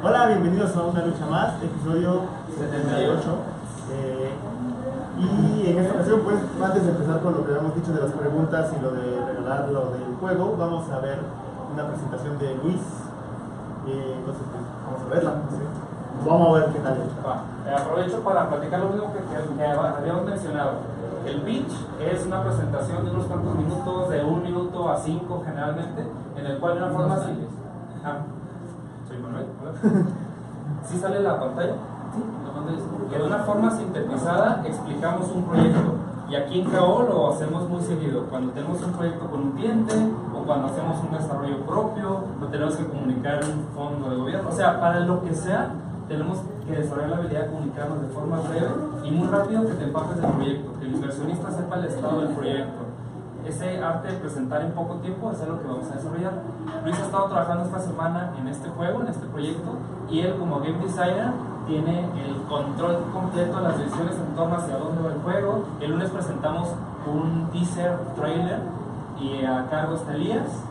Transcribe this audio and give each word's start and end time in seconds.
Hola, 0.00 0.26
bienvenidos 0.28 0.76
a 0.76 0.82
una 0.82 1.04
lucha 1.04 1.26
más, 1.26 1.60
episodio 1.60 2.20
78. 2.56 3.20
Eh, 3.90 4.30
y 5.18 5.66
en 5.66 5.78
esta 5.78 5.94
ocasión, 5.94 6.20
pues, 6.22 6.36
antes 6.62 6.84
de 6.84 6.90
empezar 6.90 7.18
con 7.18 7.32
lo 7.34 7.44
que 7.44 7.50
habíamos 7.50 7.74
dicho 7.74 7.92
de 7.94 8.00
las 8.00 8.12
preguntas 8.12 8.72
y 8.78 8.80
lo 8.80 8.92
de 8.92 9.26
regalar 9.26 9.68
lo 9.70 9.90
del 9.90 10.14
juego, 10.20 10.54
vamos 10.56 10.88
a 10.92 11.00
ver 11.00 11.18
una 11.74 11.88
presentación 11.88 12.38
de 12.38 12.54
Luis. 12.62 12.80
Eh, 13.88 14.14
entonces, 14.18 14.44
pues, 14.52 14.62
vamos 14.86 15.02
a 15.02 15.08
verla. 15.12 15.32
¿sí? 15.50 15.66
Vamos 16.24 16.46
a 16.46 16.52
ver 16.60 16.72
qué 16.74 16.78
tal. 16.78 16.94
Eh, 16.94 17.74
aprovecho 17.74 18.20
para 18.20 18.48
platicar 18.50 18.78
lo 18.78 18.90
mismo 18.90 19.12
que 19.12 19.18
habíamos 19.66 20.24
mencionado. 20.26 20.91
El 21.26 21.42
pitch 21.42 21.72
es 22.00 22.26
una 22.26 22.42
presentación 22.42 23.04
de 23.04 23.10
unos 23.12 23.26
cuantos 23.26 23.54
minutos, 23.54 24.08
de 24.10 24.24
un 24.24 24.42
minuto 24.42 24.90
a 24.90 24.96
cinco 24.96 25.42
generalmente, 25.44 26.04
en 26.36 26.46
el 26.46 26.58
cual 26.58 26.74
de 26.74 26.82
una 26.82 26.92
forma 26.92 27.14
así. 27.14 27.30
Ah, 28.04 28.18
soy 29.06 29.18
Manuel, 29.18 29.46
hola. 29.60 29.72
¿Sí 30.84 30.98
sale 30.98 31.20
la 31.20 31.38
pantalla? 31.38 31.74
Sí. 32.14 32.22
Que 33.10 33.18
de 33.18 33.24
una 33.24 33.38
forma 33.38 33.70
sintetizada 33.70 34.62
explicamos 34.66 35.30
un 35.32 35.44
proyecto. 35.44 35.94
Y 36.28 36.34
aquí 36.34 36.60
en 36.60 36.70
KO 36.70 37.02
lo 37.08 37.32
hacemos 37.32 37.68
muy 37.68 37.82
seguido. 37.82 38.24
Cuando 38.24 38.52
tenemos 38.52 38.82
un 38.82 38.92
proyecto 38.92 39.30
con 39.30 39.40
un 39.40 39.52
cliente 39.52 39.94
o 40.34 40.44
cuando 40.44 40.68
hacemos 40.68 40.96
un 41.04 41.16
desarrollo 41.16 41.58
propio 41.66 42.24
o 42.42 42.46
tenemos 42.46 42.76
que 42.76 42.86
comunicar 42.86 43.40
un 43.44 43.66
fondo 43.74 44.10
de 44.10 44.16
gobierno. 44.16 44.48
O 44.48 44.52
sea, 44.52 44.80
para 44.80 45.00
lo 45.00 45.22
que 45.22 45.34
sea, 45.34 45.70
tenemos 46.08 46.38
que 46.38 46.51
desarrollar 46.70 47.10
la 47.10 47.16
habilidad 47.16 47.40
de 47.42 47.50
comunicarnos 47.50 48.00
de 48.02 48.08
forma 48.08 48.40
breve 48.40 48.68
y 49.04 49.10
muy 49.10 49.28
rápido 49.28 49.66
que 49.66 49.74
te 49.74 49.84
empapes 49.84 50.20
del 50.20 50.30
proyecto, 50.30 50.78
que 50.78 50.86
el 50.86 50.94
inversionista 50.94 51.50
sepa 51.50 51.76
el 51.76 51.84
estado 51.86 52.20
del 52.20 52.28
proyecto. 52.30 52.82
Ese 53.46 53.82
arte 53.82 54.12
de 54.12 54.18
presentar 54.18 54.62
en 54.62 54.70
poco 54.70 54.94
tiempo 54.96 55.32
es 55.32 55.40
algo 55.42 55.60
que 55.60 55.66
vamos 55.66 55.90
a 55.90 55.96
desarrollar. 55.96 56.32
Luis 56.84 56.98
ha 57.00 57.04
estado 57.04 57.26
trabajando 57.26 57.64
esta 57.64 57.80
semana 57.80 58.32
en 58.38 58.46
este 58.46 58.68
juego, 58.68 59.00
en 59.00 59.08
este 59.08 59.26
proyecto, 59.26 59.78
y 60.08 60.20
él 60.20 60.36
como 60.38 60.60
game 60.60 60.78
designer 60.78 61.32
tiene 61.66 62.08
el 62.24 62.36
control 62.48 62.98
completo 63.12 63.56
de 63.56 63.62
las 63.62 63.78
decisiones 63.78 64.14
en 64.16 64.36
torno 64.36 64.56
hacia 64.56 64.76
dónde 64.76 65.02
va 65.02 65.12
el 65.14 65.20
juego. 65.20 65.64
El 65.80 65.90
lunes 65.90 66.10
presentamos 66.10 66.68
un 67.06 67.48
teaser 67.52 67.98
trailer 68.14 68.60
y 69.20 69.44
a 69.44 69.66
cargo 69.68 69.96
está 69.96 70.14
Elías 70.14 70.64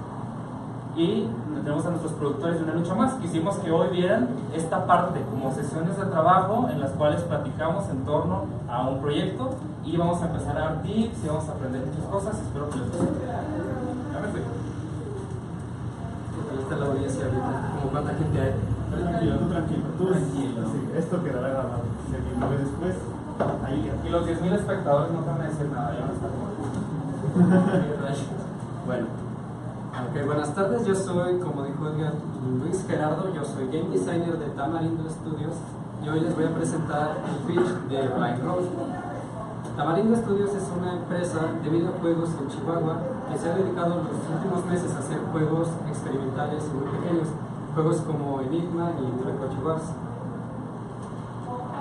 y 0.96 1.28
tenemos 1.64 1.86
a 1.86 1.90
nuestros 1.90 2.14
productores 2.14 2.58
de 2.58 2.64
una 2.64 2.74
lucha 2.74 2.96
más. 2.96 3.14
Quisimos 3.16 3.58
que 3.58 3.72
hoy 3.72 3.90
vieran 3.90 4.28
esta 4.54 4.86
parte 4.86 5.22
como 5.30 5.52
sesiones 5.54 5.98
de 5.98 6.06
trabajo 6.06 6.68
en 6.70 6.80
las 6.80 6.92
cuales 6.92 7.22
platicamos 7.22 7.90
en 7.90 8.04
torno 8.04 8.46
a 8.70 8.88
un 8.88 9.02
proyecto 9.02 9.52
y 9.86 9.96
vamos 9.98 10.22
a 10.22 10.28
empezar 10.28 10.58
a 10.58 10.60
dar 10.60 10.82
tips 10.82 11.24
y 11.24 11.28
vamos 11.28 11.48
a 11.48 11.52
aprender 11.54 11.86
muchas 11.86 12.06
cosas. 12.06 12.40
Espero 12.42 12.70
que 12.70 12.80
les 12.80 12.88
guste. 12.92 13.26
Ya 13.26 14.20
me 14.20 14.28
fui. 14.28 14.42
Ahí 16.52 16.60
está 16.60 16.76
la 16.76 16.86
audiencia 16.88 17.26
ahorita, 17.26 17.72
como 17.80 17.92
cuánta 17.92 18.14
gente 18.14 18.42
hay. 18.42 18.54
Tranquilo, 18.92 19.38
tú 19.38 19.46
tranquilo. 19.48 19.84
Tú 19.98 20.06
Tranquilo. 20.08 20.62
Sí, 20.68 20.90
esto 20.98 21.24
quedará 21.24 21.48
grabado. 21.48 21.84
Si 22.10 22.16
alguien 22.16 22.40
lo 22.40 22.50
ve 22.50 22.58
después, 22.58 22.96
ahí. 23.66 23.92
Y 24.06 24.10
los 24.10 24.28
10.000 24.28 24.54
espectadores 24.54 25.12
no 25.12 25.20
te 25.20 25.30
van 25.30 25.42
a 25.42 25.44
decir 25.46 25.70
nada, 25.72 25.94
ya 25.94 26.06
no 26.06 26.12
está 26.12 26.28
Bueno, 28.86 29.06
ok, 30.10 30.26
buenas 30.26 30.54
tardes, 30.56 30.86
yo 30.86 30.96
soy, 30.96 31.38
como 31.40 31.64
dijo 31.64 31.88
Edgar, 31.88 32.14
Luis 32.60 32.84
Gerardo, 32.88 33.32
yo 33.34 33.46
soy 33.46 33.68
game 33.68 33.90
designer 33.90 34.38
de 34.40 34.48
Tamarindo 34.48 35.08
Studios 35.10 35.54
y 36.04 36.10
hoy 36.10 36.22
les 36.22 36.36
voy 36.36 36.46
a 36.46 36.56
presentar 36.56 37.18
el 37.30 37.36
pitch 37.46 37.68
de 37.90 38.08
Blind 38.08 38.44
Road. 38.44 38.64
Tamarindo 39.78 40.16
Studios 40.18 40.50
es 40.56 40.64
una 40.76 40.94
empresa 40.94 41.40
de 41.64 41.70
videojuegos 41.70 42.30
en 42.42 42.48
Chihuahua 42.48 42.98
que 43.30 43.38
se 43.38 43.50
ha 43.50 43.56
dedicado 43.56 44.02
los 44.02 44.38
últimos 44.38 44.66
meses 44.66 44.96
a 44.96 45.00
hacer 45.00 45.20
juegos 45.32 45.68
experimentales 45.88 46.64
y 46.66 46.78
muy 46.78 46.98
pequeños, 46.98 47.28
juegos 47.76 47.98
como 48.02 48.42
Enigma 48.42 48.92
y 48.98 49.22
Trecochi 49.22 49.64
Wars. 49.64 49.84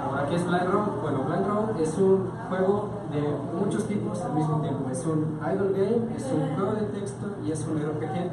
Ahora, 0.04 0.26
¿qué 0.28 0.36
es 0.36 0.46
Blind 0.46 0.68
Road? 0.70 0.88
Bueno, 1.00 1.24
Blind 1.24 1.46
Road 1.46 1.80
es 1.80 1.96
un 1.96 2.30
juego 2.50 2.99
de 3.12 3.22
muchos 3.58 3.84
tipos 3.86 4.20
al 4.22 4.34
mismo 4.34 4.60
tiempo. 4.60 4.88
Es 4.90 5.04
un 5.06 5.38
idle 5.40 5.72
game, 5.72 6.16
es 6.16 6.24
un 6.32 6.54
juego 6.54 6.72
de 6.74 6.86
texto 6.98 7.26
y 7.44 7.50
es 7.50 7.66
un 7.66 7.78
RPG. 7.78 8.30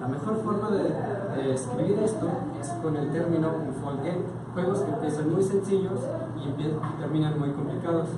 La 0.00 0.08
mejor 0.08 0.36
forma 0.42 0.70
de, 0.70 1.42
de 1.42 1.54
escribir 1.54 1.98
esto 1.98 2.28
es 2.60 2.68
con 2.82 2.96
el 2.96 3.10
término 3.10 3.50
Unfold 3.68 4.04
Game. 4.04 4.22
Juegos 4.54 4.80
que 4.80 4.92
empiezan 4.92 5.32
muy 5.32 5.42
sencillos 5.42 6.00
y, 6.36 6.48
y 6.48 7.00
terminan 7.00 7.38
muy 7.38 7.50
complicados. 7.50 8.08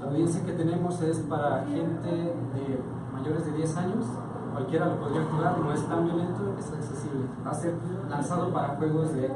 La 0.00 0.08
audiencia 0.08 0.44
que 0.44 0.52
tenemos 0.52 1.00
es 1.02 1.18
para 1.20 1.64
gente 1.64 2.08
de 2.08 2.80
mayores 3.12 3.46
de 3.46 3.52
10 3.52 3.76
años. 3.76 4.04
Cualquiera 4.52 4.86
lo 4.86 4.96
podría 4.96 5.22
jugar, 5.24 5.58
no 5.58 5.72
es 5.72 5.86
tan 5.86 6.04
violento, 6.04 6.54
es 6.58 6.72
accesible. 6.72 7.26
Va 7.44 7.50
a 7.50 7.54
ser 7.54 7.74
lanzado 8.08 8.52
para 8.52 8.68
juegos 8.76 9.12
de, 9.12 9.30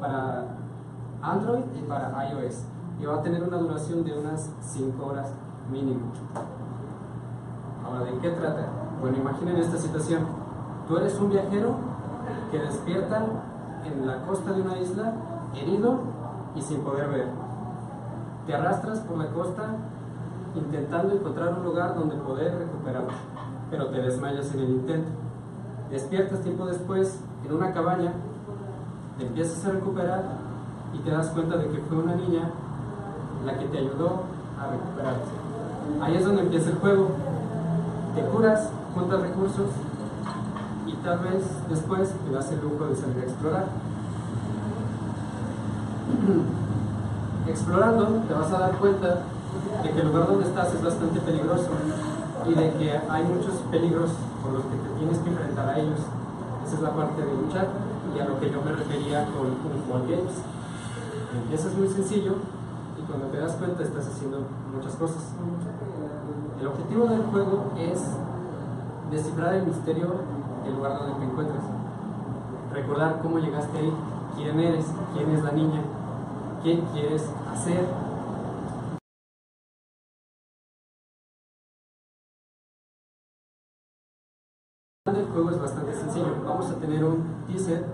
para 0.00 0.56
Android 1.22 1.64
y 1.78 1.82
para 1.82 2.30
iOS. 2.30 2.64
Y 3.00 3.04
va 3.04 3.16
a 3.16 3.22
tener 3.22 3.42
una 3.42 3.58
duración 3.58 4.04
de 4.04 4.18
unas 4.18 4.50
5 4.60 5.04
horas 5.04 5.32
mínimo. 5.70 6.12
Ahora, 7.84 8.04
¿de 8.04 8.18
qué 8.18 8.30
trata? 8.30 8.66
Bueno, 9.00 9.18
imaginen 9.18 9.56
esta 9.56 9.76
situación. 9.76 10.26
Tú 10.88 10.96
eres 10.96 11.18
un 11.18 11.30
viajero 11.30 11.76
que 12.50 12.58
despierta 12.58 13.26
en 13.84 14.06
la 14.06 14.24
costa 14.26 14.52
de 14.52 14.62
una 14.62 14.78
isla, 14.78 15.12
herido 15.54 15.98
y 16.54 16.62
sin 16.62 16.80
poder 16.80 17.08
ver. 17.08 17.28
Te 18.46 18.54
arrastras 18.54 19.00
por 19.00 19.18
la 19.18 19.30
costa 19.30 19.62
intentando 20.54 21.14
encontrar 21.14 21.54
un 21.54 21.64
lugar 21.64 21.94
donde 21.94 22.16
poder 22.16 22.56
recuperarte, 22.56 23.14
pero 23.70 23.88
te 23.88 24.00
desmayas 24.00 24.54
en 24.54 24.60
el 24.60 24.70
intento. 24.70 25.10
Despiertas 25.90 26.40
tiempo 26.40 26.64
después 26.66 27.20
en 27.44 27.54
una 27.54 27.72
cabaña, 27.72 28.12
te 29.18 29.26
empiezas 29.26 29.64
a 29.66 29.70
recuperar 29.72 30.24
y 30.92 30.98
te 30.98 31.10
das 31.10 31.28
cuenta 31.30 31.56
de 31.56 31.68
que 31.68 31.78
fue 31.78 31.98
una 31.98 32.14
niña 32.14 32.50
la 33.44 33.58
que 33.58 33.66
te 33.66 33.78
ayudó 33.78 34.22
a 34.58 34.70
recuperarte. 34.70 35.30
Ahí 36.00 36.16
es 36.16 36.24
donde 36.24 36.42
empieza 36.42 36.70
el 36.70 36.76
juego. 36.76 37.10
Te 38.14 38.22
curas, 38.22 38.70
juntas 38.94 39.20
recursos 39.20 39.68
y 40.86 40.92
tal 41.04 41.18
vez 41.18 41.44
después 41.68 42.12
te 42.24 42.30
das 42.32 42.50
el 42.52 42.60
lujo 42.60 42.86
de 42.86 42.96
salir 42.96 43.18
a 43.18 43.22
explorar. 43.22 43.66
Explorando 47.48 48.06
te 48.26 48.34
vas 48.34 48.52
a 48.52 48.58
dar 48.58 48.72
cuenta 48.78 49.20
de 49.82 49.90
que 49.90 50.00
el 50.00 50.06
lugar 50.08 50.26
donde 50.28 50.46
estás 50.46 50.72
es 50.74 50.82
bastante 50.82 51.20
peligroso 51.20 51.68
y 52.46 52.54
de 52.54 52.72
que 52.72 52.92
hay 52.92 53.24
muchos 53.24 53.54
peligros 53.70 54.10
por 54.42 54.52
los 54.52 54.62
que 54.64 54.76
te 54.76 54.88
tienes 54.98 55.18
que 55.18 55.30
enfrentar 55.30 55.68
a 55.68 55.78
ellos. 55.78 56.00
Esa 56.66 56.76
es 56.76 56.82
la 56.82 56.90
parte 56.90 57.20
de 57.20 57.34
luchar 57.34 57.68
y 58.16 58.20
a 58.20 58.24
lo 58.24 58.40
que 58.40 58.50
yo 58.50 58.62
me 58.62 58.72
refería 58.72 59.26
con 59.26 59.46
un 59.46 60.08
Games. 60.08 60.32
Empiezas 61.42 61.74
muy 61.74 61.88
sencillo 61.88 62.36
y 63.04 63.06
cuando 63.06 63.26
te 63.28 63.38
das 63.38 63.52
cuenta 63.56 63.82
estás 63.82 64.06
haciendo 64.08 64.40
muchas 64.74 64.94
cosas. 64.96 65.34
El 66.60 66.66
objetivo 66.66 67.06
del 67.06 67.22
juego 67.24 67.72
es 67.78 68.02
descifrar 69.10 69.54
el 69.54 69.66
misterio 69.66 70.14
del 70.64 70.74
lugar 70.76 70.98
donde 70.98 71.18
te 71.18 71.24
encuentras. 71.24 71.64
Recordar 72.72 73.20
cómo 73.20 73.38
llegaste 73.38 73.78
ahí, 73.78 73.92
quién 74.36 74.58
eres, 74.58 74.86
quién 75.14 75.30
es 75.30 75.42
la 75.42 75.52
niña, 75.52 75.82
qué 76.62 76.82
quieres 76.92 77.28
hacer. 77.52 77.86
El 85.06 85.26
juego 85.26 85.50
es 85.50 85.60
bastante 85.60 85.94
sencillo. 85.94 86.34
Vamos 86.44 86.70
a 86.70 86.76
tener 86.76 87.04
un 87.04 87.44
teaser 87.46 87.84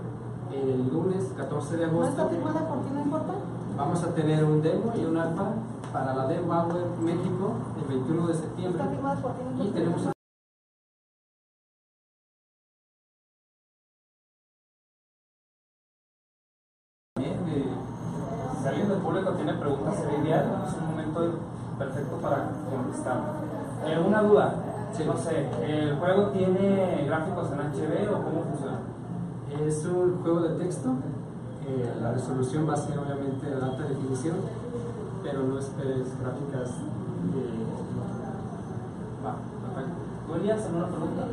el 0.53 0.87
lunes 0.89 1.33
14 1.35 1.77
de 1.77 1.87
¿No 1.87 2.03
está 2.05 2.21
agosto. 2.23 2.29
firmada 2.29 2.67
por 2.67 2.81
ti, 2.83 2.89
no 2.93 3.01
importa? 3.01 3.33
Vamos 3.81 4.03
a 4.03 4.13
tener 4.13 4.43
un 4.43 4.61
demo 4.61 4.93
y 4.95 5.03
un 5.05 5.17
alfa 5.17 5.55
para 5.91 6.13
la 6.13 6.27
Dev 6.27 6.47
Hour 6.47 6.99
México 7.01 7.55
el 7.81 7.87
21 7.87 8.27
de 8.27 8.33
septiembre. 8.35 8.83
Y 9.59 9.71
tenemos 9.71 10.01
Bien, 17.17 17.33
eh, 17.47 17.65
si 18.61 18.67
alguien 18.67 18.87
del 18.87 18.99
público 18.99 19.31
tiene 19.31 19.53
preguntas, 19.55 19.95
sería 19.95 20.19
ideal, 20.19 20.63
es 20.67 20.73
un 20.75 20.85
momento 20.85 21.39
perfecto 21.79 22.17
para 22.17 22.51
contestar. 22.69 23.17
Eh, 23.87 23.99
una 24.05 24.21
duda, 24.21 24.53
Sí. 24.93 25.03
no 25.05 25.17
sé, 25.17 25.49
¿el 25.63 25.97
juego 25.97 26.27
tiene 26.27 27.03
gráficos 27.07 27.51
en 27.51 27.59
HB 27.61 28.11
o 28.11 28.23
cómo 28.23 28.43
funciona? 28.43 28.79
Es 29.59 29.83
un 29.85 30.21
juego 30.21 30.41
de 30.41 30.63
texto. 30.63 30.89
Eh, 31.67 31.93
la 32.01 32.11
resolución 32.11 32.67
va 32.67 32.73
a 32.73 32.77
ser 32.77 32.97
obviamente 32.97 33.45
de 33.45 33.53
alta 33.53 33.83
definición, 33.83 34.37
pero 35.23 35.43
no 35.43 35.59
esperes 35.59 36.07
gráficas 36.19 36.69
de. 37.33 37.43
Va, 39.23 39.35
perfecto. 39.61 39.97
¿Tú 40.27 40.35
Elías, 40.35 40.65
alguna 40.65 40.87
pregunta? 40.87 41.27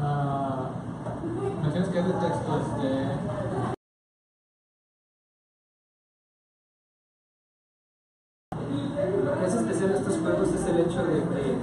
Ah, 0.00 0.70
mencionas 1.62 1.88
que 1.88 1.98
es 1.98 2.06
de 2.06 2.12
texto, 2.12 2.60
este, 2.60 3.34
Lo 9.24 9.38
que 9.38 9.44
hace 9.44 9.58
especial 9.58 9.90
estos 9.90 10.18
juegos 10.18 10.48
es 10.48 10.66
el 10.66 10.80
hecho 10.80 11.04
de 11.04 11.22
que 11.22 11.58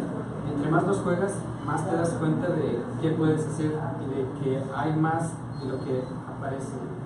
entre 0.54 0.69
más 0.69 0.83
los 0.86 0.98
juegas, 1.00 1.33
más 1.66 1.89
te 1.89 1.95
das 1.95 2.10
cuenta 2.12 2.50
de 2.50 2.83
qué 3.01 3.12
puedes 3.12 3.45
hacer 3.48 3.72
y 4.01 4.16
de 4.16 4.39
que 4.39 4.63
hay 4.75 4.94
más 4.94 5.31
de 5.60 5.69
lo 5.69 5.83
que 5.83 6.04
aparece. 6.28 7.00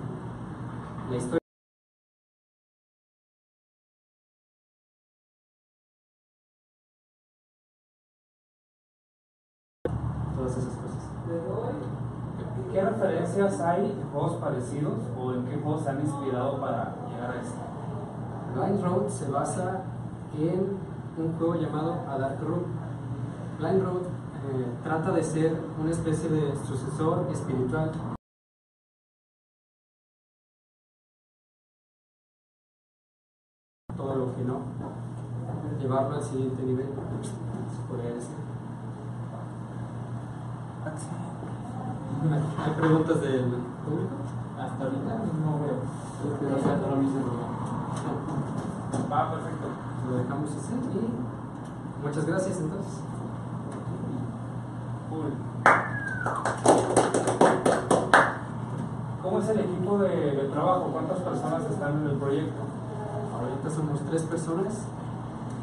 La 1.08 1.16
historia. 1.16 1.38
Todas 10.34 10.56
esas 10.56 10.74
cosas. 10.74 11.10
¿Qué 12.72 12.82
referencias 12.82 13.60
hay 13.60 13.94
de 13.94 14.02
juegos 14.02 14.34
parecidos 14.38 14.98
o 15.16 15.32
en 15.32 15.44
qué 15.46 15.56
juegos 15.58 15.84
se 15.84 15.90
han 15.90 16.00
inspirado 16.00 16.60
para 16.60 16.96
llegar 17.08 17.30
a 17.30 17.40
esto? 17.40 17.60
Blind 18.54 18.82
Road 18.82 19.08
se 19.08 19.30
basa 19.30 19.82
en 20.36 20.76
un 21.16 21.38
juego 21.38 21.54
llamado 21.54 22.00
A 22.08 22.18
Dark 22.18 22.40
Road. 22.42 22.62
Blind 23.60 23.84
Road 23.84 24.02
eh, 24.02 24.74
trata 24.82 25.12
de 25.12 25.22
ser 25.22 25.56
una 25.80 25.90
especie 25.92 26.28
de 26.28 26.56
sucesor 26.56 27.28
espiritual 27.30 27.92
todo 33.96 34.14
lo 34.14 34.34
que 34.34 34.42
no, 34.44 34.60
llevarlo 35.80 36.16
al 36.16 36.22
siguiente 36.36 36.62
nivel, 36.64 36.86
se 36.86 37.82
podría 37.88 38.14
decir. 38.14 38.36
¿Hay 42.58 42.72
preguntas 42.72 43.20
del 43.22 43.44
público? 43.84 44.16
Hasta 44.60 44.84
ahorita 44.84 45.12
no 45.44 45.60
veo. 45.60 45.80
Pero 46.40 46.58
sea 46.62 46.90
lo 46.90 46.96
mismo. 46.96 47.20
Va, 49.10 49.30
perfecto. 49.30 49.66
Lo 50.10 50.16
dejamos 50.18 50.50
así 50.50 50.74
y 50.74 52.06
muchas 52.06 52.26
gracias 52.26 52.58
entonces. 52.60 53.00
¿Cómo 59.22 59.38
es 59.38 59.48
el 59.48 59.60
equipo 59.60 59.98
de, 59.98 60.08
de 60.08 60.48
trabajo? 60.48 60.90
¿Cuántas 60.92 61.18
personas 61.18 61.62
están 61.64 62.02
en 62.02 62.10
el 62.10 62.16
proyecto? 62.16 62.62
Ahorita 63.40 63.70
somos 63.70 64.00
tres 64.08 64.22
personas, 64.22 64.86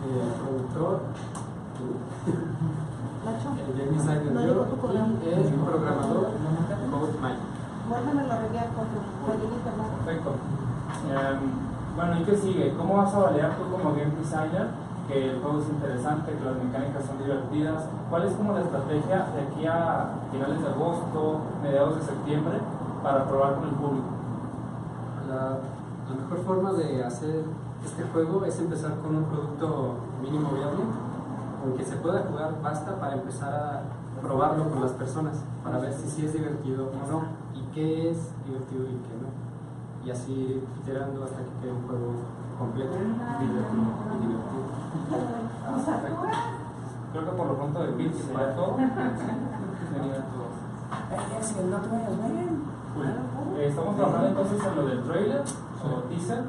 el 0.04 0.34
productor, 0.36 1.00
el 3.24 3.72
game 3.78 3.98
designer 3.98 4.32
No 4.34 4.42
yo 4.42 4.68
y 5.24 5.30
el 5.30 5.54
programador 5.54 6.28
Code 6.92 7.14
Mike. 7.22 7.44
vuélveme 7.90 8.22
a 8.22 8.38
reenviar 8.40 8.68
con 8.76 8.86
tu. 8.92 9.00
Perfecto. 10.04 10.30
Em, 11.08 11.40
bueno, 11.96 12.20
¿y 12.20 12.24
qué 12.24 12.36
sigue? 12.38 12.74
¿Cómo 12.78 12.98
vas 12.98 13.14
a 13.14 13.20
validar 13.20 13.56
tú 13.58 13.64
como 13.72 13.96
game 13.96 14.12
designer 14.20 14.68
que 15.08 15.30
el 15.32 15.42
juego 15.42 15.60
es 15.60 15.70
interesante, 15.70 16.32
que 16.34 16.44
las 16.44 16.56
mecánicas 16.56 17.06
son 17.06 17.18
divertidas? 17.20 17.86
¿Cuál 18.10 18.24
es 18.24 18.34
como 18.34 18.54
la 18.54 18.62
estrategia 18.62 19.28
de 19.36 19.42
aquí 19.42 19.66
a 19.68 20.10
finales 20.32 20.62
de 20.62 20.68
agosto, 20.68 21.40
mediados 21.62 21.96
de 21.98 22.02
septiembre, 22.04 22.60
para 23.04 23.26
probar 23.26 23.56
con 23.56 23.64
el 23.70 23.76
público? 23.76 24.08
La, 25.30 25.60
la 26.10 26.16
mejor 26.22 26.40
forma 26.46 26.74
de 26.74 27.04
hacer 27.04 27.46
este 27.86 28.04
juego 28.04 28.46
es 28.46 28.60
empezar 28.60 28.98
con 29.00 29.16
un 29.16 29.26
producto 29.26 29.96
mínimo 30.22 30.52
viable, 30.52 30.84
con 31.62 31.74
que 31.74 31.84
se 31.84 31.96
pueda 31.98 32.24
jugar 32.24 32.62
basta 32.62 33.00
para 33.00 33.16
empezar 33.16 33.54
a 33.54 33.82
probarlo 34.22 34.70
con 34.70 34.82
las 34.82 34.92
personas, 34.92 35.44
para 35.64 35.80
ver 35.80 35.94
si 35.94 36.10
sí 36.10 36.26
es 36.26 36.34
divertido 36.34 36.90
o 36.90 37.12
no, 37.12 37.24
y 37.54 37.62
qué 37.74 38.12
es 38.12 38.32
divertido 38.46 38.84
y 38.84 38.98
qué 39.04 39.14
no. 39.22 39.30
Y 40.06 40.12
así 40.12 40.64
iterando 40.82 41.24
hasta 41.24 41.38
que 41.38 41.52
quede 41.62 41.72
un 41.72 41.88
juego 41.88 42.14
completo, 42.60 42.92
divertido 42.94 43.84
y 44.14 44.28
divertido. 44.28 44.64
Ah, 45.66 45.76
perfecto. 45.86 46.22
Creo 47.12 47.26
que 47.26 47.32
por 47.32 47.48
lo 47.48 47.56
pronto 47.56 47.80
de 47.80 47.88
pitch 47.94 48.16
sería 48.16 48.56
todo. 48.56 48.76
Sería 48.76 50.16
todo. 50.16 50.48
Cool. 52.94 53.06
Eh, 53.58 53.68
estamos 53.68 53.96
trabajando 53.96 54.28
entonces 54.28 54.64
en 54.66 54.76
lo 54.76 54.86
del 54.86 55.04
trailer 55.04 55.44
o 55.84 56.02
teaser. 56.10 56.44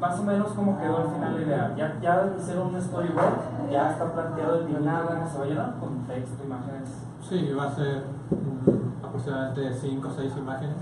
Más 0.00 0.18
o 0.18 0.22
menos 0.22 0.48
como 0.52 0.78
quedó 0.78 0.98
al 0.98 1.08
final 1.08 1.34
la 1.34 1.40
idea. 1.42 1.74
Ya, 1.76 2.00
ya 2.00 2.32
hicieron 2.38 2.74
un 2.74 2.80
storyboard, 2.80 3.70
ya 3.70 3.90
está 3.90 4.12
planteado 4.12 4.60
el 4.60 4.66
guionada, 4.68 5.26
se 5.26 5.38
va 5.38 5.44
a 5.44 5.48
llenar 5.48 5.74
con 5.80 5.98
texto, 6.06 6.44
imágenes. 6.44 6.88
Sí, 7.28 7.52
va 7.52 7.64
a 7.64 7.74
ser 7.74 8.04
mm, 8.30 9.04
aproximadamente 9.04 9.74
5 9.74 10.08
o 10.08 10.12
6 10.12 10.32
imágenes. 10.38 10.76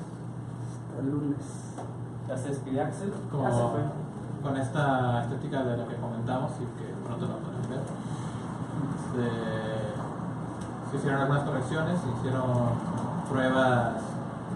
El 1.01 1.11
lunes. 1.11 1.75
Ya 2.29 2.37
se 2.37 2.49
despidió 2.51 2.83
Axel. 2.83 3.13
Como 3.31 3.45
Ya 3.45 3.51
se 3.55 3.63
fue. 3.63 3.81
con 4.43 4.57
esta 4.57 5.23
estética 5.23 5.63
de 5.65 5.77
la 5.79 5.87
que 5.87 5.97
comentamos 5.97 6.53
y 6.61 6.65
que 6.79 6.93
pronto 7.07 7.27
la 7.27 7.35
podrán 7.37 7.71
ver. 7.71 7.81
Se, 9.13 10.91
se 10.91 10.97
hicieron 10.97 11.21
algunas 11.23 11.43
correcciones, 11.45 12.01
se 12.01 12.09
hicieron 12.19 12.45
pruebas 13.31 13.95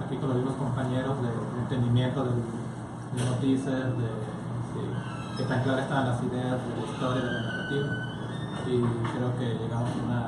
aquí 0.05 0.17
con 0.17 0.29
los 0.29 0.37
mismos 0.39 0.55
compañeros 0.57 1.17
de, 1.23 1.29
de 1.29 1.61
entendimiento 1.63 2.25
del 2.25 2.35
mismo 3.15 3.37
teaser, 3.41 3.87
de 3.97 4.09
qué 5.41 5.47
tan 5.47 5.63
claras 5.63 5.83
estaban 5.85 6.09
las 6.09 6.23
ideas 6.23 6.61
de 6.61 6.77
la 6.77 6.85
historia, 6.85 7.23
de 7.25 7.33
la 7.33 7.41
narrativa. 7.41 7.89
Y 8.69 8.77
creo 8.77 9.33
que 9.39 9.47
llegamos 9.57 9.89
a 9.89 10.05
una 10.05 10.21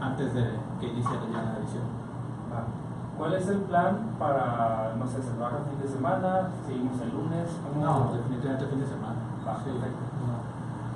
antes 0.00 0.34
de 0.34 0.42
que 0.80 0.86
inicie 0.88 1.12
ya 1.30 1.42
la 1.42 1.58
edición. 1.62 1.86
¿Cuál 3.16 3.34
es 3.34 3.46
el 3.46 3.58
plan 3.70 4.16
para, 4.18 4.94
no 4.98 5.06
sé, 5.06 5.22
se 5.22 5.30
trabaja 5.38 5.58
fin 5.70 5.78
de 5.80 5.88
semana? 5.88 6.48
¿Seguimos 6.66 7.00
el 7.00 7.10
lunes? 7.14 7.46
¿Cómo? 7.62 7.84
No, 7.84 8.12
definitivamente 8.12 8.66
fin 8.66 8.80
de 8.80 8.86
semana. 8.86 9.20
Va, 9.46 9.56
Sí, 9.62 9.70
perfecto. 9.70 10.02
no. 10.26 10.42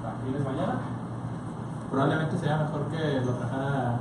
Va, 0.03 0.11
¿Vienes 0.25 0.43
mañana? 0.43 0.75
Probablemente 1.91 2.39
sea 2.39 2.57
mejor 2.67 2.91
que 2.91 3.21
lo 3.21 3.33
trabajara 3.39 4.01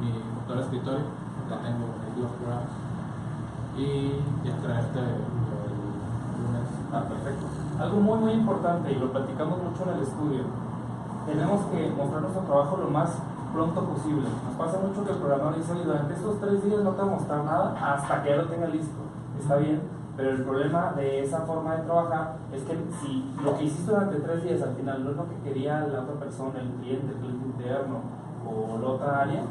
mi 0.00 0.08
de 0.12 0.60
escritorio, 0.62 1.04
la 1.50 1.56
tengo 1.60 1.84
ahí 2.00 2.22
los 2.22 2.32
programas, 2.40 2.72
y 3.76 4.24
ya 4.42 4.56
traerte 4.62 4.98
el 4.98 5.76
lunes. 6.40 6.67
Ah, 6.92 7.04
perfecto. 7.08 7.46
Algo 7.78 8.00
muy, 8.00 8.18
muy 8.18 8.32
importante, 8.32 8.92
y 8.92 8.96
lo 8.96 9.12
platicamos 9.12 9.58
mucho 9.62 9.82
en 9.84 9.96
el 9.96 10.02
estudio, 10.02 10.42
tenemos 11.26 11.60
que 11.66 11.92
mostrar 11.96 12.22
nuestro 12.22 12.42
trabajo 12.42 12.76
lo 12.78 12.88
más 12.90 13.10
pronto 13.52 13.84
posible. 13.84 14.28
Nos 14.44 14.54
pasa 14.56 14.78
mucho 14.80 15.04
que 15.04 15.12
el 15.12 15.18
programador 15.18 15.56
dice, 15.56 15.72
oye, 15.72 15.84
durante 15.84 16.14
estos 16.14 16.40
tres 16.40 16.64
días 16.64 16.82
no 16.82 16.90
te 16.92 17.02
voy 17.02 17.10
a 17.10 17.14
mostrar 17.14 17.44
nada 17.44 17.94
hasta 17.94 18.22
que 18.22 18.30
ya 18.30 18.36
lo 18.36 18.46
tenga 18.46 18.66
listo. 18.68 18.96
Está 19.38 19.56
bien, 19.56 19.82
pero 20.16 20.30
el 20.30 20.42
problema 20.42 20.92
de 20.96 21.22
esa 21.24 21.40
forma 21.40 21.76
de 21.76 21.82
trabajar 21.82 22.36
es 22.52 22.62
que 22.62 22.76
si 23.00 23.34
lo 23.42 23.56
que 23.56 23.64
hiciste 23.64 23.92
durante 23.92 24.20
tres 24.20 24.42
días 24.42 24.62
al 24.62 24.74
final 24.74 25.04
no 25.04 25.10
es 25.10 25.16
lo 25.16 25.28
que 25.28 25.36
quería 25.44 25.80
la 25.80 26.00
otra 26.00 26.14
persona, 26.14 26.58
el 26.58 26.68
cliente, 26.80 27.12
el 27.12 27.18
cliente 27.20 27.46
interno 27.46 28.00
o 28.44 28.78
la 28.78 28.88
otra 28.88 29.20
área, 29.20 29.42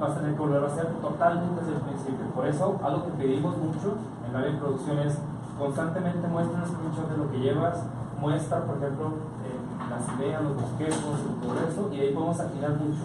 vas 0.00 0.10
a 0.10 0.14
tener 0.16 0.34
que 0.34 0.40
volver 0.40 0.62
a 0.62 0.66
hacer 0.66 0.86
totalmente 1.00 1.60
desde 1.60 1.76
el 1.76 1.82
principio. 1.82 2.26
Por 2.34 2.46
eso, 2.46 2.78
algo 2.82 3.04
que 3.04 3.10
pedimos 3.12 3.56
mucho 3.56 3.94
en 4.26 4.32
la 4.32 4.40
área 4.40 4.52
de 4.52 4.58
producción 4.58 4.98
es 4.98 5.18
constantemente 5.58 6.26
muestra 6.28 6.62
un 6.62 6.66
screenshot 6.66 7.10
de 7.10 7.16
lo 7.18 7.30
que 7.30 7.40
llevas, 7.40 7.82
muestra, 8.20 8.62
por 8.62 8.76
ejemplo, 8.78 9.06
eh, 9.44 9.58
las 9.90 10.18
ideas, 10.18 10.42
los 10.42 10.54
bosquejos, 10.54 11.20
el 11.26 11.46
progreso, 11.46 11.90
y 11.92 12.00
ahí 12.00 12.14
podemos 12.14 12.40
afinar 12.40 12.70
mucho. 12.70 13.04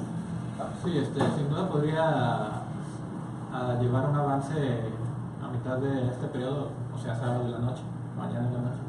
Sí, 0.84 0.98
este, 0.98 1.20
sin 1.36 1.50
duda 1.50 1.68
podría 1.68 2.64
a 3.54 3.78
llevar 3.80 4.10
un 4.10 4.16
avance 4.16 4.54
a 5.44 5.48
mitad 5.52 5.78
de 5.78 6.10
este 6.10 6.28
periodo, 6.28 6.70
o 6.94 6.98
sea, 6.98 7.16
sábado 7.16 7.46
de 7.46 7.52
la 7.52 7.60
noche, 7.60 7.84
mañana 8.18 8.48
de 8.50 8.54
la 8.54 8.62
noche. 8.62 8.82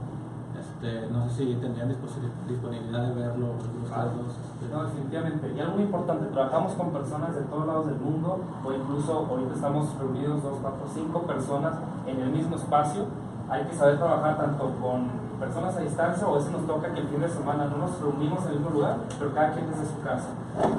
Este, 0.58 1.10
no 1.12 1.28
sé 1.28 1.36
si 1.36 1.54
tendrían 1.56 1.88
disponibilidad 1.88 3.08
de 3.08 3.14
verlo 3.14 3.48
los 3.58 3.90
dos. 3.90 4.36
este, 4.60 4.72
No, 4.72 4.84
definitivamente. 4.84 5.52
Y 5.54 5.60
algo 5.60 5.74
muy 5.74 5.84
importante, 5.84 6.26
trabajamos 6.32 6.72
con 6.74 6.90
personas 6.90 7.34
de 7.34 7.42
todos 7.42 7.66
lados 7.66 7.86
del 7.86 7.96
mundo, 7.96 8.38
o 8.64 8.72
incluso 8.72 9.26
ahorita 9.28 9.54
estamos 9.54 9.98
reunidos 9.98 10.42
dos, 10.42 10.58
cuatro, 10.62 10.86
cinco 10.94 11.22
personas 11.22 11.74
en 12.06 12.20
el 12.20 12.30
mismo 12.30 12.56
espacio. 12.56 13.04
Hay 13.48 13.64
que 13.64 13.74
saber 13.74 13.98
trabajar 13.98 14.36
tanto 14.36 14.72
con 14.80 15.24
personas 15.38 15.76
a 15.76 15.80
distancia, 15.80 16.26
o 16.26 16.34
a 16.34 16.38
veces 16.38 16.52
nos 16.52 16.66
toca 16.66 16.92
que 16.92 17.00
el 17.00 17.08
fin 17.08 17.20
de 17.20 17.28
semana 17.28 17.66
no 17.66 17.78
nos 17.78 18.00
reunimos 18.00 18.44
en 18.46 18.52
el 18.52 18.58
mismo 18.60 18.70
lugar, 18.70 18.96
pero 19.18 19.34
cada 19.34 19.52
quien 19.52 19.70
desde 19.70 19.86
su 19.86 20.00
casa. 20.02 20.28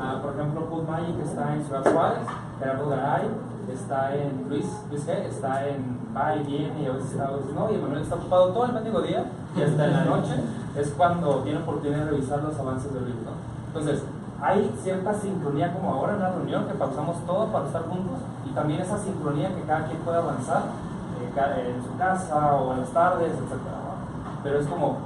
Ah, 0.01 0.19
por 0.21 0.33
ejemplo, 0.33 0.65
Food 0.69 0.87
Magic 0.89 1.19
está 1.23 1.53
en 1.53 1.63
Ciudad 1.63 1.83
Juárez, 1.83 2.25
Gerardo 2.59 2.89
Garay 2.89 3.29
está 3.71 4.15
en 4.15 4.45
Luis, 4.47 4.65
Luis 4.89 5.07
G, 5.07 5.09
está 5.25 5.67
en 5.67 5.99
va 6.15 6.35
y 6.35 6.43
viene, 6.43 6.83
y 6.83 6.85
a 6.85 6.91
veces, 6.93 7.19
a 7.19 7.31
veces 7.31 7.53
no, 7.53 7.71
y 7.71 7.75
Emanuel 7.75 8.01
está 8.01 8.15
ocupado 8.15 8.49
todo 8.49 8.65
el 8.65 8.73
mendigo 8.73 9.01
día, 9.01 9.25
y 9.55 9.61
hasta 9.61 9.85
en 9.85 9.93
la 9.93 10.05
noche 10.05 10.33
es 10.75 10.89
cuando 10.97 11.39
tiene 11.39 11.59
oportunidad 11.59 12.05
de 12.05 12.11
revisar 12.11 12.41
los 12.43 12.57
avances 12.57 12.93
del 12.93 13.05
libro. 13.05 13.31
Entonces, 13.67 14.03
hay 14.41 14.71
cierta 14.83 15.13
sincronía 15.13 15.73
como 15.73 15.93
ahora 15.93 16.13
en 16.13 16.19
una 16.19 16.29
reunión 16.29 16.65
que 16.65 16.73
pausamos 16.73 17.17
todo 17.25 17.47
para 17.47 17.65
estar 17.65 17.83
juntos 17.83 18.19
y 18.45 18.49
también 18.53 18.81
esa 18.81 18.97
sincronía 18.97 19.53
que 19.55 19.61
cada 19.61 19.85
quien 19.87 19.97
puede 19.99 20.17
avanzar 20.17 20.63
en 21.33 21.83
su 21.83 21.97
casa 21.97 22.55
o 22.55 22.73
en 22.73 22.81
las 22.81 22.89
tardes, 22.89 23.33
etc. 23.33 23.59
Pero 24.43 24.59
es 24.59 24.67
como, 24.67 24.97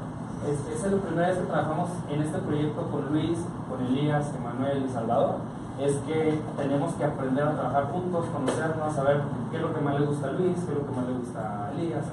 es, 0.47 0.59
es 0.67 0.91
la 0.91 0.97
primera 0.97 1.27
vez 1.27 1.37
que 1.37 1.45
trabajamos 1.45 1.89
en 2.09 2.21
este 2.21 2.37
proyecto 2.39 2.81
con 2.89 3.11
Luis, 3.11 3.39
con 3.69 3.85
Elías, 3.85 4.31
Emanuel 4.35 4.85
y 4.85 4.89
Salvador. 4.89 5.35
Es 5.79 5.95
que 6.05 6.41
tenemos 6.57 6.93
que 6.95 7.05
aprender 7.05 7.47
a 7.47 7.53
trabajar 7.53 7.91
juntos, 7.91 8.25
conocernos, 8.33 8.93
saber 8.93 9.21
qué 9.49 9.57
es 9.57 9.61
lo 9.63 9.73
que 9.73 9.79
más 9.79 9.99
le 9.99 10.05
gusta 10.05 10.27
a 10.27 10.31
Luis, 10.31 10.55
qué 10.65 10.73
es 10.73 10.77
lo 10.77 10.85
que 10.85 10.95
más 10.95 11.07
le 11.07 11.13
gusta 11.13 11.39
a 11.39 11.71
Elías. 11.71 12.03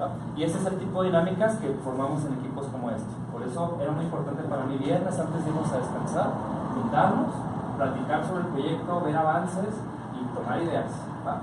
¿va? 0.00 0.10
Y 0.36 0.42
ese 0.42 0.58
es 0.58 0.66
el 0.66 0.78
tipo 0.78 1.02
de 1.02 1.08
dinámicas 1.08 1.56
que 1.56 1.68
formamos 1.84 2.24
en 2.24 2.34
equipos 2.34 2.66
como 2.66 2.90
este. 2.90 3.12
Por 3.32 3.42
eso 3.42 3.78
era 3.80 3.92
muy 3.92 4.04
importante 4.04 4.42
para 4.42 4.64
mí 4.64 4.76
viernes 4.76 5.18
antes 5.18 5.44
de 5.44 5.50
irnos 5.50 5.72
a 5.72 5.78
descansar, 5.78 6.30
juntarnos, 6.74 7.32
platicar 7.76 8.26
sobre 8.26 8.40
el 8.40 8.46
proyecto, 8.48 9.00
ver 9.00 9.16
avances 9.16 9.74
y 10.12 10.36
tomar 10.36 10.60
ideas. 10.62 10.92
¿va? 11.26 11.40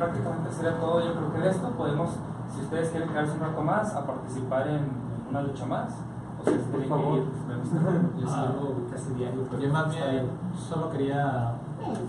Prácticamente 0.00 0.50
sería 0.52 0.80
todo 0.80 1.00
yo 1.04 1.12
creo 1.12 1.32
que 1.34 1.38
de 1.40 1.50
esto. 1.50 1.68
Podemos, 1.76 2.08
si 2.54 2.62
ustedes 2.62 2.88
quieren 2.88 3.10
quedarse 3.10 3.32
un 3.34 3.40
rato 3.40 3.60
más, 3.60 3.94
a 3.94 4.06
participar 4.06 4.66
en, 4.68 4.88
una 5.28 5.42
lucha 5.42 5.66
más. 5.66 5.92
O 6.40 6.44
sea, 6.44 6.54
Por 6.54 6.80
tienen 6.80 6.82
que 6.82 6.88
favor. 6.88 7.18
ir. 7.18 7.24
Yo 8.18 8.26
Ah. 8.26 8.30
salgo 8.34 8.74
casi 8.90 9.12
diario. 9.12 9.46
pero 9.50 9.62
Yo 9.62 9.68
más 9.70 9.94
está 9.94 10.06
bien 10.10 10.30
solo 10.56 10.90
quería 10.90 11.52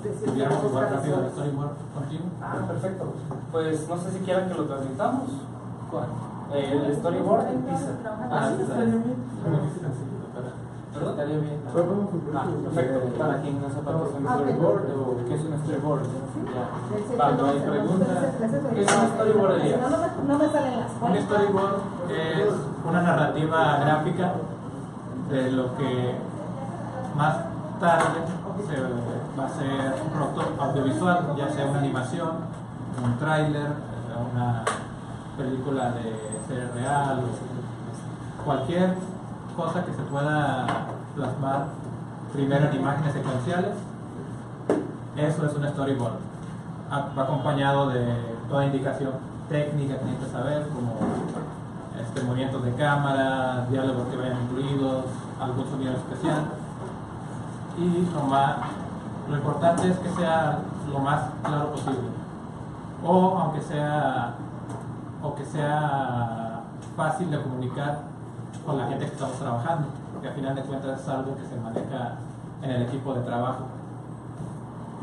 que 0.01 0.31
viéramos 0.31 0.63
igual 0.63 0.89
rápido 0.89 1.19
el 1.19 1.31
storyboard 1.31 1.75
contigo. 1.93 2.24
Ah, 2.41 2.55
perfecto. 2.65 3.13
Pues 3.51 3.89
no 3.89 3.98
sé 3.98 4.12
si 4.12 4.19
quieran 4.19 4.48
que 4.48 4.53
lo 4.55 4.63
transmitamos. 4.63 5.29
¿Cuál? 5.91 6.07
Eh, 6.53 6.83
el 6.88 6.95
storyboard 6.95 7.48
en 7.50 7.62
teaser. 7.63 7.95
Ah, 8.31 8.48
sí, 8.55 8.62
está 8.62 8.74
estaría 8.74 8.86
bien. 8.86 10.11
¿Perdón? 10.93 11.12
Estaría 11.12 11.38
bien. 11.38 11.60
Ah, 11.67 12.45
perfecto. 12.63 13.00
Para 13.17 13.41
quien 13.41 13.62
no 13.62 13.69
sepa 13.69 13.91
qué 13.91 14.03
es 14.03 14.13
un 14.13 14.27
storyboard 14.27 14.83
o 14.91 15.25
qué 15.25 15.36
es 15.36 15.43
un 15.45 15.57
storyboard. 15.63 16.03
Ya. 16.51 17.25
Hay. 17.25 17.33
¿Qué 18.75 18.81
es 18.81 18.91
un 18.91 19.07
storyboard, 19.07 19.51
Elías? 19.62 19.79
No, 19.81 19.89
no, 19.89 19.98
me, 19.98 20.07
no 20.27 20.38
me 20.38 20.50
salen 20.50 20.79
las 20.79 20.91
Un 21.01 21.17
storyboard 21.17 21.75
es 22.10 22.53
una 22.86 23.01
narrativa 23.01 23.77
gráfica 23.79 24.33
de 25.29 25.51
lo 25.51 25.75
que 25.77 26.15
más 27.15 27.38
tarde 27.79 28.19
se 28.67 28.81
va 29.39 29.45
a 29.45 29.50
ser 29.50 30.03
un 30.03 30.12
producto 30.12 30.62
audiovisual, 30.62 31.36
ya 31.38 31.50
sea 31.50 31.65
una 31.67 31.79
animación, 31.79 32.31
un 33.03 33.17
tráiler, 33.17 33.67
una 34.33 34.63
película 35.38 35.91
de 35.91 36.39
serie 36.48 36.67
real, 36.75 37.21
o 37.21 38.43
cualquier 38.43 38.95
cosa 39.55 39.86
que 39.86 39.93
se 39.93 40.01
pueda 40.03 40.65
plasmar 41.15 41.65
primero 42.34 42.67
en 42.67 42.75
imágenes 42.75 43.13
secuenciales, 43.13 43.75
eso 45.15 45.46
es 45.46 45.53
un 45.53 45.67
storyboard. 45.67 46.15
Va 46.91 47.24
acompañado 47.24 47.89
de 47.89 48.15
toda 48.50 48.65
indicación 48.65 49.12
técnica 49.50 49.98
que 49.98 50.05
necesitas 50.05 50.31
saber, 50.31 50.67
como 50.70 50.96
este, 52.00 52.24
movimientos 52.24 52.63
de 52.63 52.74
cámara, 52.75 53.65
diálogos 53.70 54.08
que 54.08 54.17
vayan 54.17 54.41
incluidos, 54.43 55.05
algún 55.39 55.70
sonido 55.70 55.93
especial. 55.93 56.46
Y 57.77 58.08
lo, 58.13 58.24
más, 58.24 58.55
lo 59.29 59.36
importante 59.36 59.89
es 59.89 59.98
que 60.00 60.10
sea 60.10 60.60
lo 60.91 61.00
más 61.00 61.22
claro 61.43 61.72
posible. 61.72 62.10
O 63.03 63.38
aunque 63.38 63.62
sea, 63.62 64.36
o 65.22 65.36
que 65.36 65.46
sea 65.46 66.62
fácil 66.96 67.31
de 67.31 67.41
comunicar 67.41 68.11
con 68.65 68.77
la 68.77 68.88
gente 68.88 69.06
que 69.06 69.12
estamos 69.12 69.38
trabajando, 69.38 69.88
porque 70.13 70.27
al 70.27 70.34
final 70.36 70.56
de 70.56 70.62
cuentas 70.63 71.01
es 71.01 71.08
algo 71.08 71.36
que 71.36 71.46
se 71.46 71.56
maneja 71.56 72.18
en 72.62 72.70
el 72.70 72.82
equipo 72.84 73.13
de 73.13 73.22
trabajo. 73.22 73.65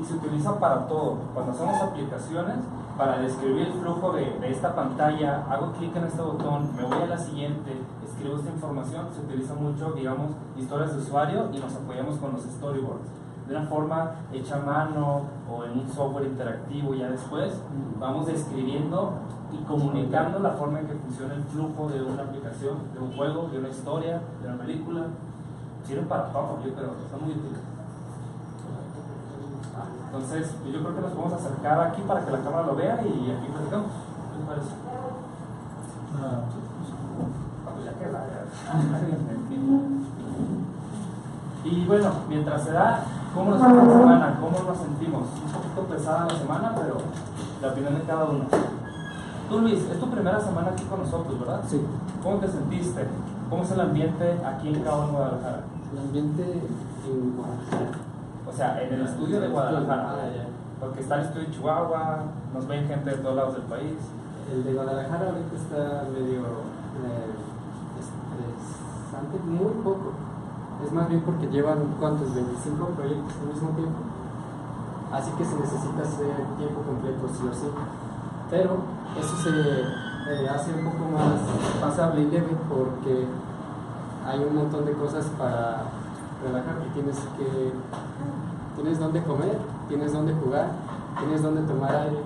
y 0.00 0.05
se 0.05 0.15
utiliza 0.15 0.59
para 0.61 0.87
todo. 0.87 1.17
Cuando 1.35 1.50
hacemos 1.50 1.83
aplicaciones, 1.83 2.59
para 2.97 3.19
describir 3.19 3.67
el 3.67 3.73
flujo 3.75 4.12
de, 4.12 4.38
de 4.41 4.50
esta 4.50 4.75
pantalla, 4.75 5.45
hago 5.50 5.73
clic 5.73 5.95
en 5.97 6.05
este 6.05 6.23
botón, 6.23 6.71
me 6.77 6.85
voy 6.85 7.03
a 7.03 7.07
la 7.07 7.19
siguiente, 7.19 7.83
escribo 8.05 8.37
esta 8.37 8.50
información, 8.50 9.09
se 9.12 9.21
utiliza 9.23 9.55
mucho, 9.55 9.93
digamos, 9.93 10.31
historias 10.57 10.93
de 10.95 10.99
usuario 10.99 11.49
y 11.53 11.59
nos 11.59 11.75
apoyamos 11.75 12.17
con 12.19 12.33
los 12.33 12.43
storyboards. 12.43 13.09
De 13.49 13.57
una 13.57 13.67
forma 13.67 14.11
hecha 14.33 14.57
a 14.57 14.61
mano 14.61 15.23
o 15.50 15.64
en 15.64 15.73
un 15.73 15.88
software 15.88 16.26
interactivo 16.26 16.95
ya 16.95 17.09
después, 17.09 17.55
vamos 17.99 18.26
describiendo 18.26 19.14
y 19.50 19.64
comunicando 19.64 20.38
la 20.40 20.50
forma 20.50 20.81
en 20.81 20.87
que 20.87 20.95
funciona 20.95 21.35
el 21.35 21.43
flujo 21.45 21.88
de 21.88 22.02
una 22.02 22.25
aplicación, 22.25 22.76
de 22.93 23.00
un 23.00 23.17
juego, 23.17 23.49
de 23.50 23.59
una 23.59 23.69
historia, 23.71 24.21
de 24.43 24.49
una 24.49 24.59
película. 24.59 25.02
Sirven 25.87 26.07
para 26.07 26.31
todo, 26.31 26.59
yo 26.62 26.75
creo, 26.75 26.90
son 27.11 27.25
muy 27.25 27.33
útiles. 27.33 27.61
Entonces, 30.07 30.55
yo 30.67 30.81
creo 30.81 30.95
que 30.95 31.00
nos 31.00 31.12
podemos 31.12 31.33
acercar 31.35 31.81
aquí 31.81 32.02
para 32.02 32.25
que 32.25 32.31
la 32.31 32.40
cámara 32.43 32.67
lo 32.67 32.76
vea 32.76 33.00
y 33.02 33.31
aquí 33.31 33.49
platicamos. 33.50 33.93
¿Qué 34.33 34.38
les 34.38 34.47
parece? 34.47 34.75
Ah, 36.21 36.40
Pues. 39.69 39.88
Y 41.64 41.85
bueno, 41.85 42.11
mientras 42.28 42.62
se 42.62 42.73
da, 42.73 43.05
¿cómo 43.35 43.50
nos 43.50 43.61
fue 43.61 43.75
la 43.75 43.92
semana? 43.92 44.38
¿Cómo 44.40 44.58
nos 44.68 44.78
sentimos? 44.78 45.23
Un 45.44 45.52
poquito 45.52 45.82
pesada 45.94 46.26
la 46.26 46.38
semana, 46.38 46.73
pero 46.75 46.99
la 47.61 47.68
opinión 47.68 47.94
de 47.94 48.02
cada 48.02 48.25
uno. 48.25 48.44
Tú, 49.49 49.61
Luis, 49.61 49.80
es 49.90 49.99
tu 49.99 50.11
primera 50.11 50.40
semana 50.40 50.70
aquí 50.73 50.85
con 50.85 51.00
nosotros, 51.00 51.40
¿verdad? 51.40 51.62
Sí. 51.66 51.80
¿Cómo 52.23 52.38
te 52.38 52.49
sentiste? 52.49 53.06
¿Cómo 53.49 53.62
es 53.62 53.70
el 53.70 53.80
ambiente 53.80 54.40
aquí 54.44 54.68
en 54.68 54.82
Cabo 54.82 55.04
en 55.04 55.12
Guadalajara? 55.12 55.61
El 55.92 55.99
ambiente 55.99 56.42
en 56.42 57.37
Guadalajara. 57.37 57.90
O 58.47 58.52
sea, 58.52 58.82
en 58.82 58.92
el 58.92 59.02
estudio 59.06 59.40
de 59.40 59.49
Guadalajara. 59.49 60.12
Ah. 60.12 60.49
Porque 60.80 61.00
está 61.00 61.16
el 61.16 61.23
estudio 61.23 61.47
de 61.47 61.54
Chihuahua, 61.54 62.25
nos 62.54 62.68
ven 62.68 62.87
gente 62.87 63.11
de 63.11 63.16
todos 63.16 63.37
lados 63.37 63.54
del 63.54 63.64
país. 63.64 63.97
El 64.52 64.64
de 64.64 64.75
Guadalajara 64.75 65.28
ahorita 65.28 65.56
está 65.56 66.04
medio 66.11 66.40
eh, 67.04 67.35
estresante, 67.99 69.38
muy 69.44 69.82
poco. 69.82 70.12
Es 70.85 70.92
más 70.92 71.08
bien 71.08 71.23
porque 71.23 71.49
llevan, 71.49 71.78
¿cuántos? 71.99 72.35
25 72.35 72.87
proyectos 72.87 73.35
al 73.42 73.49
mismo 73.49 73.70
tiempo. 73.70 73.99
Así 75.12 75.30
que 75.32 75.44
se 75.44 75.58
necesita 75.58 76.02
hacer 76.02 76.37
tiempo 76.56 76.82
completo, 76.82 77.28
sí 77.32 77.49
o 77.50 77.54
sí. 77.54 77.66
Pero 78.50 78.76
eso 79.18 79.37
se 79.37 79.50
eh, 79.50 80.49
hace 80.49 80.73
un 80.75 80.85
poco 80.85 81.11
más 81.11 81.40
pasable 81.80 82.23
y 82.23 82.30
leve 82.30 82.56
porque 82.68 83.26
hay 84.26 84.44
un 84.44 84.54
montón 84.54 84.85
de 84.85 84.92
cosas 84.92 85.25
para 85.38 85.85
relajarte. 86.44 86.88
Tienes 86.94 87.16
que 87.37 87.73
tienes 88.76 89.00
donde 89.00 89.23
comer, 89.23 89.58
tienes 89.88 90.12
donde 90.12 90.35
jugar, 90.35 90.70
tienes 91.18 91.42
donde 91.42 91.62
tomar 91.62 91.94
aire. 91.94 92.23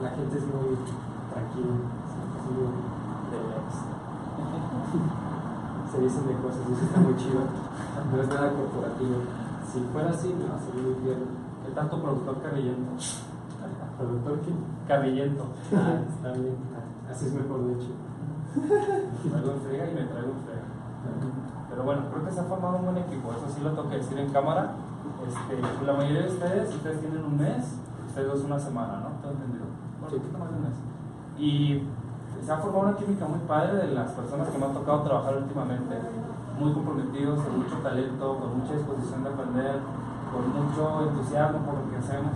La 0.00 0.10
gente 0.10 0.38
es 0.38 0.44
muy 0.44 0.78
tranquila, 1.34 1.76
es 2.36 2.44
muy 2.48 2.70
relax. 3.30 3.68
Se 5.90 5.98
dicen 5.98 6.26
de 6.28 6.34
cosas 6.34 6.60
y 6.68 6.72
eso 6.72 6.84
está 6.84 7.00
muy 7.00 7.16
chido. 7.16 7.40
No 8.10 8.22
es 8.22 8.28
nada 8.28 8.52
corporativo. 8.52 9.16
Si 9.72 9.80
fuera 9.92 10.10
así, 10.10 10.34
no, 10.34 10.58
sería 10.58 10.82
muy 10.82 11.02
bien. 11.02 11.18
El 11.66 11.74
tanto 11.74 12.00
productor 12.00 12.42
cabellento. 12.42 12.92
Productor. 13.98 14.38
Cabellento. 14.86 15.44
Ah, 15.74 16.00
está 16.08 16.32
bien. 16.32 16.56
Así 17.10 17.26
es 17.26 17.34
mejor, 17.34 17.66
de 17.66 17.72
hecho. 17.74 17.90
Traigo 19.30 19.52
en 19.52 19.60
friega 19.62 19.90
y 19.90 19.94
me 19.94 20.04
traigo 20.06 20.30
en 20.30 20.40
friega. 20.46 20.66
Pero 21.70 21.82
bueno, 21.84 22.02
creo 22.10 22.24
que 22.24 22.32
se 22.32 22.40
ha 22.40 22.44
formado 22.44 22.78
un 22.78 22.84
buen 22.84 22.98
equipo, 22.98 23.30
eso 23.30 23.46
sí 23.54 23.60
lo 23.62 23.70
tengo 23.70 23.88
que 23.88 23.96
decir 23.96 24.18
en 24.18 24.30
cámara. 24.30 24.74
Este, 25.26 25.84
la 25.86 25.92
mayoría 25.92 26.22
de 26.22 26.28
ustedes, 26.28 26.74
ustedes 26.74 27.00
tienen 27.00 27.24
un 27.24 27.38
mes, 27.38 27.78
ustedes 28.08 28.26
dos 28.26 28.44
una 28.44 28.58
semana, 28.58 29.00
¿no? 29.00 29.08
¿Tengo 29.20 29.34
entendido? 29.34 29.66
Bueno, 30.00 30.16
un 30.16 30.22
poquito 30.22 30.38
más 30.38 30.50
de 30.50 30.56
un 30.56 30.62
mes. 30.62 30.74
Y 31.38 31.82
se 32.44 32.52
ha 32.52 32.56
formado 32.58 32.88
una 32.88 32.96
química 32.96 33.26
muy 33.26 33.40
padre 33.46 33.76
de 33.86 33.94
las 33.94 34.10
personas 34.12 34.48
que 34.48 34.58
me 34.58 34.66
han 34.66 34.74
tocado 34.74 35.02
trabajar 35.02 35.36
últimamente. 35.36 35.94
Muy 36.58 36.72
comprometidos, 36.72 37.40
con 37.40 37.58
mucho 37.64 37.76
talento, 37.82 38.36
con 38.36 38.60
mucha 38.60 38.74
disposición 38.74 39.24
de 39.24 39.30
aprender, 39.30 39.76
con 40.28 40.44
mucho 40.52 41.08
entusiasmo 41.08 41.58
por 41.64 41.74
lo 41.80 41.90
que 41.90 41.96
hacemos. 41.96 42.32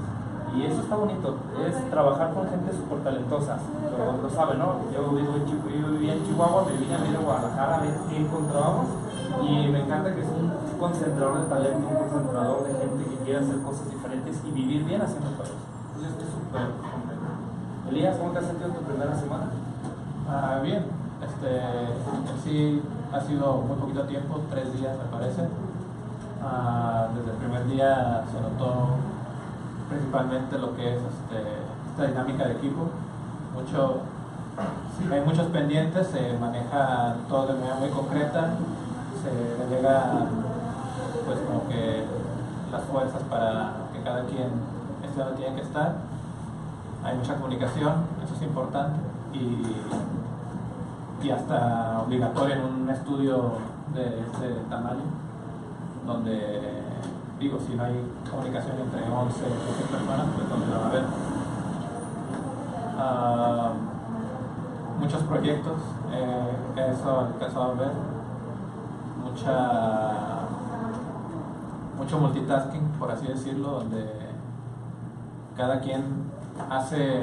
Y 0.54 0.62
eso 0.62 0.80
está 0.82 0.94
bonito, 0.96 1.34
es 1.66 1.90
trabajar 1.90 2.32
con 2.32 2.48
gente 2.48 2.70
súper 2.72 3.02
talentosa. 3.02 3.58
Lo, 3.90 4.22
lo 4.22 4.30
saben, 4.30 4.58
¿no? 4.60 4.86
Yo, 4.94 5.10
vivo 5.10 5.34
en 5.34 5.44
Chihu- 5.44 5.66
yo 5.68 5.90
vivía 5.92 6.14
en 6.14 6.24
Chihuahua, 6.24 6.64
me 6.70 6.78
vine 6.78 6.94
a 6.94 6.98
vivir 7.02 7.16
a 7.16 7.20
Guadalajara 7.20 7.76
a 7.76 7.80
ver 7.80 7.94
qué 8.08 8.16
encontrábamos. 8.22 8.86
Y 9.42 9.66
me 9.68 9.82
encanta 9.82 10.14
que 10.14 10.22
es 10.22 10.28
un 10.30 10.52
concentrador 10.78 11.42
de 11.42 11.46
talento, 11.50 11.88
un 11.90 11.96
concentrador 12.08 12.62
de 12.64 12.72
gente 12.74 13.04
que 13.04 13.16
quiere 13.24 13.38
hacer 13.40 13.58
cosas 13.62 13.90
diferentes 13.90 14.40
y 14.46 14.50
vivir 14.52 14.84
bien 14.84 15.02
haciendo 15.02 15.30
cosas. 15.36 15.58
Entonces, 15.90 16.12
estoy 16.12 16.28
súper 16.32 16.70
contento. 16.80 17.28
Elías, 17.90 18.16
¿cómo 18.16 18.30
te 18.30 18.38
has 18.38 18.46
sentido 18.46 18.68
en 18.70 18.74
tu 18.76 18.82
primera 18.82 19.14
semana? 19.18 19.50
Ah, 20.26 20.60
bien, 20.62 20.84
este, 21.22 21.60
sí 22.42 22.82
ha 23.12 23.20
sido 23.20 23.58
muy 23.58 23.76
poquito 23.76 24.04
tiempo, 24.04 24.40
tres 24.50 24.72
días 24.72 24.96
me 24.96 25.04
parece. 25.16 25.42
Ah, 26.42 27.08
desde 27.14 27.32
el 27.32 27.36
primer 27.36 27.66
día 27.66 28.24
se 28.32 28.40
notó 28.40 28.96
principalmente 29.88 30.58
lo 30.58 30.74
que 30.76 30.96
es 30.96 31.02
este, 31.02 31.40
esta 31.90 32.06
dinámica 32.06 32.46
de 32.46 32.54
equipo. 32.54 32.88
Mucho, 33.54 34.00
hay 35.12 35.20
muchos 35.20 35.46
pendientes, 35.48 36.06
se 36.06 36.38
maneja 36.38 37.16
todo 37.28 37.48
de 37.48 37.54
manera 37.54 37.76
muy 37.76 37.90
concreta, 37.90 38.50
se 39.22 39.64
delega 39.64 40.26
pues 41.26 41.38
como 41.40 41.68
que 41.68 42.06
las 42.72 42.82
fuerzas 42.84 43.22
para 43.24 43.72
que 43.92 44.00
cada 44.02 44.24
quien 44.24 44.48
esté 45.04 45.20
donde 45.20 45.36
tiene 45.36 45.56
que 45.56 45.62
estar. 45.62 45.96
Hay 47.04 47.16
mucha 47.16 47.34
comunicación, 47.34 47.92
eso 48.24 48.34
es 48.34 48.42
importante, 48.42 48.98
y, 49.34 49.76
y 51.24 51.30
hasta 51.30 52.02
obligatorio 52.04 52.56
en 52.56 52.64
un 52.64 52.90
estudio 52.90 53.52
de 53.94 54.20
este 54.20 54.60
tamaño, 54.68 55.04
donde, 56.06 56.60
digo, 57.40 57.58
si 57.58 57.74
no 57.74 57.84
hay 57.84 57.94
comunicación 58.30 58.78
entre 58.78 59.00
11 59.00 59.10
o 59.10 59.20
12 59.22 59.84
personas, 59.90 60.26
pues 60.36 60.48
donde 60.50 60.66
la 60.66 60.78
va 60.78 60.84
a 60.84 60.88
haber. 60.88 61.04
ah, 62.98 63.72
muchos 65.00 65.22
proyectos, 65.22 65.80
eh, 66.12 66.90
eso 66.92 67.20
alcanzado 67.20 67.72
a 67.72 67.74
ver, 67.74 67.92
mucha, 69.24 70.12
mucho 71.96 72.18
multitasking, 72.18 72.86
por 72.98 73.10
así 73.10 73.28
decirlo, 73.28 73.70
donde 73.70 74.06
cada 75.56 75.80
quien 75.80 76.04
hace 76.68 77.22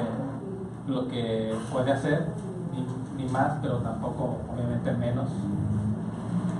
lo 0.88 1.06
que 1.06 1.54
puede 1.70 1.92
hacer, 1.92 2.26
ni, 3.22 3.30
más, 3.30 3.52
pero 3.60 3.78
tampoco 3.78 4.36
obviamente 4.52 4.92
menos. 4.92 5.28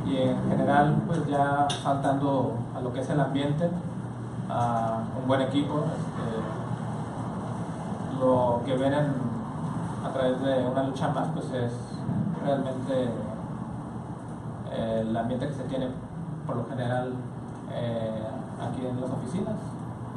Y 0.06 0.16
en 0.16 0.36
general, 0.48 1.02
pues 1.06 1.26
ya 1.26 1.66
faltando 1.82 2.54
a 2.76 2.80
lo 2.80 2.92
que 2.92 3.00
es 3.00 3.10
el 3.10 3.20
ambiente, 3.20 3.70
a 4.50 5.00
un 5.20 5.26
buen 5.28 5.40
equipo, 5.42 5.78
este, 5.78 6.42
lo 8.24 8.60
que 8.64 8.76
ven 8.76 8.92
en- 8.92 9.32
a 10.04 10.12
través 10.12 10.40
de 10.42 10.66
una 10.66 10.82
lucha 10.82 11.08
más, 11.08 11.28
pues 11.34 11.46
es 11.52 11.72
realmente 12.44 13.08
el 14.74 15.16
ambiente 15.16 15.46
que 15.48 15.54
se 15.54 15.62
tiene 15.64 15.88
por 16.46 16.56
lo 16.56 16.66
general 16.66 17.12
eh, 17.72 18.22
aquí 18.60 18.84
en 18.86 19.00
las 19.00 19.10
oficinas. 19.10 19.54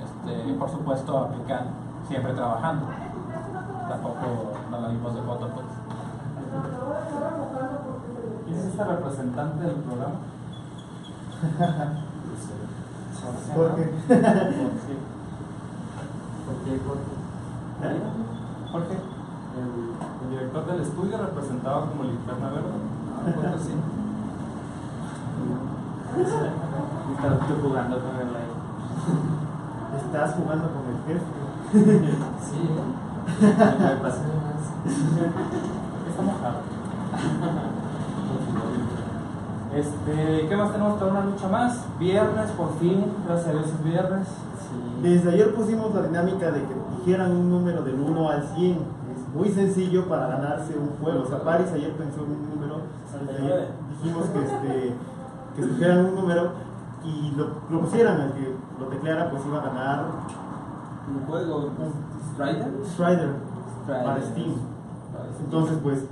Este, 0.03 0.49
y 0.49 0.53
por 0.53 0.69
supuesto 0.69 1.17
aplican 1.17 1.67
siempre 2.07 2.33
trabajando. 2.33 2.87
Tampoco 3.87 4.53
nos 4.71 4.81
la 4.81 4.89
dimos 4.89 5.13
de 5.15 5.21
foto, 5.21 5.47
pues. 5.53 5.65
¿Quién 8.45 8.57
es 8.59 8.65
este 8.65 8.83
representante 8.83 9.65
del 9.65 9.75
programa? 9.75 10.15
Jorge. 13.55 13.83
Sí. 14.05 14.95
¿Por 16.45 16.55
qué, 16.63 16.71
Jorge? 16.85 17.13
Jorge, 18.71 18.95
el, 19.55 19.69
el 20.23 20.29
director 20.29 20.63
del 20.67 20.81
estudio 20.81 21.17
representado 21.17 21.79
como 21.89 22.03
linterna 22.03 22.49
verde. 22.49 22.69
Ah, 23.25 23.31
Jorge 23.35 23.57
sí. 23.63 23.73
Estás 27.15 27.39
jugando 27.61 27.95
con 27.99 28.15
el 28.15 28.35
aire. 28.35 28.55
Estás 29.97 30.29
jugando 30.35 30.67
con 30.69 30.83
el 30.91 30.97
jefe. 31.07 31.33
Sí, 32.45 32.59
¿eh? 32.61 32.83
Me 33.41 33.95
pasé 33.97 34.21
Este, 39.75 40.47
¿qué 40.47 40.55
más 40.55 40.71
tenemos 40.71 40.97
para 40.97 41.11
una 41.11 41.25
lucha 41.25 41.49
más? 41.49 41.83
Viernes, 41.99 42.49
por 42.51 42.79
fin, 42.79 43.11
gracias 43.27 43.49
a 43.49 43.51
Dios 43.51 43.65
es 43.65 43.83
viernes. 43.83 44.25
Sí. 44.25 45.01
Desde 45.01 45.31
ayer 45.31 45.53
pusimos 45.53 45.93
la 45.93 46.03
dinámica 46.03 46.49
de 46.49 46.61
que 46.61 46.73
dijeran 46.97 47.31
un 47.31 47.49
número 47.49 47.83
del 47.83 47.99
1 47.99 48.29
al 48.29 48.47
100. 48.55 48.71
Es 48.71 49.35
muy 49.35 49.49
sencillo 49.49 50.07
para 50.07 50.27
ganarse 50.27 50.77
un 50.77 50.91
juego. 51.03 51.23
O 51.23 51.25
sea, 51.25 51.43
Paris 51.43 51.67
ayer 51.73 51.91
pensó 51.91 52.23
en 52.23 52.31
un 52.31 52.49
número. 52.51 52.83
ayer 53.37 53.67
dijimos 53.89 54.27
que, 54.29 54.39
este, 54.39 54.93
que 55.57 55.61
escogieran 55.61 56.05
un 56.05 56.15
número 56.15 56.51
y 57.03 57.33
lo, 57.35 57.47
lo 57.69 57.81
pusieran. 57.81 58.21
El 58.21 58.31
que 58.31 58.55
lo 58.79 58.85
tecleara, 58.85 59.29
pues 59.29 59.45
iba 59.45 59.57
a 59.57 59.65
ganar 59.65 60.05
¿Un 61.07 61.25
juego? 61.27 61.69
¿Strider? 62.33 62.71
Strider 62.85 63.29
para. 63.87 64.21
Steam. 64.21 64.55
Entonces, 65.43 65.77
pues, 65.83 66.05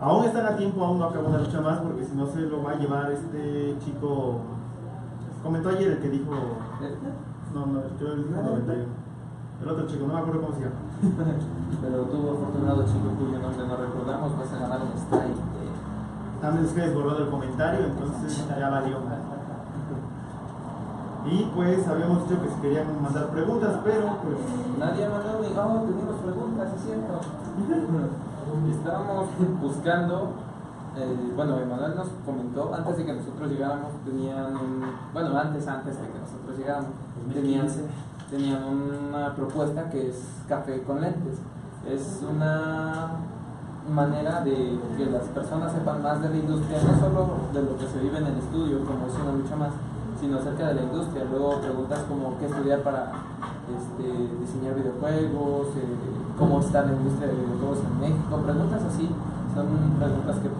aún 0.00 0.24
están 0.24 0.46
a 0.46 0.56
tiempo, 0.56 0.84
aún 0.84 0.98
no 0.98 1.06
acabó 1.06 1.28
una 1.28 1.38
lucha 1.38 1.60
más, 1.60 1.78
porque 1.78 2.04
si 2.04 2.14
no 2.14 2.26
se 2.26 2.40
lo 2.40 2.62
va 2.62 2.72
a 2.72 2.76
llevar 2.76 3.10
este 3.12 3.76
chico. 3.84 4.40
Comentó 5.42 5.68
ayer 5.70 5.92
el 5.92 5.98
que 5.98 6.08
dijo. 6.08 6.32
No, 7.54 7.66
no, 7.66 7.80
creo 7.98 8.16
que 8.16 8.22
dijo 8.24 8.42
91. 8.42 9.06
El 9.62 9.68
otro 9.70 9.86
chico, 9.86 10.06
no 10.06 10.14
me 10.14 10.20
acuerdo 10.20 10.42
cómo 10.42 10.54
se 10.54 10.60
llama. 10.64 10.76
Pero 11.80 12.02
tú, 12.04 12.30
afortunado 12.30 12.84
chico 12.84 13.08
cuyo 13.18 13.38
nombre 13.38 13.66
no 13.66 13.76
recordamos, 13.76 14.38
vas 14.38 14.52
a 14.52 14.58
ganar 14.58 14.80
un 14.82 14.92
strike. 14.98 15.36
A 16.42 16.50
menos 16.50 16.72
que 16.72 16.80
desborrado 16.80 17.24
el 17.24 17.30
comentario, 17.30 17.86
entonces 17.86 18.44
ya 18.48 18.68
valió. 18.68 18.98
Y 21.24 21.50
pues 21.56 21.88
habíamos 21.88 22.28
dicho 22.28 22.40
que 22.40 22.48
si 22.48 22.60
querían 22.60 23.02
mandar 23.02 23.28
preguntas, 23.30 23.80
pero 23.82 24.18
pues. 24.22 24.36
Nadie 24.78 25.08
mandó 25.08 25.40
ni, 25.40 25.48
oh, 25.48 25.82
tenemos 25.88 26.16
preguntas, 26.22 26.72
es 26.74 26.82
cierto. 26.82 27.20
Estábamos 28.46 29.26
buscando, 29.60 30.30
eh, 30.96 31.32
bueno, 31.34 31.58
Emanuel 31.58 31.96
nos 31.96 32.06
comentó, 32.24 32.72
antes 32.72 32.96
de 32.98 33.04
que 33.04 33.12
nosotros 33.14 33.50
llegáramos, 33.50 33.90
tenían, 34.04 34.54
un- 34.56 34.84
bueno, 35.12 35.36
antes, 35.36 35.66
antes 35.66 35.96
de 36.00 36.06
que 36.08 36.18
nosotros 36.20 36.56
llegáramos, 36.56 36.90
tenían, 37.34 37.66
tenían 38.30 38.62
una 39.08 39.34
propuesta 39.34 39.90
que 39.90 40.10
es 40.10 40.22
café 40.48 40.80
con 40.84 41.00
lentes. 41.00 41.38
Es 41.90 42.22
una 42.28 43.08
manera 43.92 44.40
de 44.42 44.78
que 44.96 45.06
las 45.06 45.24
personas 45.24 45.72
sepan 45.72 46.02
más 46.02 46.22
de 46.22 46.28
la 46.30 46.36
industria, 46.36 46.78
no 46.82 47.00
solo 47.00 47.28
de 47.52 47.62
lo 47.62 47.76
que 47.76 47.86
se 47.88 47.98
vive 47.98 48.18
en 48.18 48.26
el 48.26 48.38
estudio, 48.38 48.78
como 48.84 49.06
es 49.06 49.14
una 49.14 49.32
lucha 49.32 49.56
más, 49.56 49.70
sino 50.20 50.38
acerca 50.38 50.68
de 50.68 50.74
la 50.74 50.82
industria. 50.82 51.24
Luego 51.30 51.60
preguntas 51.60 51.98
como 52.08 52.38
qué 52.38 52.46
estudiar 52.46 52.80
para 52.82 53.10
este, 53.66 54.38
diseñar 54.40 54.74
videojuegos, 54.76 55.66
eh, 55.76 56.15
cómo 56.38 56.60
está 56.60 56.82
la 56.82 56.92
industria 56.92 57.28
de 57.28 57.34
videojuegos 57.34 57.78
en 57.80 58.00
México, 58.00 58.36
preguntas 58.44 58.82
así. 58.84 59.08
Son 59.54 59.66
preguntas 59.98 60.36
que 60.38 60.50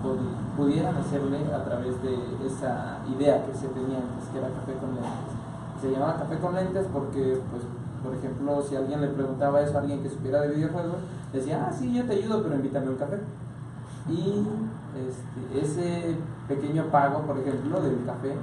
pudieran 0.56 0.96
hacerle 0.96 1.52
a 1.52 1.62
través 1.64 2.02
de 2.02 2.16
esa 2.46 2.98
idea 3.14 3.44
que 3.44 3.52
se 3.52 3.68
tenía 3.68 3.98
antes, 3.98 4.28
que 4.32 4.38
era 4.38 4.48
café 4.48 4.72
con 4.80 4.94
lentes. 4.94 5.36
Se 5.82 5.90
llamaba 5.92 6.16
café 6.16 6.38
con 6.38 6.54
lentes 6.54 6.86
porque, 6.90 7.38
pues, 7.50 7.62
por 8.02 8.14
ejemplo, 8.14 8.62
si 8.62 8.74
alguien 8.74 9.02
le 9.02 9.08
preguntaba 9.08 9.60
eso 9.60 9.76
a 9.76 9.80
alguien 9.82 10.02
que 10.02 10.08
supiera 10.08 10.40
de 10.40 10.54
videojuegos, 10.54 10.96
decía, 11.30 11.66
ah, 11.68 11.72
sí, 11.72 11.92
yo 11.92 12.04
te 12.06 12.14
ayudo, 12.14 12.42
pero 12.42 12.54
invítame 12.54 12.88
un 12.88 12.96
café. 12.96 13.18
Y 14.08 14.46
este, 14.96 15.60
ese 15.60 16.16
pequeño 16.48 16.84
pago, 16.86 17.20
por 17.20 17.36
ejemplo, 17.36 17.82
del 17.82 18.02
café, 18.06 18.34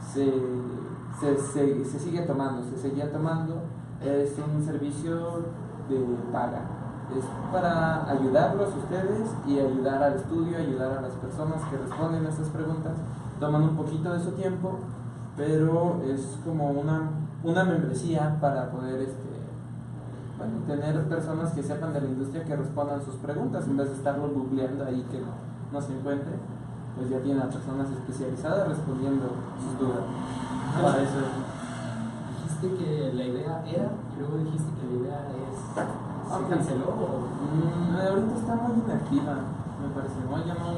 se, 0.00 0.32
se 1.84 1.98
sigue 1.98 2.22
tomando, 2.22 2.62
se 2.62 2.78
seguía 2.78 3.12
tomando, 3.12 3.60
es 4.02 4.32
un 4.38 4.64
servicio 4.64 5.42
de 5.88 5.98
paga. 6.32 6.77
Es 7.16 7.24
para 7.50 8.10
ayudarlos 8.10 8.68
ustedes 8.76 9.30
y 9.46 9.58
ayudar 9.58 10.02
al 10.02 10.14
estudio, 10.14 10.58
ayudar 10.58 10.98
a 10.98 11.00
las 11.00 11.12
personas 11.12 11.62
que 11.70 11.78
responden 11.78 12.26
a 12.26 12.28
estas 12.28 12.48
preguntas. 12.48 12.92
Toman 13.40 13.62
un 13.62 13.76
poquito 13.76 14.12
de 14.12 14.20
su 14.20 14.32
tiempo, 14.32 14.78
pero 15.36 16.02
es 16.04 16.38
como 16.44 16.70
una, 16.70 17.10
una 17.42 17.64
membresía 17.64 18.36
para 18.40 18.70
poder 18.70 19.00
este, 19.00 19.38
bueno, 20.36 20.58
tener 20.66 21.08
personas 21.08 21.52
que 21.52 21.62
sepan 21.62 21.92
de 21.94 22.02
la 22.02 22.08
industria 22.08 22.44
que 22.44 22.56
respondan 22.56 23.02
sus 23.02 23.14
preguntas 23.16 23.66
en 23.66 23.76
vez 23.76 23.88
de 23.88 23.94
estarlo 23.94 24.28
googleando 24.28 24.84
ahí 24.84 25.06
que 25.10 25.20
no, 25.20 25.32
no 25.72 25.80
se 25.80 25.96
encuentre, 25.96 26.32
pues 26.96 27.08
ya 27.08 27.20
tiene 27.20 27.40
a 27.40 27.48
personas 27.48 27.88
especializadas 27.90 28.68
respondiendo 28.68 29.26
sus 29.62 29.78
dudas. 29.78 30.04
Para 30.82 31.02
eso 31.02 31.18
Dijiste 32.58 32.84
que 32.84 33.12
la 33.14 33.24
idea 33.24 33.62
era 33.66 33.90
y 34.14 34.20
luego 34.20 34.36
dijiste 34.38 34.70
que 34.80 34.86
la 34.86 35.00
idea 35.00 35.28
es. 35.28 36.07
¿Se 36.28 36.34
Ok. 36.34 36.48
canceló? 36.50 36.88
Mm, 37.48 37.96
ahorita 37.96 38.34
está 38.36 38.54
muy 38.54 38.72
inactiva, 38.84 39.34
me 39.80 39.88
parece, 39.94 40.18
¿no? 40.28 40.36
Ya 40.44 40.54
no, 40.54 40.68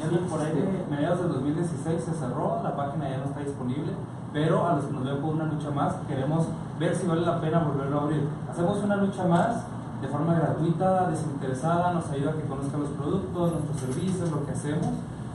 ya 0.00 0.08
Sí, 0.08 0.18
no 0.20 0.28
por 0.28 0.40
ahí 0.40 0.52
de 0.56 0.86
mediados 0.90 1.20
del 1.20 1.28
2016 1.32 2.02
se 2.04 2.12
cerró, 2.12 2.60
la 2.62 2.74
página 2.74 3.08
ya 3.10 3.18
no 3.18 3.24
está 3.24 3.40
disponible, 3.40 3.92
pero 4.32 4.66
a 4.66 4.74
los 4.76 4.84
que 4.86 4.92
nos 4.92 5.04
ven 5.04 5.20
por 5.20 5.34
una 5.34 5.44
lucha 5.44 5.70
más 5.70 5.94
queremos 6.08 6.46
ver 6.80 6.96
si 6.96 7.06
vale 7.06 7.20
la 7.20 7.40
pena 7.40 7.58
volverlo 7.60 8.00
a 8.00 8.02
abrir. 8.04 8.28
Hacemos 8.50 8.78
una 8.82 8.96
lucha 8.96 9.24
más 9.26 9.62
de 10.00 10.08
forma 10.08 10.34
gratuita, 10.34 11.06
desinteresada, 11.10 11.92
nos 11.92 12.08
ayuda 12.10 12.30
a 12.30 12.34
que 12.34 12.42
conozcan 12.48 12.80
los 12.80 12.90
productos, 12.90 13.52
nuestros 13.52 13.76
servicios, 13.80 14.30
lo 14.30 14.44
que 14.46 14.52
hacemos, 14.52 14.88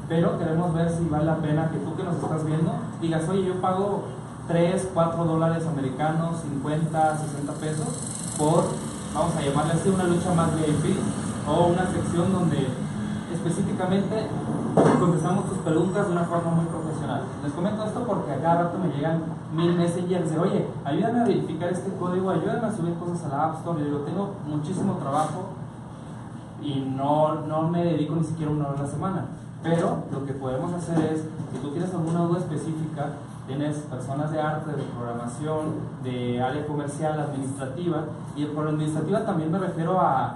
pero 0.10 0.38
queremos 0.40 0.74
ver 0.74 0.90
si 0.90 1.08
vale 1.08 1.26
la 1.26 1.36
pena 1.38 1.70
que 1.70 1.78
tú 1.78 1.96
que 1.96 2.04
nos 2.04 2.16
estás 2.16 2.44
viendo 2.46 2.72
digas, 3.00 3.30
oye, 3.30 3.46
yo 3.46 3.62
pago 3.62 4.04
3, 4.48 4.90
4 4.94 5.24
dólares 5.26 5.66
americanos, 5.68 6.42
50, 6.42 7.18
60 7.18 7.54
pesos 7.54 7.88
por, 8.38 8.64
vamos 9.18 9.36
a 9.36 9.42
llamarle 9.42 9.74
así, 9.74 9.90
una 9.90 10.04
lucha 10.04 10.32
más 10.34 10.56
VIP 10.56 10.96
o 11.48 11.68
una 11.68 11.88
sección 11.88 12.32
donde 12.32 12.68
específicamente 13.34 14.28
contestamos 15.00 15.50
tus 15.50 15.58
preguntas 15.60 16.06
de 16.06 16.12
una 16.12 16.26
forma 16.26 16.52
muy 16.52 16.66
profesional. 16.66 17.24
Les 17.44 17.52
comento 17.52 17.84
esto 17.84 18.04
porque 18.06 18.32
a 18.32 18.42
cada 18.42 18.64
rato 18.64 18.78
me 18.78 18.94
llegan 18.94 19.24
mil 19.56 19.74
messengers 19.74 20.30
de, 20.30 20.38
oye, 20.38 20.68
ayúdame 20.86 21.22
a 21.22 21.24
verificar 21.24 21.70
este 21.70 21.92
código, 21.98 22.30
ayúdame 22.30 22.68
a 22.68 22.72
subir 22.72 22.94
cosas 22.96 23.26
a 23.26 23.30
la 23.30 23.44
App 23.46 23.58
Store. 23.58 23.82
Y 23.82 23.86
digo, 23.86 24.00
tengo 24.00 24.36
muchísimo 24.48 24.94
trabajo 24.98 25.50
y 26.62 26.82
no, 26.96 27.42
no 27.48 27.68
me 27.70 27.84
dedico 27.84 28.16
ni 28.16 28.24
siquiera 28.24 28.52
una 28.52 28.68
hora 28.68 28.80
a 28.80 28.84
la 28.84 28.88
semana. 28.88 29.26
Pero 29.64 30.04
lo 30.12 30.26
que 30.26 30.34
podemos 30.34 30.72
hacer 30.74 31.00
es, 31.12 31.22
si 31.52 31.58
tú 31.60 31.72
tienes 31.72 31.92
alguna 31.92 32.22
duda 32.22 32.40
específica, 32.40 33.14
tienes 33.48 33.78
personas 33.78 34.32
de 34.32 34.42
arte, 34.42 34.72
de 34.72 34.84
programación, 34.84 35.76
de 36.04 36.42
área 36.42 36.68
comercial, 36.68 37.20
administrativa, 37.20 38.04
y 38.36 38.46
por 38.46 38.68
administrativa 38.68 39.26
también 39.26 39.52
me 39.52 39.58
refiero 39.60 40.00
a 40.00 40.36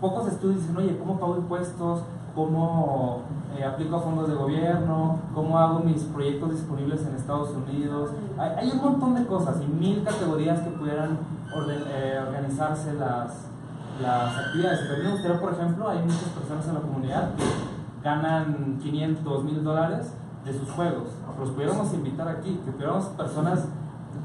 pocos 0.00 0.28
estudios 0.28 0.60
dicen, 0.60 0.76
oye, 0.76 0.98
¿cómo 0.98 1.18
pago 1.18 1.36
impuestos? 1.38 2.02
¿Cómo 2.34 3.22
eh, 3.58 3.64
aplico 3.64 4.00
fondos 4.00 4.28
de 4.28 4.34
gobierno? 4.34 5.18
¿Cómo 5.34 5.58
hago 5.58 5.80
mis 5.80 6.02
proyectos 6.04 6.50
disponibles 6.52 7.04
en 7.06 7.14
Estados 7.14 7.50
Unidos? 7.50 8.10
Hay, 8.38 8.50
hay 8.58 8.70
un 8.70 8.78
montón 8.82 9.14
de 9.14 9.26
cosas 9.26 9.56
y 9.62 9.66
mil 9.66 10.02
categorías 10.02 10.60
que 10.60 10.70
pudieran 10.70 11.18
orden- 11.54 11.84
eh, 11.88 12.18
organizarse 12.26 12.94
las, 12.94 13.46
las 14.00 14.36
actividades. 14.38 14.80
En 14.80 14.88
Camino 14.88 15.08
Industrial, 15.10 15.40
por 15.40 15.52
ejemplo, 15.52 15.88
hay 15.88 15.98
muchas 16.00 16.28
personas 16.38 16.66
en 16.68 16.74
la 16.74 16.80
comunidad 16.80 17.34
que 17.34 17.44
ganan 18.02 18.78
500, 18.82 19.44
1000 19.44 19.64
dólares 19.64 20.12
de 20.44 20.58
sus 20.58 20.70
juegos. 20.70 21.08
Los 21.38 21.50
pudiéramos 21.50 21.92
invitar 21.94 22.28
aquí, 22.28 22.60
que 22.64 22.72
tuviéramos 22.72 23.06
personas 23.06 23.66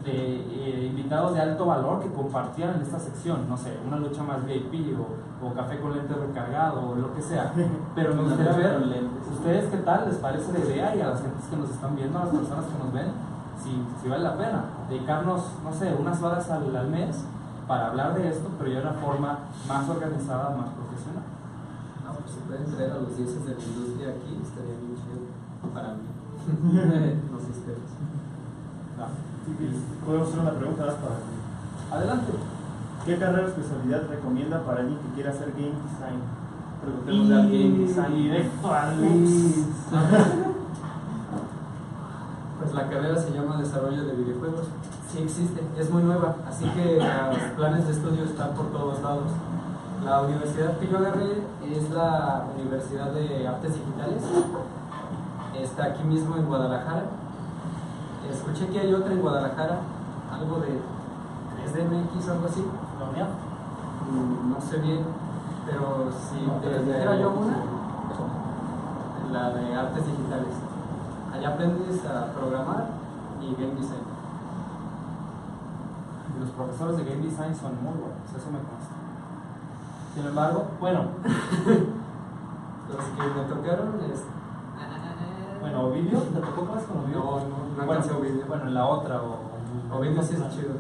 de, 0.04 0.12
eh, 0.12 0.88
invitados 0.90 1.34
de 1.34 1.42
alto 1.42 1.66
valor 1.66 2.02
que 2.02 2.12
compartieran 2.12 2.82
esta 2.82 3.00
sección, 3.00 3.48
no 3.50 3.58
sé, 3.58 3.78
una 3.86 3.98
lucha 3.98 4.24
más 4.24 4.46
VIP 4.46 4.98
o, 4.98 5.46
o 5.46 5.54
café 5.54 5.80
con 5.80 5.96
lente 5.96 6.14
recargado 6.14 6.92
o 6.92 6.96
lo 6.96 7.14
que 7.14 7.22
sea. 7.22 7.54
Pero 7.96 8.16
me 8.16 8.24
gustaría 8.30 8.54
ver 8.54 8.82
ustedes 9.32 9.70
qué 9.72 9.78
tal 9.78 10.10
les 10.10 10.18
parece 10.18 10.54
la 10.54 10.60
idea 10.60 10.96
y 10.96 11.02
a 11.02 11.10
las 11.10 11.22
gentes 11.22 11.46
que 11.50 11.58
nos 11.58 11.70
están 11.70 11.96
viendo, 11.96 12.18
a 12.18 12.26
las 12.26 12.34
personas 12.34 12.66
que 12.66 12.84
nos 12.84 12.94
ven, 12.94 13.12
si, 13.62 13.84
si 14.02 14.10
vale 14.10 14.24
la 14.24 14.38
pena 14.38 14.64
dedicarnos, 14.90 15.42
no 15.64 15.74
sé, 15.74 15.96
unas 16.00 16.22
horas 16.22 16.50
al, 16.50 16.76
al 16.76 16.88
mes 16.88 17.24
para 17.68 17.88
hablar 17.88 18.14
de 18.16 18.30
esto, 18.30 18.50
pero 18.58 18.72
ya 18.72 18.80
de 18.80 18.88
una 18.88 18.94
forma 18.94 19.40
más 19.68 19.90
organizada, 19.90 20.56
más 20.56 20.70
profesional. 20.70 21.24
No, 22.06 22.14
pues 22.14 22.32
si 22.32 22.40
pueden 22.42 22.66
traer 22.66 22.92
a 22.92 23.00
los 23.00 23.18
dioses 23.18 23.46
de 23.46 23.56
la 23.56 23.62
industria 23.62 24.10
aquí, 24.10 24.40
estaría 24.42 24.76
bien 24.80 24.96
chido 24.96 25.28
para 25.74 25.94
mí. 25.94 26.07
sé 27.42 27.52
ustedes. 27.52 27.90
Va. 29.00 29.10
Podemos 30.06 30.28
hacer 30.30 30.40
una 30.40 30.52
pregunta 30.52 30.86
más 30.86 30.96
para 30.96 32.00
Adelante. 32.00 32.32
¿Qué 33.06 33.18
carrera 33.18 33.46
o 33.46 33.48
especialidad 33.48 34.08
recomienda 34.10 34.64
para 34.64 34.82
alguien 34.82 35.00
que 35.00 35.14
quiera 35.16 35.32
hacer 35.32 35.52
game 35.52 35.76
design? 35.80 36.20
Preguntémosle 36.82 37.36
al 37.36 37.48
game 37.48 37.78
design 37.80 38.16
directo 38.16 38.74
al 38.74 39.02
Luis. 39.02 39.66
Pues 42.60 42.74
la 42.74 42.90
carrera 42.90 43.16
se 43.16 43.32
llama 43.32 43.58
Desarrollo 43.58 44.04
de 44.04 44.14
Videojuegos. 44.14 44.66
Sí 45.12 45.20
existe, 45.20 45.62
es 45.78 45.92
muy 45.92 46.02
nueva, 46.02 46.38
así 46.50 46.66
que 46.66 46.96
los 46.96 47.52
planes 47.56 47.86
de 47.86 47.94
estudio 47.94 48.24
están 48.24 48.56
por 48.56 48.72
todos 48.72 49.00
lados. 49.04 49.30
La 50.04 50.22
universidad 50.24 50.76
que 50.80 50.88
yo 50.88 50.98
agarré 50.98 51.44
es 51.72 51.90
la 51.92 52.48
Universidad 52.58 53.12
de 53.12 53.48
Artes 53.48 53.74
Digitales. 53.76 54.24
Está 55.62 55.86
aquí 55.86 56.04
mismo 56.04 56.36
en 56.38 56.46
Guadalajara. 56.46 57.04
Escuché 58.32 58.68
que 58.68 58.80
hay 58.80 58.94
otra 58.94 59.14
en 59.14 59.22
Guadalajara, 59.22 59.80
algo 60.32 60.60
de 60.60 60.80
3DMX 61.58 62.28
o 62.28 62.32
algo 62.34 62.48
así. 62.48 62.66
¿La 63.00 63.10
unidad? 63.10 63.30
Mm, 64.12 64.50
No 64.52 64.62
sé 64.62 64.78
bien, 64.80 65.06
pero 65.66 66.10
si 66.12 66.46
No, 66.46 66.54
te 66.54 66.68
3D 66.68 66.84
dijera 66.86 67.16
yo 67.18 67.30
una, 67.32 67.58
la 69.32 69.50
de 69.52 69.76
artes 69.76 70.06
digitales. 70.06 70.56
Allá 71.34 71.50
aprendes 71.50 72.06
a 72.06 72.34
programar 72.34 72.86
y 73.42 73.54
game 73.54 73.76
design. 73.76 74.06
Los 76.40 76.50
profesores 76.52 76.98
de 76.98 77.04
game 77.06 77.22
design 77.24 77.56
son 77.56 77.72
muy 77.84 77.94
buenos, 77.94 78.30
eso 78.30 78.48
me 78.52 78.60
consta. 78.60 78.96
Sin 80.14 80.26
embargo, 80.26 80.66
bueno, 80.80 81.02
Los 82.88 83.04
que 83.06 83.22
me 83.22 83.44
tocaron 83.44 84.00
es. 84.10 84.24
Bueno, 85.68 85.88
Ovidio, 85.88 86.20
¿te 86.20 86.40
tocó 86.40 86.66
clase 86.66 86.86
con 86.88 87.04
Ovidio? 87.04 87.20
No, 87.20 87.32
no, 87.40 87.78
no 87.78 87.86
bueno, 87.86 88.04
Ovidio. 88.20 88.46
Bueno, 88.48 88.64
en 88.68 88.74
la 88.74 88.86
otra 88.86 89.22
o... 89.22 89.98
Ovidio 89.98 90.22
sí 90.24 90.36
es 90.36 90.56
chido. 90.56 90.76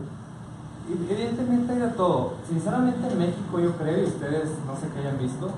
Y 0.87 1.11
Evidentemente 1.11 1.73
hay 1.73 1.79
de 1.79 1.87
todo. 1.89 2.33
Sinceramente 2.47 3.07
en 3.07 3.19
México 3.19 3.59
yo 3.59 3.71
creo, 3.73 4.03
y 4.03 4.05
ustedes 4.05 4.49
no 4.65 4.75
sé 4.75 4.87
qué 4.93 4.99
hayan 4.99 5.17
visto, 5.17 5.49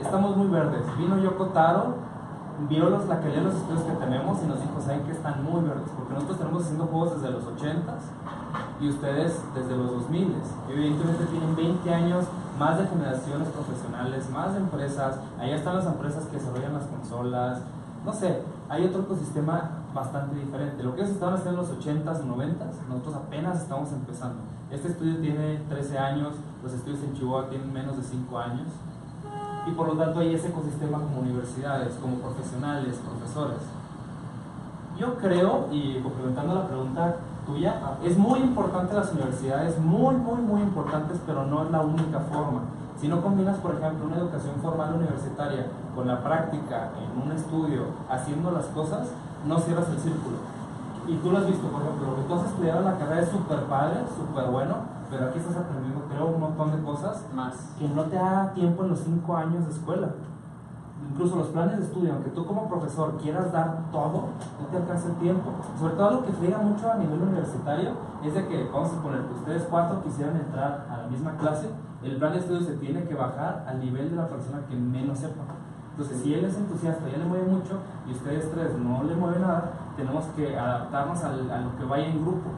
estamos 0.00 0.36
muy 0.36 0.46
verdes. 0.48 0.82
Vino 0.96 1.18
Yoko 1.18 1.46
Taro, 1.46 1.94
vio 2.68 2.88
los, 2.88 3.06
la 3.06 3.18
calidad 3.18 3.38
de 3.38 3.44
los 3.46 3.54
estudios 3.56 3.82
que 3.82 3.92
tenemos 3.92 4.42
y 4.42 4.46
nos 4.46 4.60
dijo, 4.60 4.80
saben 4.80 5.02
que 5.02 5.12
están 5.12 5.42
muy 5.42 5.62
verdes, 5.62 5.90
porque 5.96 6.14
nosotros 6.14 6.38
tenemos 6.38 6.62
haciendo 6.62 6.86
juegos 6.86 7.20
desde 7.20 7.32
los 7.32 7.44
80s 7.44 8.06
y 8.80 8.88
ustedes 8.88 9.40
desde 9.54 9.76
los 9.76 9.90
2000 9.90 10.30
s 10.30 10.54
Evidentemente 10.70 11.24
tienen 11.26 11.56
20 11.56 11.94
años 11.94 12.24
más 12.58 12.78
de 12.78 12.86
generaciones 12.86 13.48
profesionales, 13.48 14.30
más 14.30 14.52
de 14.52 14.60
empresas, 14.60 15.18
allá 15.38 15.56
están 15.56 15.76
las 15.76 15.86
empresas 15.86 16.24
que 16.26 16.36
desarrollan 16.36 16.74
las 16.74 16.84
consolas, 16.84 17.60
no 18.04 18.12
sé, 18.12 18.42
hay 18.68 18.84
otro 18.84 19.02
ecosistema 19.02 19.70
bastante 19.94 20.36
diferente. 20.36 20.82
Lo 20.82 20.94
que 20.94 21.02
ellos 21.02 21.12
estaban 21.12 21.34
haciendo 21.34 21.62
en 21.62 21.68
los 21.68 21.78
80s, 21.78 22.24
90s, 22.24 22.88
nosotros 22.88 23.14
apenas 23.14 23.62
estamos 23.62 23.92
empezando. 23.92 24.42
Este 24.70 24.88
estudio 24.88 25.16
tiene 25.18 25.60
13 25.68 25.98
años, 25.98 26.34
los 26.62 26.72
estudios 26.72 27.02
en 27.02 27.14
Chihuahua 27.14 27.48
tienen 27.48 27.72
menos 27.72 27.96
de 27.96 28.02
5 28.02 28.38
años 28.38 28.68
y 29.66 29.70
por 29.72 29.88
lo 29.88 29.94
tanto 29.94 30.20
hay 30.20 30.34
ese 30.34 30.48
ecosistema 30.48 30.98
como 30.98 31.20
universidades, 31.20 31.94
como 31.94 32.16
profesionales, 32.16 32.98
profesores. 32.98 33.58
Yo 34.98 35.16
creo, 35.16 35.68
y 35.70 36.00
complementando 36.00 36.54
la 36.54 36.66
pregunta 36.66 37.16
tuya, 37.48 37.80
es 38.04 38.16
muy 38.16 38.40
importante 38.40 38.94
las 38.94 39.12
universidades, 39.12 39.78
muy, 39.80 40.14
muy, 40.14 40.40
muy 40.42 40.60
importantes, 40.60 41.18
pero 41.26 41.46
no 41.46 41.64
es 41.64 41.70
la 41.70 41.80
única 41.80 42.20
forma. 42.20 42.60
Si 43.00 43.08
no 43.08 43.22
combinas, 43.22 43.56
por 43.58 43.74
ejemplo, 43.76 44.06
una 44.06 44.16
educación 44.16 44.54
formal 44.60 44.94
universitaria 44.94 45.66
con 45.94 46.06
la 46.06 46.22
práctica 46.22 46.90
en 47.00 47.22
un 47.22 47.32
estudio, 47.32 47.86
haciendo 48.10 48.50
las 48.50 48.66
cosas, 48.66 49.08
no 49.46 49.58
cierras 49.60 49.88
el 49.88 49.98
círculo. 49.98 50.36
Y 51.06 51.16
tú 51.16 51.30
lo 51.30 51.38
has 51.38 51.46
visto, 51.46 51.66
por 51.68 51.82
ejemplo, 51.82 52.10
lo 52.10 52.16
que 52.16 52.22
tú 52.22 52.34
has 52.34 52.46
estudiado 52.46 52.80
en 52.80 52.84
la 52.84 52.98
carrera 52.98 53.22
es 53.22 53.30
súper 53.30 53.62
padre, 53.64 54.00
súper 54.14 54.50
bueno, 54.50 54.76
pero 55.10 55.26
aquí 55.26 55.38
estás 55.38 55.56
aprendiendo, 55.56 56.02
creo, 56.10 56.26
un 56.26 56.40
montón 56.40 56.76
de 56.76 56.82
cosas 56.82 57.24
Más. 57.34 57.54
que 57.78 57.88
no 57.88 58.02
te 58.04 58.16
da 58.16 58.52
tiempo 58.52 58.84
en 58.84 58.90
los 58.90 58.98
cinco 59.00 59.36
años 59.36 59.64
de 59.64 59.72
escuela. 59.72 60.08
Incluso 61.10 61.36
los 61.36 61.48
planes 61.48 61.78
de 61.78 61.84
estudio, 61.84 62.12
aunque 62.12 62.30
tú 62.30 62.44
como 62.44 62.68
profesor 62.68 63.16
quieras 63.16 63.50
dar 63.50 63.90
todo, 63.90 64.28
no 64.60 64.66
te 64.70 64.76
alcanza 64.76 65.08
el 65.08 65.14
tiempo. 65.14 65.50
Sobre 65.78 65.94
todo 65.94 66.10
lo 66.10 66.24
que 66.24 66.32
friega 66.32 66.58
mucho 66.58 66.90
a 66.90 66.96
nivel 66.96 67.22
universitario 67.22 67.92
es 68.22 68.34
de 68.34 68.46
que, 68.46 68.68
vamos 68.72 68.92
a 68.92 69.02
poner 69.02 69.22
que 69.22 69.34
ustedes 69.34 69.66
cuatro 69.70 70.02
quisieran 70.02 70.36
entrar 70.36 70.86
a 70.90 70.98
la 70.98 71.06
misma 71.08 71.36
clase, 71.36 71.70
el 72.02 72.16
plan 72.16 72.32
de 72.32 72.38
estudio 72.38 72.60
se 72.60 72.74
tiene 72.74 73.04
que 73.04 73.14
bajar 73.14 73.64
al 73.66 73.80
nivel 73.80 74.10
de 74.10 74.16
la 74.16 74.28
persona 74.28 74.60
que 74.68 74.76
menos 74.76 75.18
sepa. 75.18 75.42
Entonces, 75.92 76.22
si 76.22 76.34
él 76.34 76.44
es 76.44 76.56
entusiasta, 76.56 77.08
ya 77.08 77.18
le 77.18 77.24
mueve 77.24 77.46
mucho, 77.46 77.78
y 78.06 78.12
ustedes 78.12 78.50
tres 78.52 78.78
no 78.78 79.02
le 79.02 79.16
mueven 79.16 79.40
nada, 79.40 79.72
tenemos 79.96 80.26
que 80.36 80.56
adaptarnos 80.56 81.24
a 81.24 81.60
lo 81.60 81.76
que 81.76 81.84
vaya 81.84 82.06
en 82.06 82.22
grupo. 82.22 82.50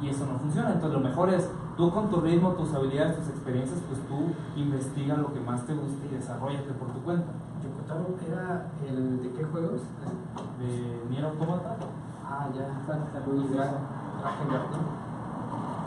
Y 0.00 0.08
eso 0.08 0.24
no 0.24 0.38
funciona. 0.38 0.72
Entonces, 0.72 0.98
lo 0.98 1.06
mejor 1.06 1.28
es 1.28 1.50
tú 1.80 1.90
con 1.90 2.10
tu 2.10 2.20
ritmo, 2.20 2.50
tus 2.50 2.74
habilidades, 2.74 3.16
tus 3.16 3.28
experiencias, 3.30 3.80
pues 3.88 3.98
tú 4.06 4.36
investiga 4.60 5.16
lo 5.16 5.32
que 5.32 5.40
más 5.40 5.64
te 5.64 5.72
guste 5.72 6.08
y 6.12 6.14
desarrollate 6.14 6.72
por 6.76 6.88
tu 6.88 7.00
cuenta. 7.00 7.32
Yokotaro 7.64 8.04
era 8.28 8.66
el 8.86 9.22
de 9.22 9.30
qué 9.32 9.44
juegos? 9.44 9.80
De 10.60 11.00
Nier 11.08 11.24
Automata, 11.24 11.76
Ah, 12.32 12.46
ya. 12.54 12.68
Luis 13.26 13.50
¿no? 13.50 13.56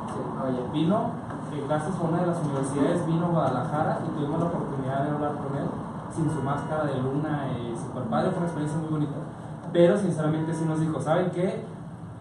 Sí, 0.10 0.19
oye. 0.43 0.62
vino, 0.73 1.12
que 1.51 1.62
gracias 1.67 1.95
a 1.95 2.01
una 2.03 2.17
de 2.21 2.27
las 2.27 2.38
universidades, 2.43 3.06
vino 3.06 3.25
a 3.27 3.29
Guadalajara 3.29 3.99
y 4.03 4.17
tuvimos 4.17 4.39
la 4.39 4.45
oportunidad 4.47 5.03
de 5.03 5.12
hablar 5.12 5.34
con 5.36 5.58
él 5.58 5.67
sin 6.13 6.29
su 6.32 6.41
máscara 6.41 6.86
de 6.86 7.01
luna 7.01 7.49
y 7.58 7.75
super 7.77 8.03
padre, 8.06 8.29
fue 8.32 8.38
una 8.39 8.45
experiencia 8.47 8.79
muy 8.79 8.89
bonita. 8.89 9.15
Pero 9.71 9.97
sinceramente 9.97 10.53
sí 10.56 10.65
nos 10.65 10.79
dijo, 10.79 10.99
¿saben 10.99 11.29
qué? 11.32 11.63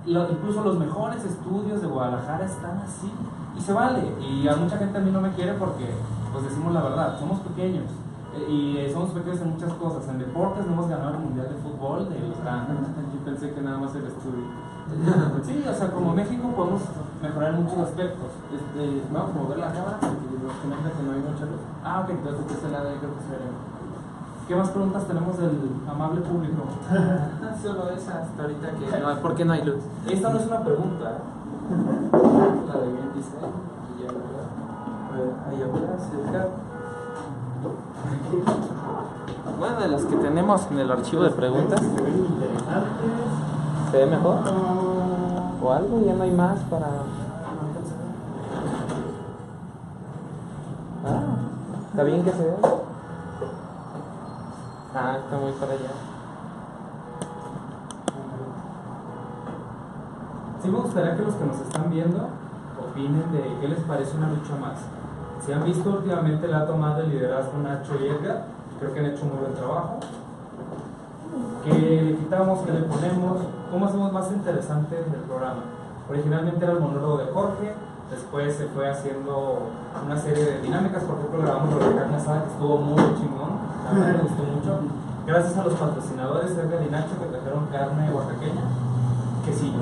Lo- 0.07 0.31
incluso 0.31 0.63
los 0.63 0.79
mejores 0.79 1.25
estudios 1.25 1.81
de 1.81 1.87
Guadalajara 1.89 2.45
están 2.45 2.79
así 2.79 3.11
y 3.57 3.61
se 3.61 3.73
vale. 3.73 4.03
Y 4.21 4.49
a 4.49 4.57
mucha 4.57 4.79
gente 4.79 4.99
a 4.99 5.01
mí 5.01 5.11
no 5.11 5.21
me 5.21 5.31
quiere 5.33 5.55
porque, 5.55 5.87
pues 6.33 6.45
decimos 6.45 6.73
la 6.73 6.83
verdad, 6.83 7.19
somos 7.19 7.41
pequeños. 7.41 7.87
Y 8.49 8.79
eh, 8.79 8.91
somos 8.93 9.11
pequeños 9.11 9.41
en 9.43 9.51
muchas 9.51 9.73
cosas. 9.75 10.09
En 10.09 10.19
deportes 10.19 10.67
no 10.67 10.73
hemos 10.73 10.89
ganado 10.89 11.15
el 11.15 11.21
mundial 11.21 11.49
de 11.49 11.57
fútbol 11.57 12.09
de 12.09 12.19
los. 12.19 12.39
Yo 12.39 13.25
pensé 13.25 13.53
que 13.53 13.61
nada 13.61 13.79
más 13.79 13.95
el 13.95 14.07
estudio. 14.07 14.73
Sí, 15.43 15.65
o 15.69 15.75
sea, 15.75 15.91
como 15.91 16.13
México 16.13 16.49
podemos 16.55 16.83
mejorar 17.23 17.55
en 17.55 17.65
muchos 17.65 17.79
aspectos. 17.79 18.29
Este, 18.53 19.03
vamos 19.13 19.31
a 19.31 19.39
mover 19.39 19.59
la 19.59 19.73
cámara 19.73 19.97
porque 20.01 20.23
que 20.23 21.03
no 21.05 21.13
hay 21.13 21.21
mucha 21.21 21.47
luz. 21.47 21.61
Ah, 21.85 22.01
ok. 22.05 22.11
Entonces, 22.11 22.45
este 22.51 22.71
lado 22.71 22.91
yo 22.93 22.99
creo 22.99 23.15
que 23.15 23.23
se 23.23 23.31
ve. 23.31 23.51
¿Qué 24.49 24.57
más 24.57 24.71
preguntas 24.71 25.07
tenemos 25.07 25.39
del 25.39 25.57
amable 25.89 26.21
público? 26.21 26.65
Solo 27.63 27.91
esa 27.91 28.23
hasta 28.23 28.43
ahorita 28.43 28.71
que 28.73 29.01
no, 29.01 29.19
¿por 29.21 29.35
qué 29.35 29.45
no 29.45 29.53
hay 29.53 29.65
luz? 29.65 29.83
Esta 30.07 30.31
no 30.31 30.39
es 30.39 30.47
una 30.47 30.65
pregunta. 30.65 31.19
La 32.73 32.79
de 32.81 32.87
bien 32.87 33.13
design 33.15 33.53
y 33.91 34.03
ya 34.03 34.07
¿verdad? 34.07 34.49
A 35.13 35.17
ver, 35.17 35.33
ahí 35.51 35.63
afuera, 35.63 35.99
cerca. 35.99 36.49
Bueno, 39.59 39.81
de 39.81 39.89
las 39.89 40.05
que 40.07 40.17
tenemos 40.17 40.71
en 40.71 40.79
el 40.79 40.91
archivo 40.91 41.23
de 41.23 41.31
preguntas, 41.31 41.81
Se 41.81 42.03
ven 42.03 42.17
interesantes. 42.17 42.91
¿se 43.91 43.97
ve 43.99 44.07
mejor? 44.07 44.39
¿O 45.63 45.71
algo? 45.71 46.01
¿Ya 46.01 46.15
no 46.15 46.23
hay 46.23 46.31
más 46.31 46.59
para...? 46.71 46.87
Ah, 51.05 51.23
¿está 51.91 52.03
bien 52.05 52.25
que 52.25 52.33
se 52.33 52.43
vea? 52.43 52.57
Ah, 54.95 55.17
está 55.19 55.37
muy 55.37 55.53
para 55.53 55.73
allá. 55.73 55.91
Sí 60.63 60.69
me 60.69 60.79
gustaría 60.79 61.17
que 61.17 61.23
los 61.23 61.35
que 61.35 61.45
nos 61.45 61.61
están 61.61 61.91
viendo 61.91 62.42
opinen 62.93 63.33
de 63.33 63.43
qué 63.61 63.69
les 63.69 63.81
parece 63.81 64.17
una 64.17 64.29
lucha 64.29 64.55
más. 64.61 64.79
Si 65.45 65.53
han 65.53 65.65
visto 65.65 65.91
últimamente 65.91 66.47
la 66.47 66.67
toma 66.67 66.97
de 66.97 67.09
liderazgo 67.09 67.59
Nacho 67.59 67.95
y 68.01 68.07
Edgar, 68.07 68.45
creo 68.79 68.95
que 68.95 69.01
han 69.01 69.07
hecho 69.07 69.25
muy 69.25 69.39
buen 69.39 69.55
trabajo. 69.55 69.99
¿Qué 71.65 71.73
le 71.73 72.17
quitamos? 72.17 72.61
¿Qué 72.61 72.73
le 72.73 72.83
ponemos? 72.83 73.39
¿Cómo 73.71 73.87
hacemos 73.87 74.13
más 74.13 74.31
interesante 74.31 74.99
el 74.99 75.23
programa? 75.27 75.63
Originalmente 76.09 76.65
era 76.65 76.75
el 76.75 76.81
monólogo 76.81 77.19
de 77.19 77.33
Jorge, 77.33 77.75
Después 78.13 78.55
se 78.55 78.67
fue 78.67 78.91
haciendo 78.91 79.71
una 80.05 80.19
serie 80.19 80.45
de 80.45 80.61
dinámicas, 80.61 81.03
por 81.05 81.17
ejemplo, 81.17 81.41
grabamos 81.41 81.73
lo 81.73 81.89
de 81.89 81.97
carne 81.97 82.17
asada, 82.17 82.45
que 82.45 82.51
estuvo 82.51 82.77
muy 82.77 83.03
chingón, 83.17 83.57
verdad 83.91 84.17
me 84.17 84.23
gustó 84.29 84.43
mucho. 84.43 84.81
Gracias 85.27 85.57
a 85.57 85.65
los 85.65 85.73
patrocinadores 85.73 86.51
Edgar 86.51 86.83
y 86.87 86.91
Nacho 86.91 87.19
que 87.19 87.25
trajeron 87.33 87.69
carne 87.73 88.13
oaxaqueña, 88.13 88.65
quesillo, 89.47 89.81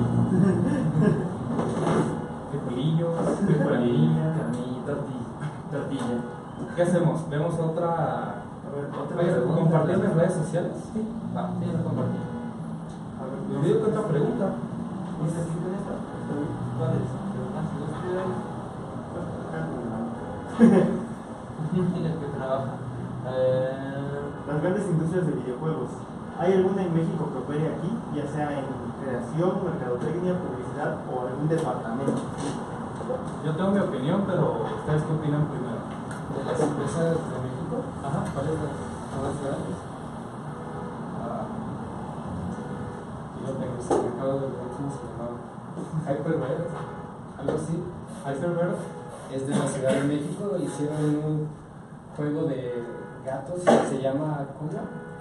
frijolillos, 2.51 3.15
frijolillo, 3.45 4.21
Carnilla, 4.37 4.85
tortilla. 4.85 5.31
tortilla. 5.71 6.17
¿Qué 6.75 6.81
hacemos? 6.83 7.29
¿Vemos 7.29 7.53
otra? 7.59 8.35
Otra 8.71 9.15
¿Puedes 9.15 9.33
pregunta. 9.35 9.61
compartir 9.61 9.95
en 9.95 10.15
redes 10.15 10.33
sociales? 10.33 10.71
Sí. 10.93 11.07
Va. 11.35 11.49
Sí, 11.59 11.65
lo 11.71 11.83
compartí. 11.83 12.19
Que 13.61 13.83
otra 13.83 14.01
pregunta. 14.07 14.45
¿Dice 15.23 15.41
aquí 15.41 15.55
con 15.61 15.73
esta? 15.75 15.93
¿Cuál 16.77 16.91
es? 16.91 17.09
Ah, 19.53 20.65
en 21.73 22.05
el 22.05 22.13
que 22.19 22.27
trabaja. 22.37 22.73
Eh, 23.27 23.71
Las 24.47 24.61
grandes 24.61 24.85
industrias 24.87 25.25
de 25.27 25.33
videojuegos. 25.33 25.89
¿Hay 26.39 26.53
alguna 26.53 26.81
en 26.83 26.93
México 26.93 27.29
que 27.31 27.37
opere 27.39 27.67
aquí, 27.75 27.89
ya 28.15 28.25
sea 28.27 28.49
en 28.59 28.65
creación, 29.03 29.51
mercadotecnia, 29.63 30.33
publicidad 30.41 30.60
o 30.89 31.27
algún 31.27 31.47
departamento? 31.49 32.21
Yo 33.45 33.51
tengo 33.55 33.71
mi 33.71 33.79
opinión, 33.79 34.23
pero 34.27 34.65
ustedes 34.79 35.03
qué 35.03 35.13
opinan 35.13 35.45
primero. 35.47 35.81
de 36.31 36.43
las 36.45 36.59
empresas 36.61 37.05
de 37.11 37.37
México, 37.43 37.75
Ajá. 38.03 38.23
¿cuáles 38.33 38.53
las 38.55 38.75
más 39.21 39.35
grandes? 39.43 39.77
Ah, 41.21 41.43
Yo 43.45 43.51
tengo, 43.53 43.77
se 43.81 43.93
me 43.93 44.09
acaba 44.15 44.33
de 44.33 44.45
olvidar 44.45 44.69
cómo 44.77 44.89
se 44.89 45.01
llamaba. 45.11 45.37
Hyperware, 46.07 46.67
algo 47.39 47.53
así. 47.57 47.83
Hyperverse. 48.25 48.85
Es 49.31 49.47
de 49.47 49.55
la 49.55 49.67
Ciudad 49.67 49.93
de 49.93 50.03
México, 50.03 50.43
hicieron 50.59 50.99
un 51.05 51.47
juego 52.17 52.43
de 52.47 52.83
gatos 53.25 53.61
que 53.61 53.87
se 53.87 54.01
llama 54.01 54.45
¿cómo? 54.59 54.71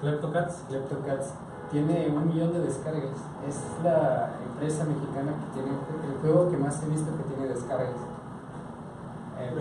Kleptocats. 0.01 0.65
Kleptocats. 0.69 1.35
Tiene 1.71 2.09
un 2.09 2.27
millón 2.27 2.53
de 2.53 2.61
descargas. 2.61 3.15
Es 3.47 3.63
la 3.85 4.31
empresa 4.43 4.85
mexicana 4.85 5.33
que 5.39 5.55
tiene 5.55 5.71
el 5.71 6.21
juego 6.21 6.51
que 6.51 6.57
más 6.57 6.83
he 6.83 6.89
visto 6.89 7.17
que 7.17 7.23
tiene 7.35 7.47
descargas. 7.47 7.95
Eh, 9.39 9.55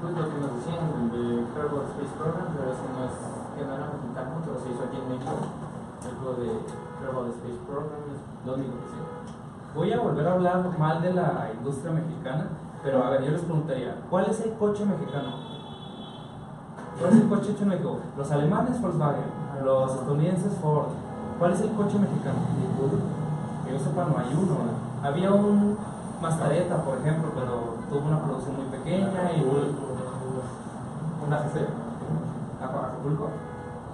Pues 0.00 0.14
lo 0.14 0.30
que 0.30 0.38
nos 0.38 0.54
decían 0.54 1.10
de 1.10 1.42
Kerbal 1.54 1.86
Space 1.90 2.14
Program, 2.18 2.46
pero 2.54 2.70
ese 2.70 2.86
no 2.94 3.02
es, 3.02 3.14
que 3.54 3.66
no 3.66 3.74
era 3.74 3.86
mexicano, 3.98 4.30
pero 4.46 4.60
se 4.62 4.70
hizo 4.70 4.82
aquí 4.86 4.96
en 4.98 5.08
México. 5.10 5.34
El 6.06 6.14
juego 6.22 6.34
de 6.38 6.48
Kerbal 7.02 7.30
Space 7.34 7.60
Program 7.66 8.02
es 8.06 8.20
lo 8.46 8.54
único 8.54 8.74
que 8.78 8.88
sé. 8.94 9.00
Voy 9.74 9.92
a 9.92 10.00
volver 10.00 10.26
a 10.28 10.32
hablar 10.34 10.78
mal 10.78 11.02
de 11.02 11.14
la 11.14 11.50
industria 11.52 11.92
mexicana, 11.92 12.46
pero 12.82 13.02
a 13.04 13.10
ver, 13.10 13.24
yo 13.24 13.30
les 13.32 13.42
preguntaría, 13.42 13.96
¿cuál 14.08 14.26
es 14.30 14.40
el 14.40 14.54
coche 14.54 14.84
mexicano? 14.86 15.34
¿Cuál 16.98 17.12
es 17.12 17.20
el 17.20 17.28
coche 17.28 17.50
hecho 17.52 17.62
en 17.62 17.68
México? 17.68 17.98
Los 18.16 18.30
alemanes 18.30 18.80
Volkswagen, 18.80 19.30
los 19.64 19.92
estadounidenses 19.92 20.52
Ford. 20.60 20.86
¿Cuál 21.38 21.52
es 21.52 21.60
el 21.60 21.72
coche 21.72 21.98
mexicano? 21.98 22.38
Que 23.64 23.72
yo 23.72 23.78
sepa, 23.78 24.04
no 24.04 24.18
hay 24.18 24.34
uno. 24.34 24.56
Había 25.02 25.32
un 25.32 25.76
Mastareta, 26.20 26.82
por 26.82 26.98
ejemplo, 26.98 27.30
pero 27.34 27.78
tuvo 27.88 28.08
una 28.08 28.20
producción 28.20 28.56
muy 28.56 28.66
pequeña 28.66 29.32
y 29.36 29.42
una 31.24 31.36
GC. 31.38 31.68
Acapulco. 32.60 33.30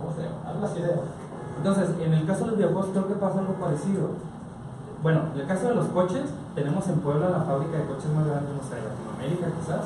¿Cómo 0.00 0.14
se? 0.16 0.24
Algo 0.48 0.64
así 0.64 0.80
de. 0.80 1.00
Entonces, 1.58 1.90
en 2.00 2.14
el 2.14 2.26
caso 2.26 2.44
de 2.44 2.46
los 2.46 2.56
videojuegos 2.56 2.90
creo 2.92 3.08
que 3.08 3.14
pasa 3.14 3.40
algo 3.40 3.52
parecido. 3.54 4.08
Bueno, 5.02 5.20
en 5.34 5.40
el 5.42 5.46
caso 5.46 5.68
de 5.68 5.74
los 5.74 5.86
coches, 5.88 6.24
tenemos 6.54 6.88
en 6.88 7.00
Puebla 7.00 7.28
la 7.28 7.40
fábrica 7.40 7.76
de 7.76 7.84
coches 7.84 8.10
más 8.16 8.26
grande, 8.26 8.48
no 8.56 8.64
sé, 8.64 8.76
de 8.76 8.88
Latinoamérica 8.88 9.52
quizás, 9.60 9.84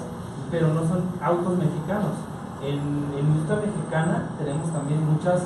pero 0.48 0.68
no 0.68 0.86
son 0.86 1.02
autos 1.20 1.58
mexicanos. 1.58 2.14
En, 2.62 3.14
en 3.14 3.22
industria 3.22 3.62
mexicana 3.62 4.30
tenemos 4.38 4.72
también 4.72 5.04
muchas 5.06 5.42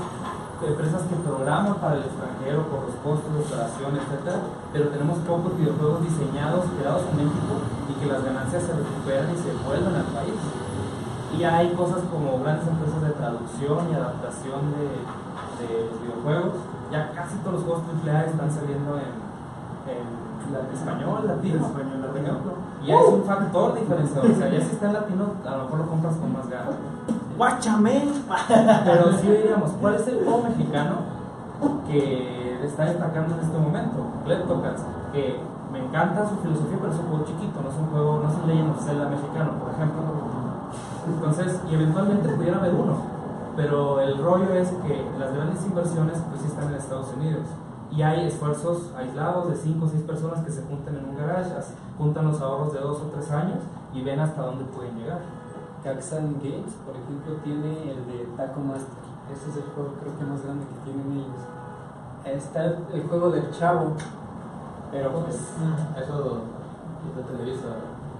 empresas 0.66 1.02
que 1.10 1.16
programan 1.16 1.74
para 1.76 1.96
el 1.96 2.04
extranjero 2.06 2.62
por 2.70 2.86
los 2.86 2.94
costos 3.02 3.34
de 3.34 3.40
operación, 3.42 3.98
etc. 3.98 4.38
Pero 4.72 4.88
tenemos 4.88 5.18
pocos 5.26 5.56
videojuegos 5.58 6.02
diseñados, 6.06 6.66
creados 6.78 7.02
en 7.10 7.16
México 7.16 7.52
y 7.90 7.92
que 7.98 8.06
las 8.06 8.22
ganancias 8.24 8.62
se 8.62 8.72
recuperan 8.72 9.28
y 9.34 9.38
se 9.42 9.50
vuelven 9.66 9.94
al 9.94 10.08
país. 10.14 10.38
Y 11.36 11.44
hay 11.44 11.72
cosas 11.74 12.04
como 12.12 12.38
grandes 12.44 12.68
empresas 12.68 13.02
de 13.02 13.10
traducción 13.10 13.90
y 13.90 13.94
adaptación 13.94 14.60
de, 14.76 14.86
de 15.60 15.68
los 15.90 15.96
videojuegos. 16.00 16.54
Ya 16.92 17.10
casi 17.12 17.36
todos 17.40 17.60
los 17.60 17.64
juegos 17.64 17.82
AAA 18.04 18.24
están 18.26 18.50
saliendo 18.52 19.00
en, 19.00 19.12
en 19.88 20.06
español, 20.74 21.26
latino, 21.26 21.66
Español, 21.66 22.02
latino. 22.02 22.61
Ejemplo. 22.82 23.06
Y 23.06 23.08
es 23.08 23.14
un 23.14 23.24
factor 23.24 23.74
diferenciador. 23.78 24.30
O 24.30 24.34
sea, 24.34 24.48
ya 24.48 24.60
si 24.60 24.72
está 24.72 24.86
en 24.86 24.92
latino, 24.92 25.24
a 25.44 25.56
lo 25.56 25.64
mejor 25.64 25.78
lo 25.78 25.86
compras 25.88 26.16
con 26.16 26.32
más 26.32 26.48
ganas. 26.48 26.74
¡Guáchame! 27.36 28.08
Pero 28.84 29.12
sí 29.18 29.26
diríamos, 29.28 29.70
¿cuál 29.80 29.94
es 29.94 30.06
el 30.08 30.24
juego 30.24 30.42
mexicano 30.42 30.96
que 31.86 32.64
está 32.64 32.84
destacando 32.84 33.34
en 33.34 33.40
este 33.40 33.58
momento? 33.58 33.98
Kleptocats, 34.24 34.82
que 35.12 35.40
me 35.72 35.78
encanta 35.78 36.28
su 36.28 36.36
filosofía, 36.36 36.76
pero 36.80 36.92
es 36.92 36.98
un 36.98 37.06
juego 37.06 37.24
chiquito, 37.24 37.62
no 37.62 37.70
es 37.70 37.76
un 37.76 37.86
juego, 37.86 38.20
no 38.22 38.28
es 38.28 38.36
un 38.36 38.46
Legend 38.46 38.70
of 38.70 38.84
Zelda 38.84 39.08
mexicano, 39.08 39.50
por 39.58 39.72
ejemplo. 39.72 40.02
Entonces, 41.08 41.60
y 41.70 41.74
eventualmente 41.74 42.28
pudiera 42.28 42.58
haber 42.58 42.74
uno, 42.74 42.96
pero 43.56 44.00
el 44.00 44.18
rollo 44.18 44.52
es 44.54 44.68
que 44.86 45.04
las 45.18 45.32
grandes 45.34 45.64
inversiones 45.64 46.18
pues 46.28 46.42
sí 46.42 46.48
están 46.48 46.68
en 46.68 46.74
Estados 46.74 47.08
Unidos. 47.16 47.46
Y 47.94 48.02
hay 48.02 48.26
esfuerzos 48.26 48.90
aislados 48.96 49.50
de 49.50 49.56
5 49.56 49.84
o 49.84 49.88
6 49.88 50.02
personas 50.04 50.44
que 50.44 50.50
se 50.50 50.62
juntan 50.62 50.96
en 50.96 51.10
un 51.10 51.16
garage, 51.16 51.50
juntan 51.98 52.26
los 52.26 52.40
ahorros 52.40 52.72
de 52.72 52.80
2 52.80 53.00
o 53.00 53.04
3 53.12 53.30
años 53.32 53.58
y 53.92 54.02
ven 54.02 54.18
hasta 54.18 54.42
dónde 54.42 54.64
pueden 54.64 54.96
llegar. 54.98 55.20
Caxan 55.84 56.38
Games, 56.42 56.72
por 56.86 56.96
ejemplo, 56.96 57.34
tiene 57.44 57.90
el 57.90 58.06
de 58.06 58.24
Taco 58.36 58.60
Master. 58.60 59.02
Ese 59.30 59.50
es 59.50 59.56
el 59.56 59.64
juego 59.74 59.94
creo 60.00 60.18
que 60.18 60.24
más 60.24 60.42
grande 60.42 60.64
que 60.64 60.90
tienen 60.90 61.12
ellos. 61.12 61.42
Está 62.24 62.64
el, 62.64 62.78
el 62.94 63.08
juego 63.08 63.30
del 63.30 63.50
Chavo, 63.50 63.92
pero 64.90 65.10
pues 65.12 65.36
Eso 65.36 66.42
de 67.16 67.22
Televisa. 67.24 67.68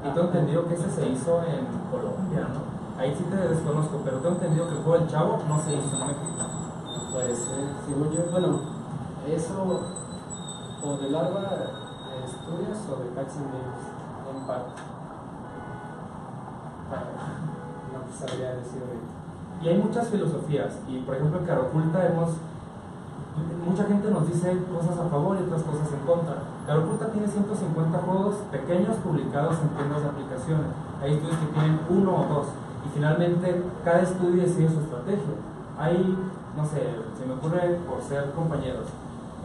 Y 0.05 0.11
tengo 0.11 0.27
entendido 0.27 0.67
que 0.67 0.75
ese 0.75 0.91
se 0.91 1.09
hizo 1.09 1.41
en 1.45 1.65
Colombia, 1.91 2.49
¿no? 2.53 3.01
Ahí 3.01 3.15
sí 3.17 3.25
te 3.25 3.37
desconozco, 3.37 4.01
pero 4.05 4.19
tengo 4.19 4.35
entendido 4.35 4.69
que 4.69 4.75
el 4.75 4.83
juego 4.83 4.99
del 4.99 5.09
Chavo 5.09 5.39
no 5.49 5.59
se 5.59 5.75
hizo 5.75 5.97
en 5.97 6.07
México. 6.09 6.45
puede 7.13 7.35
ser, 7.35 7.69
según 7.87 8.11
yo, 8.11 8.31
bueno, 8.31 8.72
eso 9.27 9.83
o 10.85 10.97
del 10.97 11.13
Larva 11.13 11.83
eh, 12.11 12.27
Studios 12.27 12.79
o 12.91 13.03
de 13.03 13.15
Caxan 13.15 13.45
Games, 13.45 13.83
en 14.29 14.47
parte. 14.47 14.83
No 17.93 18.01
sabría 18.13 18.57
decir. 18.57 18.83
Y 19.63 19.69
hay 19.69 19.79
muchas 19.79 20.09
filosofías, 20.09 20.81
y 20.89 20.99
por 21.01 21.15
ejemplo 21.15 21.39
en 21.39 21.47
Caroculta 21.47 22.05
hemos, 22.05 22.31
mucha 23.65 23.85
gente 23.85 24.11
nos 24.11 24.27
dice 24.27 24.59
cosas 24.75 24.99
a 24.99 25.09
favor 25.09 25.39
y 25.39 25.45
otras 25.45 25.63
cosas 25.63 25.87
en 25.93 26.01
contra. 26.05 26.35
Caroculta 26.67 27.13
tiene 27.13 27.29
150 27.29 27.99
juegos 27.99 28.35
pequeños 28.51 28.97
publicados 28.97 29.57
en 29.63 29.69
tiendas 29.71 30.03
de 30.03 30.09
aplicaciones. 30.09 30.67
Hay 31.01 31.15
estudios 31.15 31.39
que 31.39 31.47
tienen 31.47 31.81
uno 31.89 32.11
o 32.11 32.35
dos, 32.35 32.47
y 32.85 32.89
finalmente 32.93 33.63
cada 33.85 34.03
estudio 34.03 34.43
decide 34.43 34.69
su 34.69 34.81
estrategia. 34.81 35.35
Hay, 35.79 36.19
no 36.57 36.67
sé, 36.67 36.83
se 37.17 37.27
me 37.27 37.35
ocurre 37.35 37.79
por 37.89 38.03
ser 38.03 38.33
compañeros. 38.33 38.87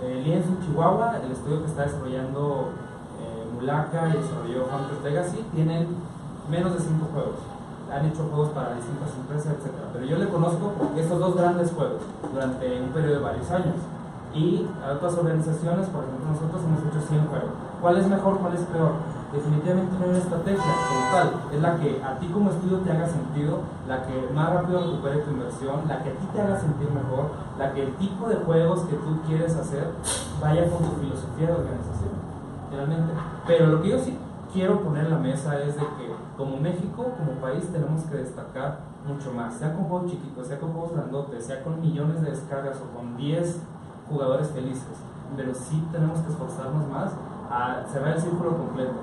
Eh, 0.02 0.22
Lienzo 0.24 0.50
Chihuahua, 0.66 1.20
el 1.24 1.32
estudio 1.32 1.64
que 1.64 1.70
está 1.70 1.84
desarrollando 1.84 2.70
eh, 3.20 3.48
Mulaka 3.54 4.10
y 4.10 4.18
desarrolló 4.18 4.66
Hunter 4.66 5.02
Legacy, 5.04 5.46
tienen 5.54 5.88
menos 6.50 6.74
de 6.74 6.80
5 6.80 7.08
juegos 7.14 7.58
han 7.92 8.06
hecho 8.06 8.28
juegos 8.30 8.50
para 8.50 8.76
distintas 8.76 9.16
empresas, 9.16 9.54
etc. 9.54 9.72
Pero 9.94 10.06
yo 10.06 10.18
le 10.18 10.28
conozco 10.28 10.74
estos 10.96 11.20
dos 11.20 11.36
grandes 11.36 11.72
juegos 11.72 12.02
durante 12.34 12.82
un 12.82 12.90
periodo 12.90 13.16
de 13.16 13.20
varios 13.20 13.50
años. 13.52 13.76
Y 14.34 14.68
a 14.84 14.94
otras 14.94 15.18
organizaciones, 15.18 15.88
por 15.88 16.04
ejemplo, 16.04 16.28
nosotros 16.30 16.62
hemos 16.64 16.80
hecho 16.84 17.08
100 17.08 17.28
juegos. 17.28 17.50
¿Cuál 17.82 17.98
es 17.98 18.08
mejor, 18.08 18.38
cuál 18.40 18.54
es 18.54 18.62
peor? 18.62 18.92
Definitivamente 19.32 19.98
no 19.98 20.04
hay 20.06 20.10
una 20.10 20.20
estrategia 20.20 20.64
como 20.64 21.12
tal. 21.12 21.28
Es 21.54 21.62
la 21.62 21.76
que 21.78 22.02
a 22.02 22.18
ti 22.20 22.28
como 22.28 22.50
estudio 22.50 22.80
te 22.80 22.92
haga 22.92 23.08
sentido, 23.08 23.60
la 23.88 24.04
que 24.04 24.30
más 24.34 24.54
rápido 24.54 24.80
recupere 24.80 25.20
tu 25.20 25.32
inversión, 25.32 25.82
la 25.88 26.02
que 26.02 26.10
a 26.10 26.14
ti 26.14 26.26
te 26.34 26.42
haga 26.42 26.60
sentir 26.60 26.90
mejor, 26.92 27.32
la 27.60 27.74
que 27.74 27.84
el 27.84 27.96
tipo 27.96 28.30
de 28.30 28.36
juegos 28.38 28.82
que 28.84 28.96
tú 28.96 29.22
quieres 29.28 29.56
hacer 29.56 29.92
vaya 30.42 30.70
con 30.70 30.80
tu 30.80 31.02
filosofía 31.02 31.48
de 31.48 31.54
organización. 31.54 32.12
Realmente. 32.72 33.14
Pero 33.46 33.68
lo 33.68 33.82
que 33.82 33.90
yo 33.90 34.00
sí 34.00 34.18
quiero 34.54 34.82
poner 34.82 35.06
en 35.06 35.12
la 35.12 35.20
mesa 35.20 35.60
es 35.60 35.76
de 35.76 35.82
que 35.82 36.16
como 36.38 36.58
México, 36.58 37.06
como 37.18 37.42
país, 37.42 37.68
tenemos 37.72 38.04
que 38.04 38.18
destacar 38.18 38.80
mucho 39.06 39.34
más, 39.34 39.56
sea 39.56 39.74
con 39.74 39.86
juegos 39.86 40.12
chiquitos, 40.12 40.48
sea 40.48 40.60
con 40.60 40.72
juegos 40.72 40.94
grandotes, 40.94 41.46
sea 41.46 41.64
con 41.64 41.82
millones 41.82 42.22
de 42.22 42.30
descargas 42.30 42.78
o 42.78 42.96
con 42.96 43.18
10 43.18 43.62
jugadores 44.10 44.50
felices, 44.52 44.98
pero 45.36 45.54
sí 45.54 45.86
tenemos 45.92 46.20
que 46.20 46.32
esforzarnos 46.32 46.88
más 46.90 47.12
a 47.50 47.84
cerrar 47.92 48.16
el 48.16 48.22
círculo 48.22 48.58
completo, 48.58 48.94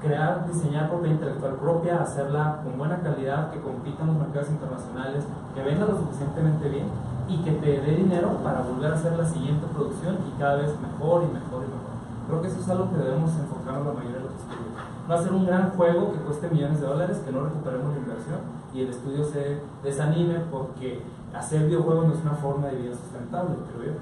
crear, 0.00 0.46
diseñar 0.46 0.88
propiedad 0.88 1.14
intelectual 1.14 1.54
propia, 1.54 2.02
hacerla 2.02 2.60
con 2.64 2.78
buena 2.78 3.00
calidad, 3.00 3.50
que 3.50 3.60
compita 3.60 4.02
en 4.02 4.08
los 4.08 4.16
mercados 4.16 4.50
internacionales, 4.50 5.24
que 5.54 5.62
venda 5.62 5.86
lo 5.86 5.96
suficientemente 5.98 6.68
bien 6.68 6.86
y 7.28 7.38
que 7.42 7.52
te 7.52 7.80
dé 7.80 7.96
dinero 7.96 8.38
para 8.42 8.62
volver 8.62 8.92
a 8.92 8.96
hacer 8.96 9.16
la 9.16 9.26
siguiente 9.26 9.66
producción 9.72 10.18
y 10.26 10.38
cada 10.40 10.56
vez 10.56 10.72
mejor 10.80 11.22
y 11.22 11.32
mejor 11.32 11.62
y 11.62 11.70
mejor. 11.70 11.90
Creo 12.26 12.42
que 12.42 12.48
eso 12.48 12.60
es 12.60 12.68
algo 12.68 12.90
que 12.90 12.96
debemos 12.96 13.30
enfocarnos 13.36 13.86
la 13.86 13.92
mayoría 13.92 14.18
de 14.18 14.24
los 14.24 14.34
estudios. 14.34 14.74
no 15.08 15.14
hacer 15.14 15.32
un 15.32 15.46
gran 15.46 15.70
juego 15.70 16.12
que 16.12 16.18
cueste 16.20 16.48
millones 16.48 16.80
de 16.80 16.86
dólares, 16.86 17.22
que 17.24 17.32
no 17.32 17.44
recuperemos 17.44 17.92
la 17.92 17.98
inversión 17.98 18.40
y 18.72 18.82
el 18.82 18.90
estudio 18.90 19.24
se 19.24 19.60
desanime 19.82 20.40
porque 20.50 21.02
hacer 21.34 21.66
videojuegos 21.66 22.06
no 22.06 22.14
es 22.14 22.20
una 22.22 22.34
forma 22.34 22.68
de 22.68 22.76
vida 22.76 22.94
sustentable, 22.94 23.56
creo 23.72 23.94
yo. 23.94 23.98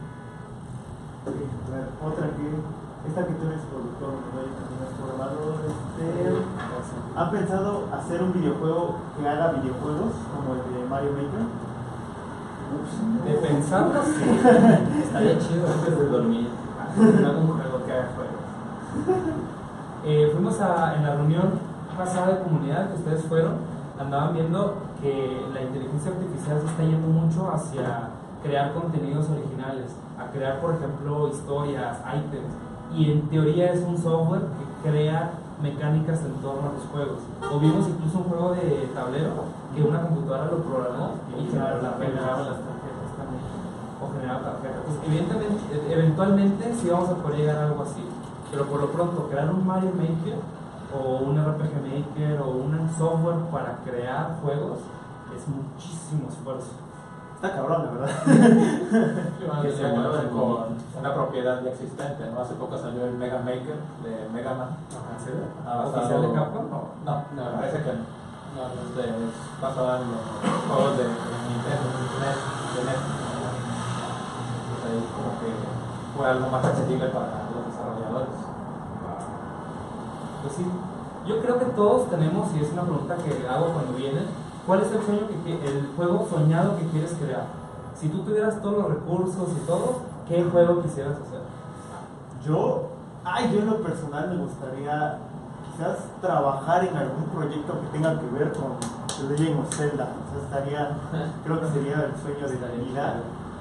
Ver, 1.28 1.88
otra 2.04 2.26
que. 2.36 2.77
Esta 3.06 3.26
que 3.26 3.34
tú 3.34 3.46
eres 3.46 3.60
productor, 3.70 4.14
programador. 4.98 5.54
Este, 5.68 6.32
¿Han 7.16 7.30
pensado 7.30 7.88
hacer 7.92 8.22
un 8.22 8.32
videojuego 8.32 8.96
que 9.16 9.28
haga 9.28 9.52
videojuegos 9.52 10.12
como 10.34 10.54
el 10.54 10.62
de 10.74 10.88
Mario 10.88 11.12
Maker? 11.12 11.46
De 13.24 13.48
pensarlo, 13.48 14.02
sí. 14.02 14.24
Estaría 15.02 15.38
chido 15.38 15.66
antes 15.66 15.98
de 15.98 16.06
dormir. 16.06 16.48
algún 16.96 17.56
juego 17.56 17.84
que 17.86 17.92
haga 17.92 18.08
juegos. 18.14 18.48
Eh, 20.04 20.30
fuimos 20.32 20.60
a, 20.60 20.96
en 20.96 21.02
la 21.04 21.14
reunión 21.14 21.60
pasada 21.96 22.34
de 22.34 22.42
comunidad 22.42 22.90
que 22.90 22.96
ustedes 22.96 23.24
fueron, 23.24 23.54
andaban 23.98 24.34
viendo 24.34 24.74
que 25.00 25.46
la 25.52 25.62
inteligencia 25.62 26.12
artificial 26.12 26.60
se 26.60 26.66
está 26.66 26.82
yendo 26.82 27.08
mucho 27.08 27.50
hacia 27.50 28.10
crear 28.42 28.72
contenidos 28.72 29.28
originales, 29.30 29.96
a 30.18 30.30
crear, 30.30 30.60
por 30.60 30.74
ejemplo, 30.74 31.28
historias, 31.28 31.98
items, 32.06 32.54
y 32.94 33.12
en 33.12 33.28
teoría 33.28 33.72
es 33.72 33.82
un 33.84 33.96
software 33.98 34.42
que 34.82 34.90
crea 34.90 35.32
mecánicas 35.62 36.20
en 36.20 36.34
torno 36.42 36.70
a 36.70 36.72
los 36.72 36.84
juegos. 36.92 37.18
O 37.52 37.58
vimos 37.58 37.88
incluso 37.88 38.18
un 38.18 38.24
juego 38.24 38.52
de 38.54 38.88
tablero 38.94 39.30
que 39.74 39.82
una 39.82 40.02
computadora 40.02 40.44
lo 40.46 40.58
programó 40.62 41.10
y 41.38 41.46
generaba 41.50 41.82
la- 41.82 41.96
generaba 41.98 42.38
las 42.38 42.58
tarjetas 42.62 43.10
también. 43.18 43.42
O 44.00 44.12
generaba 44.14 44.40
tarjetas. 44.52 44.80
Pues, 44.86 44.98
evidentemente, 45.06 45.62
e- 45.74 45.92
eventualmente 45.92 46.74
sí 46.74 46.88
vamos 46.90 47.10
a 47.10 47.14
poder 47.16 47.38
llegar 47.38 47.56
a 47.58 47.66
algo 47.66 47.82
así. 47.82 48.02
Pero 48.50 48.64
por 48.66 48.80
lo 48.80 48.86
pronto, 48.90 49.28
crear 49.28 49.50
un 49.52 49.66
Mario 49.66 49.90
Maker 49.94 50.38
o 50.94 51.16
un 51.26 51.36
RPG 51.38 51.74
Maker 51.84 52.40
o 52.40 52.48
un 52.50 52.88
software 52.96 53.36
para 53.52 53.78
crear 53.84 54.38
juegos 54.42 54.78
es 55.36 55.42
muchísimo 55.48 56.28
esfuerzo. 56.30 56.72
Está 57.38 57.54
cabrón, 57.54 57.86
la 57.86 57.90
verdad. 57.92 58.10
Sí, 59.38 59.44
bueno, 59.46 59.62
Que 59.62 59.70
se 59.70 59.86
vuelva 59.86 60.22
con 60.26 60.74
una 60.98 61.14
propiedad 61.14 61.62
ya 61.62 61.70
existente, 61.70 62.26
¿no? 62.34 62.40
Hace 62.40 62.54
poco 62.54 62.76
salió 62.76 63.06
el 63.06 63.14
Mega 63.14 63.38
Maker 63.38 63.78
de 64.02 64.28
Mega 64.34 64.54
Man. 64.54 64.74
¿En 64.90 65.24
serio? 65.24 65.46
Ah, 65.64 65.86
¿Oficial 65.86 66.22
de 66.22 66.32
Capcom? 66.34 66.66
No. 66.66 66.98
No, 67.06 67.14
no, 67.38 67.42
parece 67.54 67.78
que 67.78 67.92
no. 67.94 68.02
No, 68.58 68.66
es, 68.74 68.90
de, 68.98 69.02
es 69.06 69.34
basado 69.62 70.02
en 70.02 70.10
los 70.10 70.18
juegos 70.66 70.98
de, 70.98 71.04
Nintendo, 71.06 71.86
NES, 72.18 72.38
de 72.74 72.80
NES. 72.90 73.02
Entonces 74.58 74.82
ahí 74.82 74.98
como 75.14 75.30
que 75.38 75.54
fue 76.18 76.26
algo 76.26 76.50
más 76.50 76.64
accesible 76.64 77.06
para 77.06 77.46
los 77.54 77.70
desarrolladores. 77.70 78.34
Pues 80.42 80.54
sí, 80.58 80.66
yo 81.24 81.40
creo 81.40 81.58
que 81.60 81.66
todos 81.66 82.10
tenemos, 82.10 82.50
y 82.56 82.64
es 82.64 82.72
una 82.72 82.82
pregunta 82.82 83.14
que 83.14 83.46
hago 83.46 83.66
cuando 83.74 83.92
vienen, 83.94 84.26
¿cuál 84.68 84.82
es 84.82 84.92
el 84.92 85.02
sueño 85.02 85.22
que 85.44 85.52
el 85.66 85.88
juego 85.96 86.28
soñado 86.28 86.76
que 86.76 86.84
quieres 86.88 87.14
crear? 87.14 87.46
Si 87.98 88.08
tú 88.10 88.18
tuvieras 88.18 88.60
todos 88.60 88.76
los 88.76 88.88
recursos 88.90 89.48
y 89.56 89.66
todo, 89.66 90.02
¿qué 90.28 90.44
juego 90.44 90.82
quisieras 90.82 91.14
hacer? 91.14 91.40
Yo, 92.44 92.90
ay, 93.24 93.50
yo 93.50 93.60
en 93.60 93.70
lo 93.70 93.82
personal 93.82 94.28
me 94.28 94.44
gustaría 94.44 95.18
quizás 95.64 95.96
trabajar 96.20 96.84
en 96.84 96.94
algún 96.94 97.24
proyecto 97.32 97.80
que 97.80 97.86
tenga 97.96 98.20
que 98.20 98.26
ver 98.26 98.52
con 98.52 98.76
The 99.16 99.32
Legend 99.32 99.60
of 99.60 99.74
Zelda. 99.74 100.04
O 100.04 100.36
sea, 100.36 100.60
estaría, 100.60 100.98
creo 101.44 101.60
que 101.60 101.68
sería 101.68 102.04
el 102.04 102.14
sueño 102.20 102.46
de 102.46 102.60
la 102.60 102.74
vida, 102.76 103.14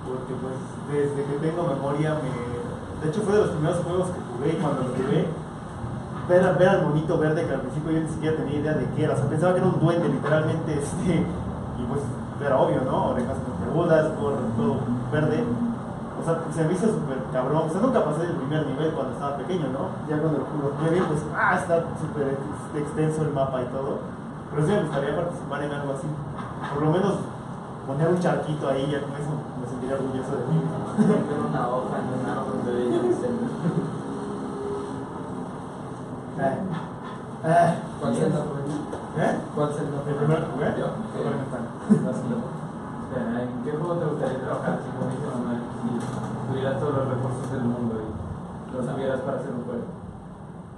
porque 0.05 0.33
pues 0.35 0.59
desde 0.91 1.23
que 1.23 1.39
tengo 1.39 1.63
memoria 1.63 2.19
me... 2.19 2.99
De 3.01 3.09
hecho 3.09 3.21
fue 3.21 3.33
de 3.33 3.41
los 3.41 3.51
primeros 3.51 3.79
juegos 3.79 4.09
que 4.09 4.19
jugué 4.35 4.57
y 4.57 4.61
cuando 4.61 4.81
lo 4.81 4.89
jugué, 4.89 5.27
ver, 6.29 6.55
ver 6.57 6.69
al 6.69 6.83
monito 6.87 7.17
verde 7.17 7.45
que 7.45 7.53
al 7.53 7.61
principio 7.61 7.91
yo 7.91 7.99
ni 8.01 8.09
siquiera 8.09 8.37
tenía 8.37 8.59
idea 8.59 8.73
de 8.73 8.85
qué 8.95 9.03
era. 9.03 9.13
O 9.13 9.17
sea, 9.17 9.27
pensaba 9.29 9.53
que 9.53 9.59
era 9.59 9.67
un 9.67 9.79
duende 9.79 10.09
literalmente, 10.09 10.73
este, 10.79 11.13
y 11.15 11.83
pues 11.87 12.01
era 12.45 12.57
obvio, 12.57 12.81
¿no? 12.85 13.09
Orejas 13.11 13.37
puntiagudas, 13.37 14.11
gorro 14.19 14.37
todo 14.57 14.75
verde. 15.11 15.43
O 16.19 16.23
sea, 16.25 16.39
se 16.53 16.63
me 16.65 16.73
hizo 16.73 16.87
súper 16.87 17.17
cabrón. 17.31 17.63
O 17.67 17.69
sea, 17.71 17.79
nunca 17.81 18.03
pasé 18.03 18.23
del 18.27 18.35
primer 18.35 18.65
nivel 18.67 18.91
cuando 18.91 19.13
estaba 19.13 19.37
pequeño, 19.37 19.67
¿no? 19.69 19.89
Ya 20.09 20.17
cuando 20.19 20.39
lo 20.39 20.45
jugué 20.45 21.01
pues, 21.07 21.21
ah, 21.35 21.55
está 21.61 21.83
súper 22.01 22.27
ex- 22.35 22.75
extenso 22.83 23.21
el 23.21 23.31
mapa 23.33 23.61
y 23.61 23.65
todo. 23.65 23.99
Pero 24.51 24.65
sí 24.65 24.71
me 24.73 24.81
gustaría 24.81 25.15
participar 25.15 25.63
en 25.63 25.71
algo 25.71 25.93
así. 25.93 26.07
Por 26.73 26.83
lo 26.83 26.91
menos 26.91 27.13
poner 27.85 28.07
un 28.09 28.19
charquito 28.19 28.67
ahí, 28.67 28.89
ya 28.91 28.99
con 29.01 29.11
eso 29.13 29.29
me 29.61 29.67
sentiría 29.69 29.95
orgulloso 29.95 30.31
de 30.35 30.43
mí. 30.49 30.57
Una 31.49 31.63
hoja 31.69 31.95
en 32.01 32.07
un 32.17 32.25
árbol 32.27 32.59
de 32.65 32.71
Legend 32.73 33.05
of 33.13 33.19
Zelda. 33.21 33.47
Eh, 33.47 33.47
eh, 33.47 33.49
¿Cuál 36.37 38.13
Zelda 38.13 38.45
fue? 38.45 38.61
¿Eh? 39.23 39.39
¿Cuál 39.55 39.73
Zelda 39.73 39.97
¿El. 40.05 40.13
Super 41.17 41.33
Nintendo. 41.33 41.69
Espera, 43.07 43.41
¿En 43.41 43.63
qué 43.63 43.71
juego 43.71 43.95
te 43.95 44.05
gustaría 44.05 44.39
trabajar 44.41 44.77
si 44.83 44.89
como 44.93 45.09
dice 45.09 45.25
Manuel? 45.33 45.61
Si 45.81 45.89
tuvieras 46.51 46.79
todos 46.79 46.93
los 46.93 47.07
recursos 47.09 47.51
del 47.51 47.63
mundo 47.63 47.95
y 47.97 48.75
los 48.75 48.85
tuvieras 48.85 49.19
para 49.21 49.37
hacer 49.37 49.49
un 49.49 49.65
juego. 49.65 49.85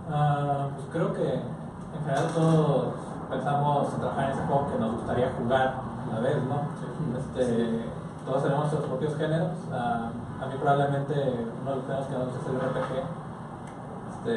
Ah, 0.09 0.69
pues 0.75 0.87
creo 0.93 1.13
que 1.13 1.27
en 1.33 1.99
general 2.05 2.27
todos 2.33 2.93
pensamos 3.29 3.93
en 3.93 3.99
trabajar 3.99 4.25
en 4.25 4.31
ese 4.31 4.47
juego 4.47 4.71
que 4.71 4.79
nos 4.79 4.91
gustaría 4.93 5.31
jugar 5.37 5.67
a 5.75 6.13
la 6.13 6.19
vez, 6.21 6.37
¿no? 6.47 6.71
Este, 7.19 7.85
todos 8.25 8.43
tenemos 8.43 8.63
nuestros 8.63 8.85
propios 8.85 9.17
géneros. 9.17 9.51
Ah, 9.73 10.09
a 10.41 10.45
mí 10.45 10.55
probablemente 10.55 11.13
uno 11.61 11.71
de 11.71 11.75
los 11.75 11.85
géneros 11.85 12.07
que 12.07 12.15
me 12.15 12.23
gusta 12.23 12.39
es 12.39 12.47
el 12.47 12.55
RPG. 12.63 12.93
Este, 14.09 14.33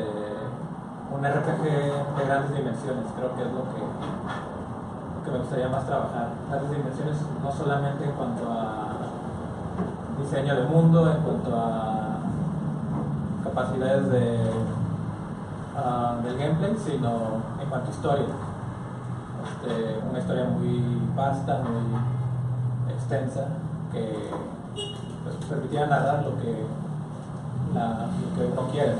un 1.12 1.24
RPG 1.24 1.62
de 1.62 2.24
grandes 2.24 2.56
dimensiones, 2.56 3.04
creo 3.16 3.34
que 3.36 3.42
es 3.42 3.52
lo 3.52 3.62
que, 3.72 3.82
que 5.24 5.30
me 5.30 5.38
gustaría 5.38 5.68
más 5.68 5.86
trabajar. 5.86 6.28
Grandes 6.48 6.70
dimensiones 6.70 7.16
no 7.42 7.52
solamente 7.52 8.04
en 8.04 8.12
cuanto 8.12 8.50
a 8.50 8.92
diseño 10.18 10.56
de 10.56 10.64
mundo, 10.64 11.10
en 11.10 11.22
cuanto 11.22 11.56
a 11.56 12.02
capacidades 13.44 14.10
de 14.10 14.38
ah, 15.76 16.16
del 16.22 16.38
gameplay, 16.38 16.76
sino 16.76 17.10
en 17.60 17.68
cuanto 17.68 17.88
a 17.88 17.94
historia. 17.94 18.26
Este, 19.44 20.00
una 20.08 20.18
historia 20.18 20.44
muy 20.44 21.02
vasta, 21.14 21.58
muy 21.58 22.92
extensa, 22.92 23.46
que 23.92 24.30
pues, 25.24 25.36
permitía 25.48 25.86
narrar 25.86 26.24
lo 26.24 26.36
que, 26.38 26.64
lo 27.74 28.36
que 28.36 28.52
uno 28.52 28.70
quiere. 28.70 28.96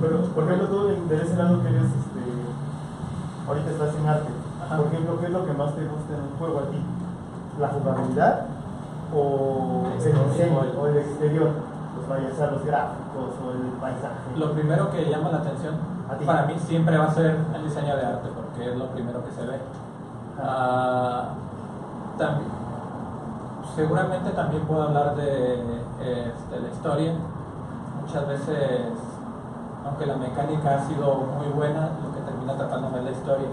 Pero, 0.00 0.20
por 0.34 0.44
ejemplo, 0.44 0.68
tú 0.68 0.90
interesa 0.90 1.34
en 1.34 1.40
algo 1.40 1.62
que 1.62 1.68
eres, 1.68 1.82
este, 1.84 2.22
ahorita 3.48 3.70
estás 3.70 3.94
en 3.96 4.06
arte. 4.08 4.28
Ajá. 4.64 4.76
Por 4.76 4.86
ejemplo, 4.86 5.20
¿qué 5.20 5.26
es 5.26 5.32
lo 5.32 5.46
que 5.46 5.52
más 5.52 5.74
te 5.74 5.82
gusta 5.84 6.12
en 6.14 6.20
un 6.22 6.38
juego 6.38 6.58
a 6.58 6.70
ti? 6.70 6.80
¿La 7.60 7.68
jugabilidad 7.68 8.46
o 9.14 9.86
el 9.86 9.92
Exterior. 9.94 10.28
diseño 10.30 10.58
o 10.80 10.86
el 10.86 10.96
exterior? 10.98 11.50
Los, 11.96 12.08
vaya- 12.08 12.28
o 12.32 12.36
sea, 12.36 12.46
los 12.50 12.64
gráficos 12.64 13.30
o 13.40 13.50
el 13.52 13.72
paisaje. 13.80 14.36
Lo 14.36 14.52
primero 14.52 14.90
que 14.90 15.08
llama 15.08 15.30
la 15.30 15.38
atención 15.38 15.74
A 16.10 16.14
para 16.26 16.46
mí 16.46 16.54
siempre 16.58 16.96
va 16.98 17.06
a 17.06 17.14
ser 17.14 17.36
el 17.54 17.64
diseño 17.64 17.96
de 17.96 18.04
arte, 18.06 18.28
porque 18.34 18.70
es 18.70 18.76
lo 18.76 18.86
primero 18.88 19.24
que 19.24 19.32
se 19.32 19.46
ve. 19.46 19.58
Ah, 20.42 21.28
también, 22.18 22.50
seguramente 23.74 24.30
también 24.30 24.62
puedo 24.66 24.82
hablar 24.82 25.16
de 25.16 25.54
este, 26.00 26.60
la 26.60 26.68
historia. 26.68 27.12
Muchas 28.02 28.28
veces, 28.28 28.80
aunque 29.86 30.06
la 30.06 30.16
mecánica 30.16 30.76
ha 30.76 30.86
sido 30.86 31.14
muy 31.38 31.46
buena, 31.54 31.90
lo 32.02 32.12
que 32.12 32.20
termina 32.20 32.56
tratándome 32.56 32.98
es 32.98 33.04
la 33.04 33.10
historia. 33.12 33.48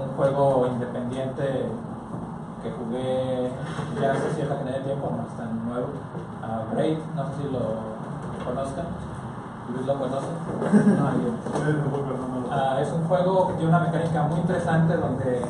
Un 0.00 0.16
juego 0.16 0.68
independiente 0.68 1.66
que 2.62 2.70
jugué 2.70 3.50
ya 4.00 4.12
hace 4.12 4.30
cierta 4.34 4.54
cantidad 4.56 4.78
de 4.78 4.84
tiempo, 4.84 5.10
no 5.10 5.26
es 5.26 5.36
tan 5.36 5.66
nuevo, 5.66 5.88
a 6.42 6.72
Braid, 6.72 6.98
no 7.16 7.24
sé 7.24 7.30
si 7.42 7.52
lo 7.52 8.44
conozcan. 8.44 8.86
Luis 9.72 9.86
lo 9.86 9.98
conoce. 9.98 10.26
No, 10.98 11.10
yo. 11.12 12.50
Ah, 12.50 12.78
es 12.80 12.92
un 12.92 13.04
juego 13.04 13.48
que 13.48 13.54
tiene 13.54 13.68
una 13.68 13.80
mecánica 13.80 14.22
muy 14.22 14.40
interesante 14.40 14.96
donde 14.96 15.42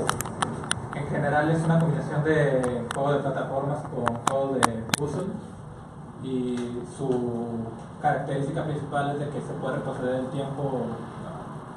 en 0.94 1.06
general 1.08 1.50
es 1.50 1.64
una 1.64 1.80
combinación 1.80 2.22
de 2.24 2.86
juego 2.94 3.12
de 3.12 3.18
plataformas 3.18 3.78
con 3.82 4.16
juego 4.28 4.54
de 4.54 4.84
puzzle 4.96 5.26
y 6.22 6.82
su 6.96 7.08
característica 8.00 8.64
principal 8.64 9.10
es 9.12 9.18
de 9.20 9.28
que 9.30 9.40
se 9.40 9.52
puede 9.54 9.76
retroceder 9.76 10.16
el 10.16 10.26
tiempo, 10.28 10.82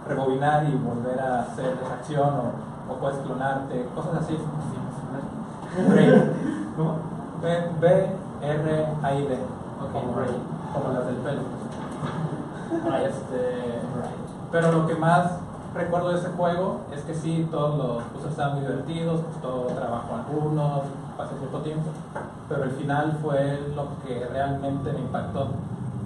rebobinar 0.07 0.65
y 0.65 0.75
volver 0.75 1.19
a 1.19 1.41
hacer 1.41 1.77
esa 1.81 1.95
acción 1.95 2.29
o, 2.29 2.53
o 2.93 2.97
puedes 2.97 3.17
clonarte, 3.19 3.87
cosas 3.95 4.21
así. 4.21 4.37
¿Cómo? 6.77 6.97
B, 7.41 7.69
B, 7.79 8.09
R, 8.41 8.87
A, 9.03 9.13
I, 9.13 9.27
D. 9.27 9.37
Como, 9.91 10.13
como 10.13 10.93
las 10.93 11.05
del 11.05 11.17
pelo. 11.17 11.41
Este, 13.03 13.81
pero 14.51 14.71
lo 14.71 14.87
que 14.87 14.95
más 14.95 15.33
recuerdo 15.73 16.09
de 16.09 16.17
ese 16.19 16.29
juego 16.29 16.79
es 16.93 17.01
que 17.03 17.13
sí, 17.13 17.47
todos 17.51 17.77
los 17.77 18.03
puzzles 18.03 18.31
estaban 18.31 18.55
muy 18.55 18.65
divertidos, 18.65 19.21
costó 19.21 19.67
trabajo 19.75 20.15
a 20.15 20.19
algunos, 20.19 20.83
pasé 21.17 21.35
cierto 21.39 21.59
tiempo, 21.59 21.89
pero 22.49 22.63
el 22.63 22.71
final 22.71 23.17
fue 23.21 23.71
lo 23.75 23.87
que 24.05 24.27
realmente 24.31 24.91
me 24.91 24.99
impactó, 24.99 25.47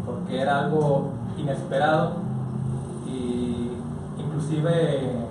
porque 0.06 0.42
era 0.42 0.60
algo 0.66 1.10
inesperado 1.38 2.14
y 3.08 3.72
inclusive 4.18 5.26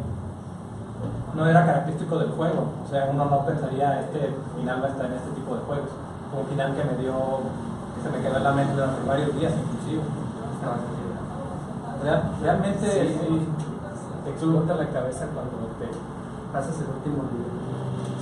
no 1.34 1.46
era 1.46 1.64
característico 1.64 2.18
del 2.18 2.30
juego. 2.32 2.64
O 2.84 2.88
sea, 2.90 3.08
uno 3.12 3.24
no 3.26 3.46
pensaría 3.46 4.00
este 4.00 4.34
final 4.56 4.82
va 4.82 4.86
a 4.86 4.90
estar 4.90 5.06
en 5.06 5.12
este 5.12 5.30
tipo 5.32 5.54
de 5.54 5.60
juegos. 5.62 5.88
Fue 6.32 6.40
un 6.40 6.46
final 6.48 6.74
que 6.74 6.84
me 6.84 6.96
dio, 7.02 7.14
que 7.94 8.02
se 8.02 8.10
me 8.10 8.22
quedó 8.22 8.36
en 8.38 8.44
la 8.44 8.52
mente 8.52 8.74
durante 8.74 9.06
varios 9.06 9.34
días 9.36 9.52
inclusive. 9.52 10.02
Real- 12.02 12.22
realmente 12.42 12.86
Sí. 12.90 13.18
sí, 13.20 13.48
Te 14.24 14.30
explota 14.30 14.74
la 14.74 14.86
cabeza 14.90 15.26
cuando 15.32 15.72
te 15.80 15.88
pasas 16.52 16.76
el 16.80 16.88
último 16.94 17.24
nivel. 17.32 17.67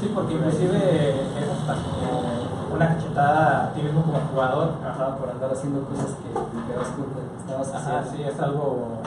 Sí, 0.01 0.13
porque 0.15 0.35
inclusive 0.35 1.11
es 1.39 1.49
hasta 1.51 1.75
como 1.75 2.75
una 2.75 2.89
cachetada 2.89 3.65
a 3.67 3.73
ti 3.73 3.83
mismo 3.83 4.03
como 4.03 4.19
jugador. 4.33 4.71
Ajá, 4.87 5.17
por 5.17 5.31
andar 5.31 5.51
haciendo 5.53 5.81
cosas 5.89 6.13
que 6.21 6.29
te 6.33 6.79
das 6.79 6.89
cuenta 6.97 7.21
de 7.21 7.27
que 7.33 7.39
estabas 7.41 7.69
Ajá, 7.75 7.99
haciendo. 8.01 8.11
sí, 8.13 8.23
es 8.35 8.41
algo 8.41 9.01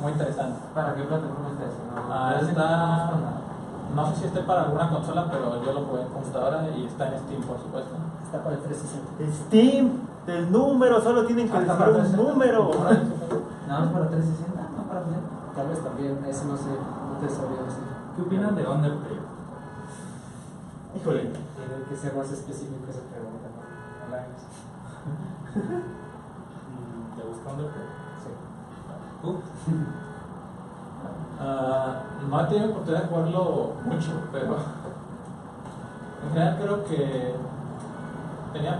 muy 0.00 0.12
interesante. 0.12 0.58
¿Para 0.74 0.94
qué 0.94 1.02
plataforma 1.02 1.48
está 1.52 1.64
eso? 1.64 1.80
No, 1.94 2.12
Ah, 2.12 2.34
está, 2.40 3.10
no 3.96 4.06
sé 4.10 4.16
si 4.20 4.24
esté 4.26 4.40
para 4.42 4.62
alguna 4.64 4.90
consola, 4.90 5.26
pero 5.30 5.64
yo 5.64 5.72
lo 5.72 5.80
jugué 5.86 6.02
en 6.02 6.08
computadora 6.08 6.68
y 6.76 6.84
está 6.86 7.08
en 7.08 7.18
Steam, 7.20 7.42
por 7.42 7.58
supuesto. 7.58 7.94
Está 8.24 8.42
para 8.44 8.56
el 8.56 8.62
360. 8.62 9.32
Steam, 9.48 9.90
el 10.26 10.52
número, 10.52 11.00
solo 11.00 11.24
tienen 11.24 11.48
que 11.48 11.56
Ah, 11.56 11.60
decir 11.60 11.72
un 11.72 11.94
360. 11.94 12.22
número. 12.22 12.70
No, 13.68 13.84
es 13.84 13.90
para 13.92 14.08
360, 14.08 14.62
no 14.76 14.82
para 14.88 15.00
Play. 15.02 15.20
Tal 15.54 15.68
vez 15.68 15.84
también, 15.84 16.24
eso 16.26 16.44
no 16.46 16.56
sé, 16.56 16.72
no 16.72 17.20
te 17.20 17.28
sabría 17.28 17.60
decir. 17.68 17.84
¿Qué 18.16 18.22
opinan 18.22 18.54
de 18.56 18.66
Undertale? 18.66 19.20
Híjole. 21.00 21.20
Tiene 21.20 21.84
que 21.88 21.96
ser 21.96 22.14
más 22.14 22.30
específico 22.30 22.86
esa 22.90 23.00
pregunta. 23.06 23.48
¿no? 23.54 23.62
Mm, 26.74 27.16
¿Te 27.16 27.22
gusta 27.22 27.50
Undertale? 27.50 27.84
Sí. 28.22 28.30
¿Tú? 29.22 29.30
Ah, 31.40 32.02
no 32.28 32.40
he 32.40 32.44
tenido 32.46 32.70
oportunidad 32.70 33.02
de 33.02 33.08
jugarlo 33.08 33.72
mucho, 33.84 34.10
pero 34.32 34.56
en 36.24 36.30
general 36.32 36.56
creo 36.60 36.84
que 36.84 37.34
tenía. 38.52 38.78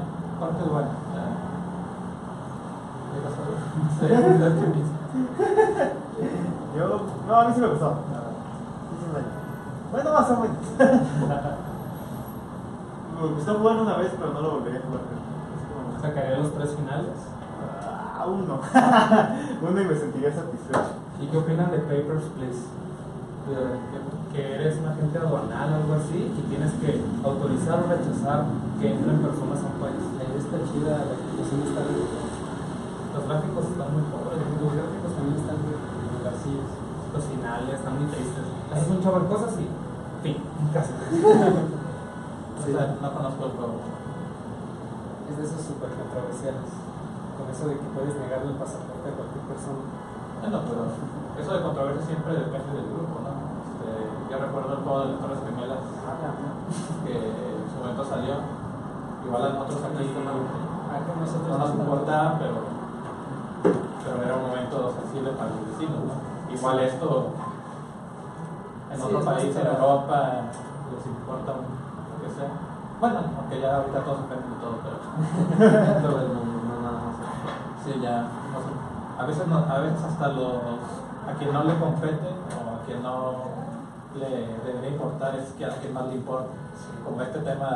Sí, 4.01 4.07
¿qué 4.09 4.17
piensas? 4.17 4.53
Yo, 6.77 7.01
no, 7.29 7.37
a 7.37 7.45
mí 7.45 7.55
sí 7.55 7.61
me 7.61 7.69
gustó. 7.69 7.95
Bueno, 9.93 10.13
más 10.13 10.31
o 10.31 10.37
menos. 10.41 10.57
Me 13.21 13.27
gustó 13.35 13.55
jugar 13.59 13.77
una 13.77 13.97
vez, 13.97 14.13
pero 14.19 14.33
no 14.33 14.41
lo 14.41 14.51
volvería 14.59 14.81
a 14.81 14.83
jugar. 14.83 15.03
Como- 15.09 16.01
¿Sacaría 16.01 16.39
los 16.39 16.53
tres 16.55 16.71
finales? 16.75 17.19
Ah, 17.83 18.27
uno. 18.27 18.61
uno 19.71 19.81
y 19.81 19.85
me 19.85 19.95
sentiría 19.97 20.33
satisfecho. 20.35 20.95
¿Y 21.21 21.27
qué 21.27 21.37
opinan 21.37 21.71
de 21.71 21.79
Papers, 21.79 22.25
Please? 22.37 22.63
Que- 23.47 23.99
Que 24.29 24.55
eres 24.55 24.77
un 24.79 24.87
agente 24.87 25.19
aduanal 25.19 25.73
o 25.73 25.77
algo 25.83 25.95
así 25.95 26.31
y 26.31 26.43
tienes 26.53 26.71
que 26.79 27.01
autorizar 27.25 27.81
o 27.83 27.89
rechazar 27.89 28.45
que 28.79 28.93
entren 28.93 29.19
personas 29.25 29.59
a 29.65 29.67
un 29.73 29.79
país. 29.81 30.05
La 30.21 30.25
idea 30.29 30.39
está 30.39 30.59
chida, 30.69 30.95
la 31.09 31.15
ejecución 31.17 31.65
está 31.65 31.81
bien. 31.89 32.07
Los 33.17 33.25
gráficos 33.27 33.65
están 33.73 33.89
muy 33.89 34.05
pobres, 34.13 34.39
Los 34.39 34.73
gráficos 34.79 35.11
también 35.17 35.37
están 35.43 35.59
bien. 35.65 35.81
vacíos, 36.23 36.71
los 37.17 37.25
finales 37.25 37.73
están 37.75 37.95
muy 37.99 38.07
tristes. 38.13 38.47
Haces 38.69 38.89
un 38.93 39.01
chorro 39.03 39.21
de 39.25 39.29
cosas 39.33 39.51
y 39.59 39.67
fin, 40.23 40.37
casi. 40.71 40.93
O 42.59 42.63
sea, 42.67 42.99
no 43.01 43.09
conozco 43.15 43.43
el 43.47 43.53
juego. 43.55 43.79
Es 45.31 45.35
de 45.39 45.45
esos 45.47 45.63
súper 45.63 45.91
controversiales. 45.95 46.69
Con 47.39 47.47
eso 47.47 47.65
de 47.71 47.75
que 47.79 47.89
puedes 47.95 48.15
negarle 48.19 48.51
el 48.51 48.59
pasaporte 48.59 49.07
a 49.07 49.15
cualquier 49.15 49.45
persona. 49.47 49.83
Bueno, 50.43 50.59
pero 50.67 50.81
eso 51.39 51.51
de 51.55 51.63
controversia 51.63 52.07
siempre 52.07 52.35
depende 52.35 52.71
del 52.75 52.89
grupo, 52.91 53.17
¿no? 53.23 53.33
Este, 53.63 53.89
yo 54.31 54.37
recuerdo 54.43 54.71
el 54.75 54.83
juego 54.83 55.01
de 55.01 55.09
las 55.15 55.21
Torres 55.23 55.43
Gemelas 55.47 55.85
que 57.07 57.15
en 57.15 57.67
su 57.71 57.77
momento 57.79 58.03
salió. 58.05 58.35
Igual 59.23 59.43
a 59.43 59.49
nosotros 59.55 59.83
aquí 59.87 60.11
no, 60.19 60.69
Ah, 60.89 61.05
nosotros 61.05 61.49
no 61.49 61.59
nos 61.59 61.71
importa, 61.77 62.41
pero, 62.41 62.55
pero 63.63 64.23
era 64.25 64.35
un 64.37 64.43
momento 64.49 64.95
sensible 64.99 65.33
para 65.37 65.51
los 65.51 65.69
vecinos, 65.69 66.01
¿no? 66.09 66.17
Igual 66.49 66.81
esto 66.81 67.29
en 68.91 68.97
Sí, 68.97 69.03
otro 69.05 69.21
país, 69.21 69.55
en 69.55 69.67
Europa, 69.67 70.49
les 70.89 71.07
importa 71.07 71.53
lo 71.61 71.78
que 72.29 72.35
sea. 72.35 72.51
Bueno, 73.01 73.21
aunque 73.39 73.61
ya 73.61 73.77
ahorita 73.77 74.05
todos 74.05 74.29
dependen 74.29 74.51
de 74.51 74.59
todo, 74.61 74.77
pero 74.83 74.99
Todo 76.03 76.21
el 76.21 76.29
mundo, 76.29 76.61
no 76.69 76.83
nada 76.83 76.99
más. 77.09 77.17
sí, 77.85 78.01
ya. 78.03 78.27
A 79.19 79.27
veces, 79.27 79.47
no, 79.49 79.59
a 79.59 79.79
veces 79.81 80.03
hasta 80.05 80.29
los, 80.29 80.55
a 81.27 81.33
quien 81.39 81.53
no 81.53 81.65
le 81.65 81.79
compete 81.79 82.29
o 82.55 82.77
a 82.77 82.87
quien 82.87 83.03
no 83.03 83.35
le 84.15 84.59
debería 84.65 84.91
importar 84.91 85.35
es 85.37 85.53
que 85.53 85.65
a 85.65 85.77
quien 85.79 85.95
más 85.95 86.07
le 86.07 86.17
importa. 86.17 86.51
Como 87.05 87.23
este 87.23 87.39
tema 87.41 87.69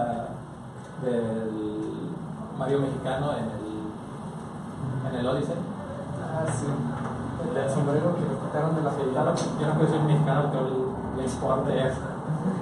del 1.03 2.13
Mario 2.59 2.81
mexicano 2.81 3.33
en 3.33 3.45
el, 3.45 5.11
en 5.11 5.21
el 5.21 5.27
Odyssey. 5.27 5.57
Ah, 6.23 6.47
sí. 6.51 6.67
El 6.67 7.71
sombrero 7.71 8.15
que 8.15 8.23
le 8.23 8.39
quitaron 8.39 8.77
de 8.77 8.83
la 8.83 8.91
Sí, 9.37 9.51
yo, 9.61 9.67
no, 9.67 9.89
soy 9.89 9.99
mexicano 10.07 10.51
que 10.51 11.21
le 11.21 11.25
importe 11.29 11.87
eso. 11.87 12.01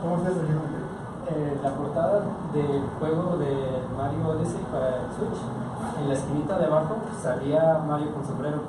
¿Cómo 0.00 0.16
estás 0.16 0.32
haciendo? 0.32 0.64
Eh, 1.28 1.60
la 1.62 1.70
portada 1.70 2.22
del 2.52 2.82
juego 2.98 3.36
de 3.36 3.84
Mario 3.96 4.28
Odyssey 4.30 4.64
para 4.72 4.88
el 4.96 5.12
Switch, 5.14 5.40
en 6.00 6.08
la 6.08 6.14
esquinita 6.14 6.58
de 6.58 6.64
abajo 6.64 6.96
salía 7.22 7.84
Mario 7.86 8.12
con 8.14 8.24
sombrero 8.26 8.60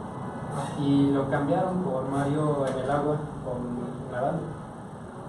y 0.80 1.12
lo 1.12 1.30
cambiaron 1.30 1.84
por 1.84 2.08
Mario 2.10 2.68
en 2.68 2.80
el 2.84 2.92
agua 2.92 3.16
con 3.46 4.12
nadando. 4.12 4.44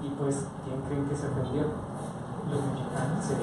Y 0.02 0.08
pues, 0.10 0.44
¿quién 0.64 0.80
creen 0.82 1.08
que 1.08 1.14
se 1.14 1.28
ofendió? 1.28 1.62
Los 2.50 2.60
mexicanos. 2.66 3.24
Sí. 3.24 3.34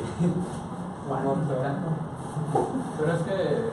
Pero 2.99 3.13
es 3.13 3.21
que 3.23 3.69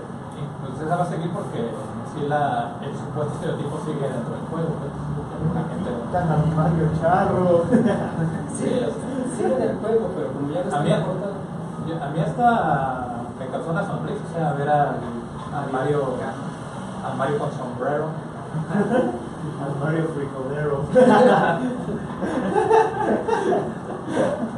pues 0.61 0.81
esa 0.81 0.97
va 0.97 1.03
a 1.03 1.07
seguir 1.07 1.31
porque 1.33 1.71
si 2.15 2.27
la, 2.29 2.77
el 2.83 2.93
supuesto 2.97 3.35
estereotipo 3.35 3.79
sigue 3.85 4.03
dentro 4.09 4.33
del 4.35 4.47
juego. 4.51 4.71
pues, 4.81 4.93
la 5.55 5.63
gente 5.69 5.91
Tan 6.13 6.27
a 6.31 6.37
Mario 6.57 6.89
Charro. 7.01 7.65
Sí, 8.57 8.71
sigue 9.37 9.55
en 9.55 9.63
el 9.63 9.77
juego, 9.79 10.09
pero 10.17 10.29
como 10.33 10.49
ya 10.51 10.65
no 10.65 10.77
A 10.77 10.81
mí, 10.81 10.89
yo- 10.91 12.03
a 12.03 12.09
mí 12.09 12.19
hasta 12.21 12.49
me 13.39 13.47
causó 13.49 13.71
una 13.71 13.87
sonrisa, 13.87 14.21
o 14.31 14.33
sea, 14.35 14.53
ver 14.55 14.69
a, 14.71 14.83
a 14.83 15.67
Mario, 15.71 16.15
a 17.05 17.15
Mario 17.17 17.39
con 17.39 17.51
sombrero. 17.53 18.07
Al 19.57 19.75
Mario 19.83 20.05
Fricolero. 20.15 20.83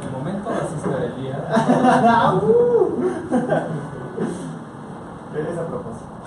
El 0.01 0.11
momento 0.11 0.49
racista 0.49 0.97
del 0.97 1.15
día. 1.17 1.37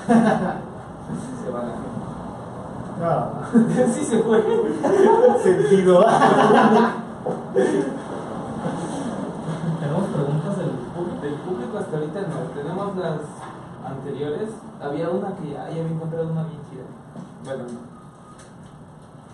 Se 0.07 1.51
va 1.51 1.63
la 1.63 1.73
gente. 1.73 1.93
No. 3.01 3.13
sí 3.95 4.05
se 4.05 4.19
fue. 4.23 4.39
Sentido. 5.43 6.05
Tenemos 9.81 10.09
preguntas 10.09 10.57
del 10.59 10.71
público. 10.71 11.21
Del 11.23 11.35
público 11.35 11.79
hasta 11.79 11.97
ahorita 11.97 12.21
no. 12.21 12.37
Tenemos 12.55 12.97
las 12.97 13.21
anteriores. 13.87 14.51
Había 14.83 15.11
una 15.11 15.35
que 15.37 15.51
ya, 15.51 15.69
ya 15.71 15.81
había 15.81 15.93
encontrado 15.93 16.29
una 16.31 16.45
bien 16.45 16.61
chida. 16.71 16.85
Bueno, 17.45 17.65
no. 17.65 17.93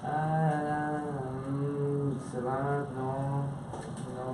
Ah, 0.04 1.00
se 2.32 2.40
va, 2.40 2.84
no, 2.96 3.10
no. 4.16 4.28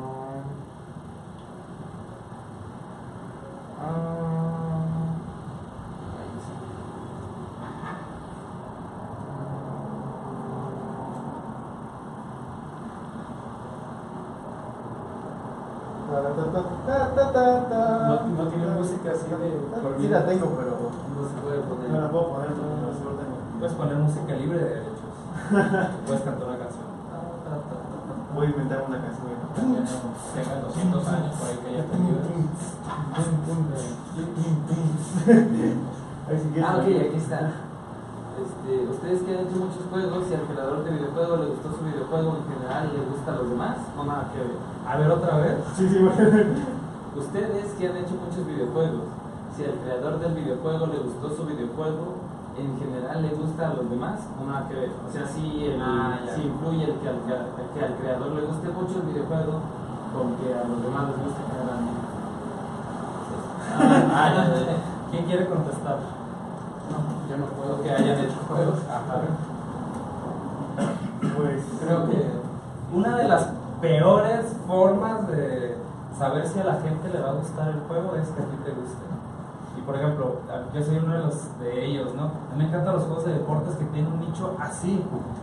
Ah, 3.80 4.84
ahí 6.20 6.34
sí. 6.44 6.54
No, 17.68 18.44
no 18.44 18.48
tiene 18.48 18.66
música 19.36 19.74
así 19.74 19.80
de 19.80 19.82
por 19.82 20.00
Sí 20.00 20.08
la 20.08 20.26
tengo, 20.26 20.46
pero 20.56 20.72
No 21.14 21.22
se 21.28 21.34
puede 21.42 21.58
poner. 21.66 21.90
no 21.90 22.00
la 22.00 22.10
puedo 22.10 22.28
poner 22.34 22.50
porque 22.54 22.76
no 22.80 22.90
solo 22.94 23.12
tengo. 23.18 23.36
Puedes 23.58 23.74
poner 23.74 23.96
música 23.96 24.34
libre 24.34 24.58
de 24.58 24.64
derechos. 24.64 25.12
Puedes 26.06 26.22
cantar 26.22 26.48
una 26.48 26.58
canción. 26.58 26.84
Voy 28.34 28.46
a 28.46 28.50
inventar 28.50 28.84
una 28.88 28.98
canción. 28.98 29.30
También 29.54 29.84
tengan 29.86 30.62
200 30.62 31.08
años 31.08 31.34
por 31.38 31.46
ahí 31.48 31.58
que 31.62 31.70
ya 31.76 31.82
aprendió. 31.84 32.14
Ahí 36.26 36.38
si 36.40 36.48
quieres. 36.48 36.66
Ah, 36.68 36.76
ok, 36.78 36.86
aquí 36.88 37.18
está. 37.18 37.40
Este, 38.34 38.90
ustedes 38.90 39.22
que 39.22 39.30
han 39.30 39.46
hecho 39.46 39.56
muchos 39.62 39.86
juegos 39.88 40.24
y 40.28 40.34
al 40.34 40.42
creador 40.50 40.82
de 40.82 40.90
videojuego 40.90 41.36
le 41.36 41.46
gustó 41.54 41.70
su 41.70 41.84
videojuego 41.86 42.42
en 42.42 42.44
general 42.50 42.90
y 42.90 42.98
le 42.98 43.04
gusta 43.06 43.30
a 43.30 43.36
los 43.36 43.50
demás, 43.50 43.76
no 43.94 44.04
nada 44.04 44.26
que 44.34 44.38
ver. 44.42 44.58
A 44.88 44.96
ver, 44.98 45.10
otra 45.10 45.36
vez. 45.38 45.56
Sí, 45.76 45.88
sí, 45.88 45.98
bueno. 46.02 46.74
Ustedes 47.14 47.70
que 47.78 47.86
han 47.86 47.96
hecho 47.96 48.18
muchos 48.18 48.44
videojuegos, 48.44 49.06
si 49.56 49.64
al 49.64 49.78
creador 49.84 50.18
del 50.20 50.34
videojuego 50.34 50.86
le 50.86 50.98
gustó 50.98 51.30
su 51.30 51.46
videojuego 51.46 52.34
en 52.56 52.78
general 52.78 53.22
le 53.22 53.34
gusta 53.34 53.70
a 53.70 53.74
los 53.74 53.90
demás 53.90 54.20
o 54.40 54.46
nada 54.46 54.68
que 54.68 54.74
ver. 54.74 54.90
O 55.08 55.10
sea, 55.10 55.26
si, 55.26 55.66
el, 55.66 55.80
Ah, 55.82 56.18
si 56.34 56.42
influye 56.42 56.84
el 56.84 56.94
que, 57.00 57.08
al, 57.08 57.16
el 57.16 57.68
que 57.74 57.84
al 57.84 57.94
creador 57.96 58.32
le 58.32 58.42
guste 58.42 58.68
mucho 58.68 59.00
el 59.00 59.06
videojuego 59.10 59.60
con 60.14 60.36
que 60.36 60.54
a 60.54 60.62
los 60.68 60.82
demás 60.82 61.08
les 61.08 61.18
guste 61.18 61.42
generalmente. 61.50 62.00
Ah, 63.76 64.30
ya. 64.34 65.10
¿Quién 65.10 65.24
quiere 65.26 65.46
contestar? 65.46 65.98
Yo 67.28 67.36
no 67.36 67.46
puedo. 67.46 67.82
Que 67.82 67.90
hayan 67.90 68.18
hecho 68.20 68.38
juegos. 68.46 68.78
Ajá. 68.88 69.22
Pues 71.36 71.62
Creo 71.80 72.08
que 72.08 72.30
una 72.92 73.16
de 73.16 73.28
las 73.28 73.48
peores 73.80 74.56
formas 74.66 75.26
de 75.28 75.76
saber 76.16 76.46
si 76.46 76.60
a 76.60 76.64
la 76.64 76.74
gente 76.74 77.08
le 77.12 77.20
va 77.20 77.30
a 77.30 77.34
gustar 77.34 77.68
el 77.68 77.80
juego 77.88 78.14
es 78.14 78.28
que 78.28 78.42
a 78.42 78.46
ti 78.46 78.56
te 78.64 78.70
guste. 78.70 79.04
Y 79.76 79.80
por 79.82 79.96
ejemplo, 79.96 80.36
yo 80.72 80.82
soy 80.82 80.98
uno 80.98 81.12
de 81.12 81.18
los 81.20 81.58
de 81.58 81.84
ellos, 81.86 82.14
¿no? 82.14 82.22
A 82.22 82.54
mí 82.54 82.58
me 82.58 82.64
encantan 82.68 82.94
los 82.94 83.04
juegos 83.04 83.24
de 83.24 83.34
deportes 83.34 83.74
que 83.76 83.84
tienen 83.86 84.12
un 84.12 84.20
nicho 84.20 84.54
así. 84.58 85.02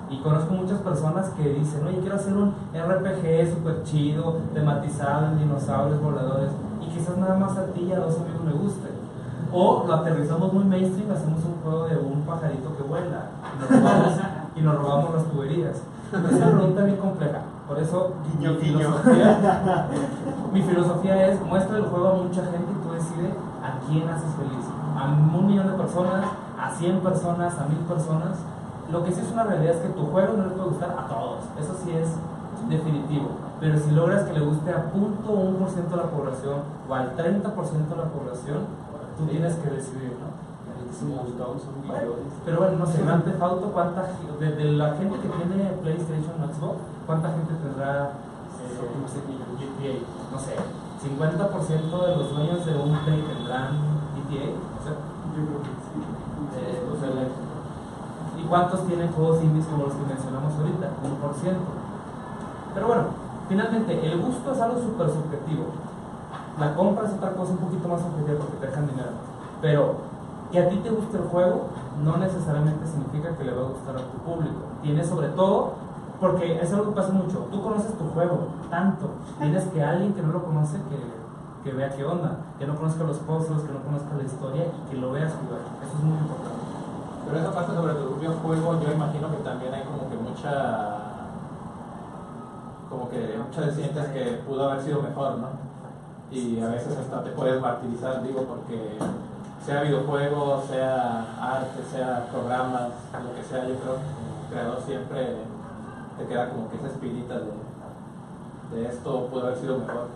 Y 0.10 0.22
conozco 0.22 0.54
muchas 0.54 0.80
personas 0.80 1.30
que 1.30 1.50
dicen, 1.50 1.86
oye, 1.86 2.00
quiero 2.00 2.16
hacer 2.16 2.34
un 2.34 2.54
RPG 2.74 3.54
súper 3.54 3.84
chido, 3.84 4.38
tematizado 4.54 5.28
en 5.28 5.40
dinosaurios 5.40 6.02
voladores. 6.02 6.52
Y 6.82 6.88
quizás 6.88 7.18
nada 7.18 7.36
más 7.36 7.58
a 7.58 7.66
ti 7.68 7.82
y 7.82 7.92
a 7.92 8.00
dos 8.00 8.18
amigos 8.20 8.46
le 8.46 8.54
guste. 8.54 8.90
O 9.54 9.84
lo 9.86 9.94
aterrizamos 9.94 10.54
muy 10.54 10.64
mainstream, 10.64 11.12
hacemos 11.12 11.44
un 11.44 11.62
juego 11.62 11.88
de 11.88 11.98
un 11.98 12.22
pajarito 12.22 12.76
que 12.78 12.84
vuela 12.84 13.32
y 13.54 13.60
nos 13.60 13.70
robamos, 13.70 14.14
y 14.56 14.62
nos 14.62 14.76
robamos 14.76 15.14
las 15.14 15.26
tuberías. 15.26 15.82
Es 16.12 16.34
una 16.38 16.52
pregunta 16.52 16.84
bien 16.84 16.98
compleja. 16.98 17.42
Por 17.68 17.80
eso 17.80 18.14
Guiño, 18.38 18.52
mi, 18.54 18.60
guiño. 18.60 18.80
filosofía, 18.80 19.88
mi 20.54 20.62
filosofía 20.62 21.28
es 21.28 21.42
muestra 21.46 21.78
el 21.78 21.84
juego 21.84 22.08
a 22.08 22.14
mucha 22.16 22.42
gente 22.44 22.72
y 22.72 22.86
tú 22.86 22.94
decides 22.94 23.34
a 23.62 23.80
quién 23.88 24.10
haces 24.10 24.34
feliz. 24.36 24.66
A 24.98 25.10
un 25.10 25.48
millón 25.48 25.68
de 25.68 25.74
personas, 25.74 26.26
a 26.60 26.70
100 26.72 27.00
personas, 27.02 27.58
a 27.58 27.66
mil 27.66 27.80
personas. 27.80 28.38
Lo 28.92 29.04
que 29.04 29.12
sí 29.12 29.22
es 29.22 29.32
una 29.32 29.44
realidad 29.44 29.76
es 29.76 29.82
que 29.82 29.90
tu 29.90 30.06
juego 30.08 30.34
no 30.38 30.44
le 30.44 30.50
puede 30.52 30.70
gustar 30.70 30.92
a 30.92 31.08
todos. 31.08 31.40
Eso 31.60 31.76
sí 31.84 31.92
es 31.92 32.10
definitivo. 32.70 33.30
Pero 33.60 33.78
si 33.80 33.92
logras 33.92 34.24
que 34.24 34.34
le 34.34 34.46
guste 34.46 34.72
a 34.72 34.92
punto 34.92 35.32
un 35.32 35.56
por 35.56 35.70
ciento 35.70 35.96
de 35.96 36.04
la 36.04 36.10
población 36.10 36.62
o 36.90 36.94
al 36.94 37.16
30% 37.16 37.90
de 37.90 37.96
la 37.96 38.10
población, 38.10 38.66
tú 39.18 39.26
tienes 39.26 39.56
que 39.56 39.70
decidir, 39.70 40.18
¿no? 40.20 40.52
Pero 42.44 42.58
bueno, 42.58 42.78
no 42.80 42.86
sé, 42.86 43.02
Grand 43.02 43.24
Theft 43.24 43.42
Auto, 43.42 43.72
¿cuánta, 43.72 44.08
de, 44.40 44.52
de 44.56 44.72
la 44.74 44.96
gente 44.96 45.20
que 45.20 45.30
tiene 45.30 45.72
PlayStation 45.82 46.36
o 46.42 46.54
Xbox, 46.54 46.80
¿cuánta 47.06 47.30
gente 47.30 47.54
tendrá 47.64 48.12
eh. 48.60 48.82
GTA? 49.56 49.94
No 50.32 50.40
sé, 50.40 50.56
50% 51.02 52.06
de 52.06 52.16
los 52.16 52.32
dueños 52.36 52.66
de 52.66 52.76
un 52.78 52.96
Play 53.00 53.22
tendrán 53.26 53.74
GTA, 54.14 54.54
o 54.54 54.82
sea, 54.84 54.94
Yo 55.34 55.42
creo 55.48 55.62
que 55.66 55.74
sí. 55.82 56.00
eh, 56.62 56.86
o 56.86 57.00
sea, 57.00 57.10
¿Y 58.38 58.44
cuántos 58.44 58.86
tienen 58.88 59.12
juegos 59.12 59.44
indies 59.44 59.66
como 59.66 59.86
los 59.86 59.94
que 59.94 60.06
mencionamos 60.06 60.54
ahorita? 60.54 60.90
Un 61.04 61.16
por 61.18 61.34
ciento. 61.36 61.72
Pero 62.74 62.88
bueno, 62.88 63.04
finalmente, 63.50 64.06
el 64.06 64.22
gusto 64.22 64.54
es 64.54 64.62
algo 64.62 64.82
súper 64.82 65.10
subjetivo. 65.10 65.66
La 66.60 66.76
compra 66.76 67.08
es 67.08 67.14
otra 67.14 67.34
cosa 67.34 67.52
un 67.52 67.58
poquito 67.58 67.88
más 67.88 68.02
objetiva 68.02 68.38
porque 68.40 68.58
te 68.58 68.68
dejan 68.68 68.88
dinero. 68.88 69.12
Pero 69.62 69.96
que 70.52 70.60
a 70.60 70.70
ti 70.70 70.78
te 70.78 70.90
guste 70.90 71.18
el 71.18 71.24
juego 71.24 71.68
no 72.04 72.18
necesariamente 72.18 72.86
significa 72.88 73.36
que 73.38 73.44
le 73.44 73.54
va 73.54 73.62
a 73.62 73.70
gustar 73.70 73.96
a 73.96 74.00
tu 74.00 74.18
público. 74.20 74.60
Tiene 74.82 75.04
sobre 75.04 75.30
todo, 75.30 75.74
porque 76.22 76.62
es 76.62 76.72
algo 76.72 76.94
que 76.94 77.02
pasa 77.02 77.12
mucho, 77.14 77.50
tú 77.52 77.64
conoces 77.64 77.98
tu 77.98 78.08
juego 78.12 78.50
tanto, 78.70 79.10
tienes 79.40 79.64
que 79.66 79.84
alguien 79.84 80.14
que 80.14 80.22
no 80.22 80.32
lo 80.32 80.46
conoce 80.46 80.78
que, 80.88 81.68
que 81.68 81.76
vea 81.76 81.90
qué 81.90 82.06
onda, 82.06 82.38
que 82.60 82.68
no 82.68 82.76
conozca 82.76 83.04
los 83.06 83.18
puzzles, 83.18 83.64
que 83.64 83.74
no 83.74 83.82
conozca 83.82 84.16
la 84.16 84.24
historia 84.24 84.66
y 84.68 84.90
que 84.92 84.98
lo 84.98 85.14
veas 85.14 85.34
jugar. 85.34 85.62
Eso 85.82 85.98
es 85.98 86.04
muy 86.04 86.20
importante. 86.20 86.62
Pero 87.26 87.40
esa 87.40 87.52
parte 87.52 87.74
sobre 87.74 87.94
tu 87.96 88.10
propio 88.10 88.34
juego, 88.34 88.80
yo 88.80 88.92
imagino 88.94 89.32
que 89.32 89.38
también 89.38 89.74
hay 89.74 89.82
como 89.82 90.08
que 90.12 90.16
mucha. 90.16 90.98
como 92.88 93.10
que 93.10 93.42
muchas 93.44 93.74
sientes 93.74 94.08
que 94.10 94.44
pudo 94.48 94.70
haber 94.70 94.84
sido 94.84 95.02
mejor, 95.02 95.40
¿no? 95.40 95.48
Y 96.30 96.62
a 96.62 96.68
veces 96.68 97.00
hasta 97.00 97.24
te 97.24 97.32
puedes 97.32 97.60
martirizar, 97.60 98.22
digo, 98.22 98.44
porque 98.44 99.00
sea 99.66 99.82
videojuegos, 99.82 100.66
sea 100.66 101.26
arte, 101.42 101.82
sea 101.92 102.28
programas, 102.32 102.90
lo 103.12 103.36
que 103.36 103.44
sea, 103.44 103.68
yo 103.68 103.74
creo 103.76 103.96
que 103.96 104.14
como 104.14 104.50
creador 104.52 104.82
siempre 104.86 105.51
te 106.18 106.28
queda 106.28 106.50
como 106.50 106.70
que 106.70 106.78
esa 106.78 106.88
espinita 106.88 107.36
de, 107.40 107.52
de 108.76 108.88
esto 108.88 109.28
pudo 109.28 109.44
haber 109.44 109.58
sido 109.58 109.78
mejor. 109.80 110.08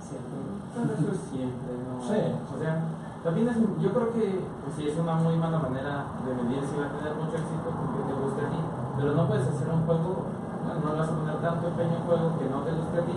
Siempre. 0.00 0.54
Eso 0.74 1.12
es 1.12 1.20
siempre, 1.30 1.72
¿no? 1.80 2.02
Sí. 2.04 2.20
O 2.54 2.58
sea, 2.60 2.84
también 3.24 3.48
es, 3.48 3.56
yo 3.56 3.90
creo 3.92 4.12
que 4.12 4.44
pues, 4.60 4.76
sí 4.76 4.88
es 4.88 4.98
una 4.98 5.14
muy 5.14 5.36
mala 5.36 5.58
manera 5.58 6.12
de 6.26 6.34
medir 6.34 6.60
si 6.68 6.76
va 6.76 6.86
a 6.86 6.92
tener 6.92 7.16
mucho 7.16 7.40
éxito 7.40 7.72
porque 7.72 8.04
te 8.04 8.14
guste 8.20 8.40
a 8.44 8.50
ti, 8.52 8.60
pero 9.00 9.14
no 9.16 9.26
puedes 9.26 9.48
hacer 9.48 9.68
un 9.72 9.86
juego, 9.88 10.28
no 10.60 10.92
vas 10.92 11.08
a 11.08 11.16
poner 11.16 11.40
tanto 11.40 11.68
empeño 11.68 11.96
a 11.96 12.00
un 12.00 12.04
juego 12.04 12.26
que 12.36 12.46
no 12.52 12.60
te 12.68 12.72
guste 12.76 12.98
a 13.00 13.06
ti 13.08 13.16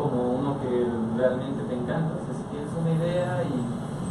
como 0.00 0.18
uno 0.34 0.56
que 0.58 0.88
realmente 1.14 1.62
te 1.62 1.74
encanta. 1.78 2.10
O 2.16 2.24
sea, 2.26 2.34
si 2.34 2.44
tienes 2.50 2.72
una 2.74 2.90
idea 2.90 3.44
y 3.44 3.54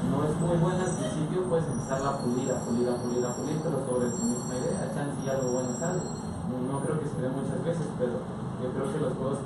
no 0.07 0.23
es 0.23 0.33
muy 0.39 0.57
buena 0.57 0.85
al 0.85 0.95
principio, 0.95 1.43
puedes 1.49 1.67
empezarla 1.67 2.09
a 2.09 2.17
pulir, 2.23 2.47
a 2.53 2.63
pulir, 2.63 2.87
a 2.87 2.95
pulir, 2.95 3.25
a 3.25 3.33
pulir, 3.33 3.57
pero 3.59 3.83
sobre 3.83 4.07
tu 4.15 4.23
misma 4.23 4.55
idea, 4.55 4.87
chance 4.93 5.17
y 5.19 5.29
algo 5.29 5.51
bueno 5.51 5.75
sale. 5.75 5.99
No, 6.49 6.81
creo 6.81 6.99
que 6.99 7.05
se 7.05 7.21
dé 7.21 7.29
muchas 7.29 7.61
veces, 7.63 7.85
pero 7.97 8.25
yo 8.61 8.73
creo 8.73 8.89
que 8.89 8.99
los 8.99 9.13
juegos 9.13 9.39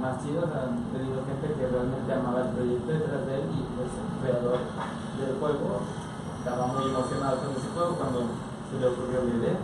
más 0.00 0.22
chidos 0.24 0.48
han 0.52 0.88
tenido 0.92 1.20
gente 1.24 1.52
que 1.52 1.68
realmente 1.68 2.12
amaba 2.12 2.48
el 2.48 2.56
proyecto 2.56 2.92
detrás 2.92 3.26
de 3.26 3.34
él 3.36 3.48
y 3.52 3.60
pues 3.76 3.92
el 3.92 4.08
creador 4.20 4.58
del 5.20 5.36
juego 5.40 5.80
estaba 6.40 6.66
muy 6.72 6.84
emocionado 6.88 7.36
con 7.44 7.50
ese 7.56 7.68
juego 7.72 7.96
cuando 7.96 8.20
se 8.72 8.80
le 8.80 8.86
ocurrió 8.88 9.24
la 9.24 9.34
idea. 9.36 9.58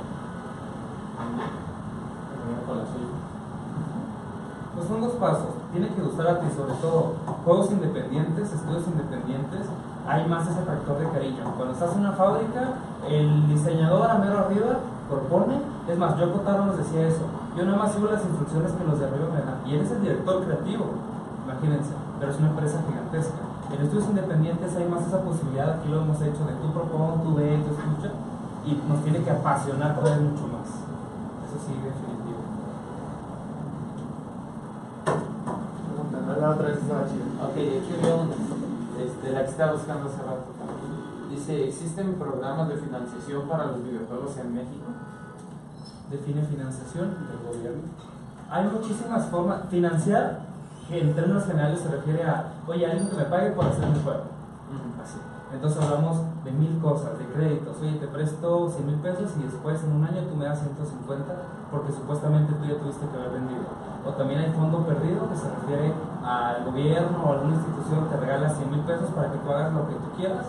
Con 2.66 2.78
la 2.78 2.84
suya. 2.84 3.16
Pues 4.74 4.88
son 4.88 5.00
dos 5.00 5.12
pasos. 5.16 5.52
Tiene 5.72 5.88
que 5.94 6.02
gustar 6.02 6.26
a 6.28 6.40
ti, 6.40 6.46
sobre 6.56 6.74
todo 6.74 7.14
juegos 7.44 7.70
independientes, 7.70 8.52
estudios 8.52 8.86
independientes. 8.86 9.66
Hay 10.06 10.26
más 10.26 10.48
ese 10.48 10.62
factor 10.62 10.98
de 10.98 11.08
cariño. 11.10 11.44
Cuando 11.56 11.72
estás 11.72 11.92
en 11.94 12.00
una 12.00 12.12
fábrica, 12.12 12.74
el 13.08 13.48
diseñador 13.48 14.10
a 14.10 14.18
mero 14.18 14.38
arriba 14.38 14.80
propone. 15.12 15.60
Es 15.88 15.98
más, 15.98 16.16
yo 16.16 16.28
Taro 16.40 16.66
nos 16.66 16.78
decía 16.78 17.06
eso. 17.08 17.28
Yo 17.56 17.64
nada 17.64 17.76
más 17.76 17.92
sigo 17.92 18.08
las 18.08 18.24
instrucciones 18.24 18.72
que 18.72 18.84
los 18.84 18.98
de 18.98 19.06
arriba 19.06 19.28
me 19.28 19.44
dan. 19.44 19.60
Y 19.66 19.74
él 19.76 19.82
es 19.82 19.90
el 19.90 20.00
director 20.00 20.44
creativo, 20.44 20.86
imagínense. 21.44 21.92
Pero 22.18 22.32
es 22.32 22.38
una 22.38 22.48
empresa 22.48 22.80
gigantesca. 22.88 23.42
En 23.72 23.80
estudios 23.84 24.08
independientes 24.08 24.76
hay 24.76 24.88
más 24.88 25.06
esa 25.06 25.20
posibilidad. 25.20 25.76
Aquí 25.76 25.88
lo 25.88 26.00
hemos 26.00 26.16
hecho 26.20 26.44
de 26.44 26.54
tú 26.60 26.72
propon, 26.72 27.22
tú 27.22 27.34
ve, 27.36 27.60
tú 27.60 27.76
escucha. 27.76 28.12
Y 28.64 28.80
nos 28.88 29.02
tiene 29.04 29.22
que 29.22 29.30
apasionar 29.30 29.94
todavía 29.94 30.28
mucho 30.28 30.48
más. 30.48 30.68
Eso 31.44 31.58
sí, 31.60 31.74
definitivo. 31.76 32.40
la 36.40 36.50
otra 36.50 36.68
vez 36.68 36.78
estaba 36.78 37.04
chido. 37.06 37.26
Ok, 37.44 37.56
aquí 37.56 37.94
veo 38.02 38.26
este, 38.98 39.32
la 39.32 39.44
que 39.44 39.50
estaba 39.50 39.72
buscando 39.72 40.08
hace 40.08 40.22
rato. 40.22 40.61
Dice, 41.32 41.66
¿existen 41.66 42.12
programas 42.16 42.68
de 42.68 42.76
financiación 42.76 43.48
para 43.48 43.64
los 43.64 43.82
videojuegos 43.82 44.36
en 44.36 44.52
México? 44.52 44.84
Define 46.10 46.42
financiación 46.42 47.08
del 47.26 47.40
gobierno. 47.40 47.88
Hay 48.50 48.66
muchísimas 48.66 49.24
formas. 49.28 49.62
Financiar, 49.70 50.40
que 50.86 51.00
en 51.00 51.14
términos 51.14 51.46
generales 51.46 51.80
se 51.80 51.88
refiere 51.88 52.22
a, 52.24 52.52
oye, 52.66 52.84
alguien 52.84 53.08
que 53.08 53.16
me 53.16 53.24
pague 53.24 53.52
por 53.52 53.64
hacer 53.64 53.86
mi 53.88 54.02
juego. 54.02 54.24
Así. 55.02 55.16
Entonces 55.54 55.82
hablamos 55.82 56.18
de 56.44 56.52
mil 56.52 56.78
cosas, 56.80 57.18
de 57.18 57.24
créditos. 57.24 57.78
Oye, 57.80 57.96
te 57.96 58.08
presto 58.08 58.68
100 58.68 58.86
mil 58.86 58.96
pesos 58.96 59.32
y 59.40 59.44
después 59.44 59.82
en 59.84 59.92
un 59.92 60.04
año 60.04 60.20
tú 60.28 60.36
me 60.36 60.44
das 60.44 60.60
150 60.60 61.24
porque 61.70 61.92
supuestamente 61.92 62.52
tú 62.52 62.64
ya 62.68 62.76
tuviste 62.78 63.08
que 63.08 63.16
haber 63.16 63.40
vendido. 63.40 63.72
O 64.04 64.10
también 64.10 64.40
hay 64.40 64.52
fondo 64.52 64.84
perdido 64.84 65.28
que 65.30 65.36
se 65.36 65.48
refiere 65.48 65.94
al 66.22 66.64
gobierno 66.64 67.24
o 67.24 67.32
alguna 67.32 67.56
institución 67.56 68.08
te 68.10 68.16
regala 68.18 68.50
100 68.50 68.70
mil 68.70 68.80
pesos 68.80 69.08
para 69.16 69.32
que 69.32 69.38
tú 69.38 69.50
hagas 69.50 69.72
lo 69.72 69.88
que 69.88 69.94
tú 69.94 70.12
quieras. 70.16 70.44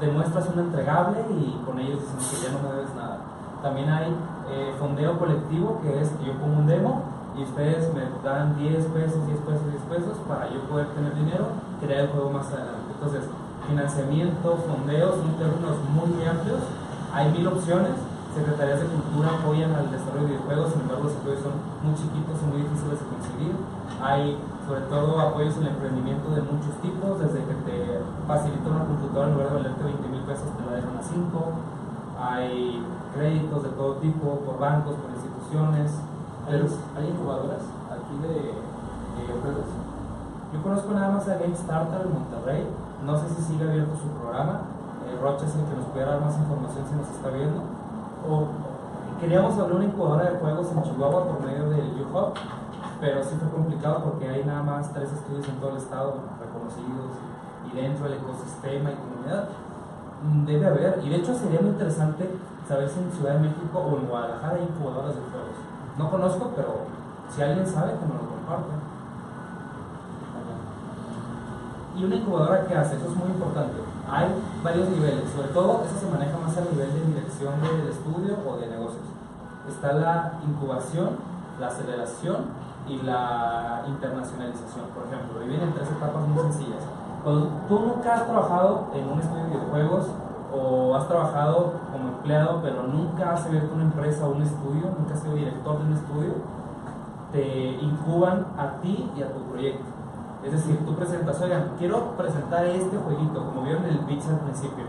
Demuestras 0.00 0.48
un 0.54 0.60
entregable 0.60 1.18
y 1.30 1.60
con 1.66 1.78
ellos 1.78 2.00
dicen 2.00 2.18
que 2.30 2.46
ya 2.46 2.52
no 2.52 2.68
me 2.68 2.74
debes 2.74 2.94
nada. 2.94 3.18
También 3.62 3.90
hay 3.90 4.14
eh, 4.50 4.74
fondeo 4.78 5.18
colectivo 5.18 5.80
que 5.82 6.00
es 6.00 6.10
yo 6.24 6.32
pongo 6.34 6.60
un 6.60 6.66
demo 6.66 7.02
y 7.36 7.42
ustedes 7.42 7.92
me 7.94 8.02
dan 8.22 8.56
10 8.58 8.86
pesos, 8.86 9.26
10 9.26 9.38
pesos, 9.40 9.62
10 9.70 9.82
pesos 9.90 10.16
para 10.26 10.50
yo 10.50 10.60
poder 10.70 10.86
tener 10.88 11.14
dinero, 11.14 11.46
crear 11.80 12.06
el 12.06 12.10
juego 12.10 12.30
más 12.30 12.46
adelante. 12.48 12.94
Entonces, 12.94 13.30
financiamiento, 13.68 14.58
fondeo, 14.66 15.12
son 15.12 15.34
términos 15.38 15.76
muy 15.94 16.26
amplios. 16.26 16.62
Hay 17.12 17.30
mil 17.32 17.46
opciones. 17.46 17.94
Secretarías 18.34 18.80
de 18.80 18.86
Cultura 18.86 19.34
apoyan 19.40 19.74
al 19.74 19.90
desarrollo 19.90 20.28
de 20.28 20.36
videojuegos, 20.36 20.72
sin 20.72 20.82
embargo, 20.82 21.04
los 21.04 21.16
apoyos 21.16 21.42
son 21.42 21.58
muy 21.82 21.94
chiquitos 21.96 22.36
y 22.38 22.46
muy 22.46 22.60
difíciles 22.62 23.00
de 23.00 23.06
conseguir. 23.08 23.54
Hay, 23.98 24.38
sobre 24.68 24.82
todo, 24.86 25.18
apoyos 25.18 25.56
en 25.56 25.62
el 25.62 25.68
emprendimiento 25.74 26.30
de 26.30 26.42
muchos 26.42 26.74
tipos, 26.78 27.18
desde 27.18 27.42
que 27.42 27.56
te 27.66 27.76
facilita 28.28 28.68
una 28.68 28.84
computadora 28.84 29.28
en 29.28 29.34
lugar 29.34 29.48
de 29.48 29.54
valerte 29.56 29.84
20 29.84 30.08
mil 30.08 30.20
pesos, 30.22 30.48
te 30.52 30.64
la 30.68 30.76
dejan 30.76 30.96
a 30.98 31.02
5. 31.02 31.52
Hay 32.20 32.84
créditos 33.14 33.62
de 33.62 33.68
todo 33.70 33.94
tipo, 33.96 34.44
por 34.44 34.58
bancos, 34.58 34.94
por 34.96 35.10
instituciones. 35.10 35.96
¿Hay, 36.46 36.54
hay 36.54 37.08
incubadoras 37.08 37.64
aquí 37.88 38.14
de 38.20 38.28
de 38.28 39.22
videojuegos? 39.24 39.68
Yo 40.52 40.62
conozco 40.62 40.92
nada 40.92 41.10
más 41.12 41.28
a 41.28 41.36
Game 41.36 41.56
Starter 41.56 42.00
en 42.06 42.12
Monterrey, 42.12 42.68
no 43.04 43.16
sé 43.18 43.28
si 43.34 43.42
sigue 43.42 43.64
abierto 43.68 43.96
su 43.96 44.08
programa. 44.08 44.60
eh, 45.08 45.18
Rocha 45.20 45.44
es 45.46 45.54
el 45.56 45.64
que 45.64 45.76
nos 45.76 45.86
puede 45.92 46.04
dar 46.06 46.20
más 46.20 46.36
información 46.38 46.84
si 46.88 46.94
nos 46.96 47.08
está 47.08 47.28
viendo. 47.30 47.60
O 48.28 48.48
queríamos 49.20 49.58
abrir 49.58 49.76
una 49.76 49.84
incubadora 49.84 50.30
de 50.30 50.38
juegos 50.38 50.70
en 50.72 50.82
Chihuahua 50.82 51.24
por 51.24 51.40
medio 51.44 51.68
del 51.70 52.00
U-Hub, 52.00 52.32
pero 53.00 53.22
sí 53.24 53.36
fue 53.40 53.48
complicado 53.50 54.04
porque 54.04 54.28
hay 54.28 54.44
nada 54.44 54.62
más 54.62 54.92
tres 54.92 55.12
estudios 55.12 55.48
en 55.48 55.56
todo 55.60 55.70
el 55.70 55.76
estado 55.76 56.14
reconocidos 56.40 57.12
y 57.72 57.76
dentro 57.76 58.04
del 58.04 58.18
ecosistema 58.18 58.90
y 58.90 58.94
comunidad 58.94 59.48
mm, 60.22 60.44
debe 60.46 60.66
haber, 60.66 61.00
y 61.04 61.08
de 61.08 61.16
hecho 61.16 61.34
sería 61.34 61.60
muy 61.60 61.70
interesante 61.70 62.28
saber 62.66 62.88
si 62.88 63.00
en 63.00 63.12
Ciudad 63.12 63.34
de 63.34 63.48
México 63.48 63.78
o 63.78 63.96
en 63.96 64.06
Guadalajara 64.06 64.56
hay 64.56 64.62
incubadoras 64.62 65.14
de 65.14 65.22
juegos. 65.22 65.56
No 65.96 66.10
conozco, 66.10 66.52
pero 66.54 66.86
si 67.34 67.42
alguien 67.42 67.66
sabe, 67.66 67.92
que 67.92 68.06
me 68.06 68.14
lo 68.14 68.28
comparte. 68.28 68.72
¿Y 71.96 72.04
una 72.04 72.14
incubadora 72.14 72.64
qué 72.66 72.76
hace? 72.76 72.96
Eso 72.96 73.08
es 73.10 73.16
muy 73.16 73.28
importante. 73.28 73.74
Hay 74.08 74.28
varios 74.62 74.88
niveles, 74.88 75.28
sobre 75.30 75.48
todo 75.48 75.82
eso 75.84 75.98
se 75.98 76.10
maneja 76.10 76.38
más 76.38 76.56
a 76.56 76.60
nivel 76.60 76.92
de 76.94 77.04
dirección 77.06 77.60
del 77.60 77.88
estudio 77.88 78.38
o 78.46 78.56
de 78.56 78.68
negocios. 78.68 79.04
Está 79.68 79.92
la 79.92 80.40
incubación, 80.46 81.16
la 81.58 81.66
aceleración 81.66 82.46
y 82.88 83.02
la 83.02 83.82
internacionalización. 83.86 84.86
Por 84.94 85.06
ejemplo, 85.06 85.42
y 85.44 85.48
vienen 85.48 85.74
tres 85.74 85.90
etapas 85.90 86.26
muy 86.28 86.42
sencillas. 86.44 86.84
Cuando 87.24 87.48
tú 87.68 87.78
nunca 87.80 88.14
has 88.14 88.26
trabajado 88.26 88.86
en 88.94 89.08
un 89.08 89.18
estudio 89.18 89.44
de 89.44 89.50
videojuegos 89.50 90.06
o 90.52 90.94
has 90.94 91.08
trabajado 91.08 91.72
como 91.92 92.08
empleado, 92.08 92.60
pero 92.62 92.84
nunca 92.84 93.32
has 93.32 93.44
abierto 93.46 93.74
una 93.74 93.84
empresa 93.84 94.26
o 94.26 94.30
un 94.30 94.42
estudio, 94.42 94.90
nunca 94.96 95.14
has 95.14 95.20
sido 95.20 95.34
director 95.34 95.78
de 95.78 95.84
un 95.84 95.92
estudio, 95.92 96.32
te 97.32 97.72
incuban 97.82 98.46
a 98.56 98.80
ti 98.80 99.10
y 99.16 99.22
a 99.22 99.32
tu 99.32 99.40
proyecto. 99.42 99.84
Es 100.42 100.52
decir, 100.52 100.78
tú 100.86 100.94
presentas, 100.94 101.40
oigan, 101.40 101.72
quiero 101.78 102.16
presentar 102.16 102.64
este 102.64 102.96
jueguito, 102.96 103.44
como 103.44 103.62
vieron 103.62 103.84
el 103.84 103.98
pitch 104.00 104.24
al 104.28 104.38
principio, 104.38 104.84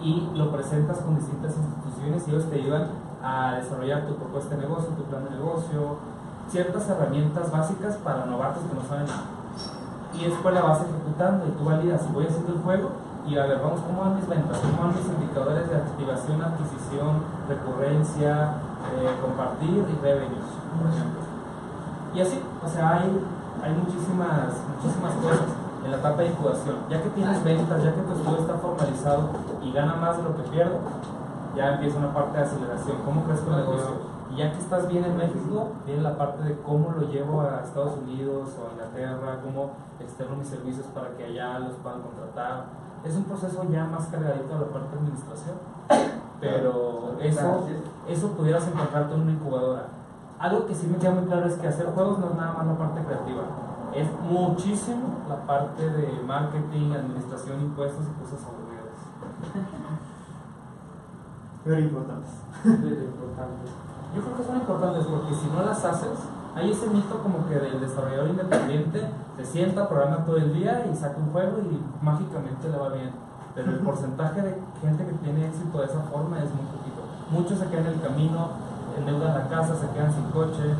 y 0.00 0.30
lo 0.34 0.52
presentas 0.52 0.98
con 0.98 1.16
distintas 1.16 1.56
instituciones 1.56 2.28
y 2.28 2.30
ellos 2.30 2.44
te 2.44 2.56
ayudan 2.56 2.88
a 3.22 3.54
desarrollar 3.56 4.06
tu 4.06 4.14
propuesta 4.14 4.54
de 4.54 4.62
negocio, 4.62 4.90
tu 4.90 5.02
plan 5.04 5.24
de 5.24 5.30
negocio, 5.30 5.96
ciertas 6.48 6.88
herramientas 6.88 7.50
básicas 7.50 7.96
para 7.96 8.26
novatos 8.26 8.62
que 8.62 8.74
no 8.74 8.82
saben 8.82 9.06
nada. 9.06 9.37
Y 10.18 10.24
después 10.24 10.54
la 10.54 10.62
vas 10.62 10.82
ejecutando 10.82 11.46
y 11.46 11.50
tú 11.50 11.64
validas 11.64 12.02
y 12.08 12.12
voy 12.12 12.26
haciendo 12.26 12.52
el 12.52 12.60
juego 12.60 12.90
y 13.28 13.36
a 13.36 13.44
ver, 13.44 13.60
vamos, 13.60 13.80
¿cómo 13.84 14.00
van 14.00 14.16
mis 14.16 14.26
ventas? 14.26 14.56
¿Cómo 14.56 14.88
van 14.88 14.96
mis 14.96 15.04
indicadores 15.04 15.68
de 15.68 15.76
activación, 15.76 16.40
adquisición, 16.40 17.20
recurrencia, 17.46 18.56
eh, 18.96 19.10
compartir 19.20 19.84
y 19.84 19.94
revenues, 20.00 20.48
por 20.80 20.88
ejemplo? 20.88 21.20
Y 22.14 22.20
así, 22.22 22.40
o 22.64 22.68
sea, 22.68 22.96
hay, 22.96 23.20
hay 23.62 23.72
muchísimas, 23.76 24.56
muchísimas 24.72 25.12
cosas 25.20 25.44
en 25.84 25.90
la 25.90 25.98
etapa 25.98 26.22
de 26.22 26.28
incubación. 26.28 26.76
Ya 26.88 27.02
que 27.02 27.10
tienes 27.10 27.44
ventas, 27.44 27.82
ya 27.84 27.92
que 27.92 28.00
tu 28.00 28.12
estudio 28.16 28.40
está 28.40 28.54
formalizado 28.54 29.28
y 29.62 29.72
gana 29.72 29.94
más 29.96 30.16
de 30.16 30.22
lo 30.22 30.34
que 30.34 30.42
pierde, 30.48 30.78
ya 31.54 31.74
empieza 31.74 31.98
una 31.98 32.14
parte 32.14 32.38
de 32.38 32.44
aceleración. 32.44 32.96
¿Cómo 33.04 33.24
crees 33.24 33.40
que 33.40 33.50
el 33.50 33.56
negocio? 33.56 34.17
Y 34.30 34.36
ya 34.36 34.52
que 34.52 34.58
estás 34.58 34.88
bien 34.88 35.04
en 35.04 35.16
México, 35.16 35.72
viene 35.86 36.02
la 36.02 36.16
parte 36.16 36.42
de 36.44 36.58
cómo 36.60 36.92
lo 36.92 37.08
llevo 37.08 37.40
a 37.40 37.62
Estados 37.64 37.98
Unidos 37.98 38.50
o 38.58 38.68
a 38.68 38.72
Inglaterra, 38.72 39.40
cómo 39.42 39.70
externo 39.98 40.36
mis 40.36 40.48
servicios 40.48 40.86
para 40.94 41.10
que 41.16 41.24
allá 41.24 41.58
los 41.60 41.74
puedan 41.76 42.02
contratar. 42.02 42.66
Es 43.04 43.14
un 43.16 43.24
proceso 43.24 43.64
ya 43.70 43.84
más 43.84 44.06
cargadito 44.08 44.54
a 44.54 44.60
la 44.60 44.66
parte 44.66 44.90
de 44.92 44.98
administración. 44.98 45.56
Pero 46.40 47.16
eso, 47.20 47.66
eso 48.06 48.28
pudieras 48.32 48.66
encontrarte 48.68 49.14
en 49.14 49.22
una 49.22 49.32
incubadora. 49.32 49.86
Algo 50.38 50.66
que 50.66 50.74
sí 50.74 50.86
me 50.86 50.98
queda 50.98 51.10
muy 51.12 51.24
claro 51.24 51.46
es 51.46 51.54
que 51.54 51.66
hacer 51.66 51.86
juegos 51.86 52.18
no 52.20 52.30
es 52.30 52.34
nada 52.36 52.52
más 52.52 52.66
la 52.66 52.78
parte 52.78 53.02
creativa. 53.02 53.42
Es 53.92 54.06
muchísimo 54.22 55.24
la 55.28 55.46
parte 55.46 55.88
de 55.90 56.22
marketing, 56.22 56.92
administración, 56.92 57.60
impuestos 57.60 58.04
y 58.06 58.22
cosas 58.22 58.46
aburridas. 58.46 58.68
Pero 61.64 61.80
importantes. 61.80 62.30
Yo 64.14 64.22
creo 64.22 64.36
que 64.36 64.44
son 64.44 64.56
importantes 64.56 65.04
porque 65.06 65.34
si 65.34 65.46
no 65.48 65.62
las 65.62 65.84
haces, 65.84 66.18
hay 66.54 66.70
ese 66.72 66.88
mito 66.88 67.18
como 67.22 67.46
que 67.46 67.54
del 67.56 67.80
desarrollador 67.80 68.28
independiente 68.30 69.08
se 69.36 69.44
sienta, 69.44 69.88
programa 69.88 70.24
todo 70.24 70.36
el 70.38 70.52
día 70.52 70.86
y 70.92 70.96
saca 70.96 71.18
un 71.18 71.30
juego 71.30 71.58
y 71.60 71.80
mágicamente 72.04 72.68
le 72.68 72.76
va 72.78 72.88
bien. 72.88 73.10
Pero 73.54 73.70
el 73.72 73.78
porcentaje 73.80 74.40
de 74.42 74.58
gente 74.80 75.04
que 75.06 75.12
tiene 75.24 75.46
éxito 75.46 75.78
de 75.78 75.84
esa 75.86 76.00
forma 76.10 76.38
es 76.38 76.50
muy 76.54 76.64
poquito. 76.66 77.02
Muchos 77.30 77.58
se 77.58 77.66
quedan 77.68 77.86
en 77.86 77.92
el 77.94 78.00
camino, 78.00 78.48
endeudan 78.96 79.34
la 79.34 79.48
casa, 79.48 79.74
se 79.76 79.88
quedan 79.90 80.12
sin 80.12 80.24
coche. 80.30 80.74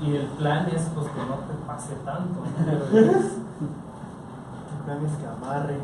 Y 0.00 0.14
el 0.16 0.26
plan 0.38 0.66
es 0.68 0.82
pues 0.94 1.06
que 1.08 1.20
no 1.20 1.34
te 1.46 1.54
pase 1.66 1.94
tanto. 2.04 2.40
Pero 2.64 2.84
es- 3.18 3.32
El 3.34 4.84
plan 4.84 5.04
es 5.04 5.12
que 5.16 5.26
amarre. 5.26 5.78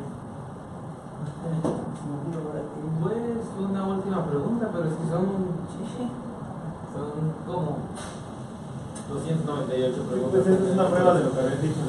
Pues 3.03 3.16
una 3.59 3.87
última 3.87 4.25
pregunta, 4.27 4.68
pero 4.72 4.85
es 4.85 4.95
que 4.95 5.07
son, 5.11 5.27
son 6.95 7.11
como 7.47 7.77
298 9.09 10.03
preguntas. 10.09 10.41
Pues 10.45 10.47
es 10.61 10.72
una 10.72 10.87
prueba 10.89 11.14
de 11.14 11.25
lo 11.25 11.33
que 11.33 11.41
habéis 11.41 11.62
dicho. 11.62 11.81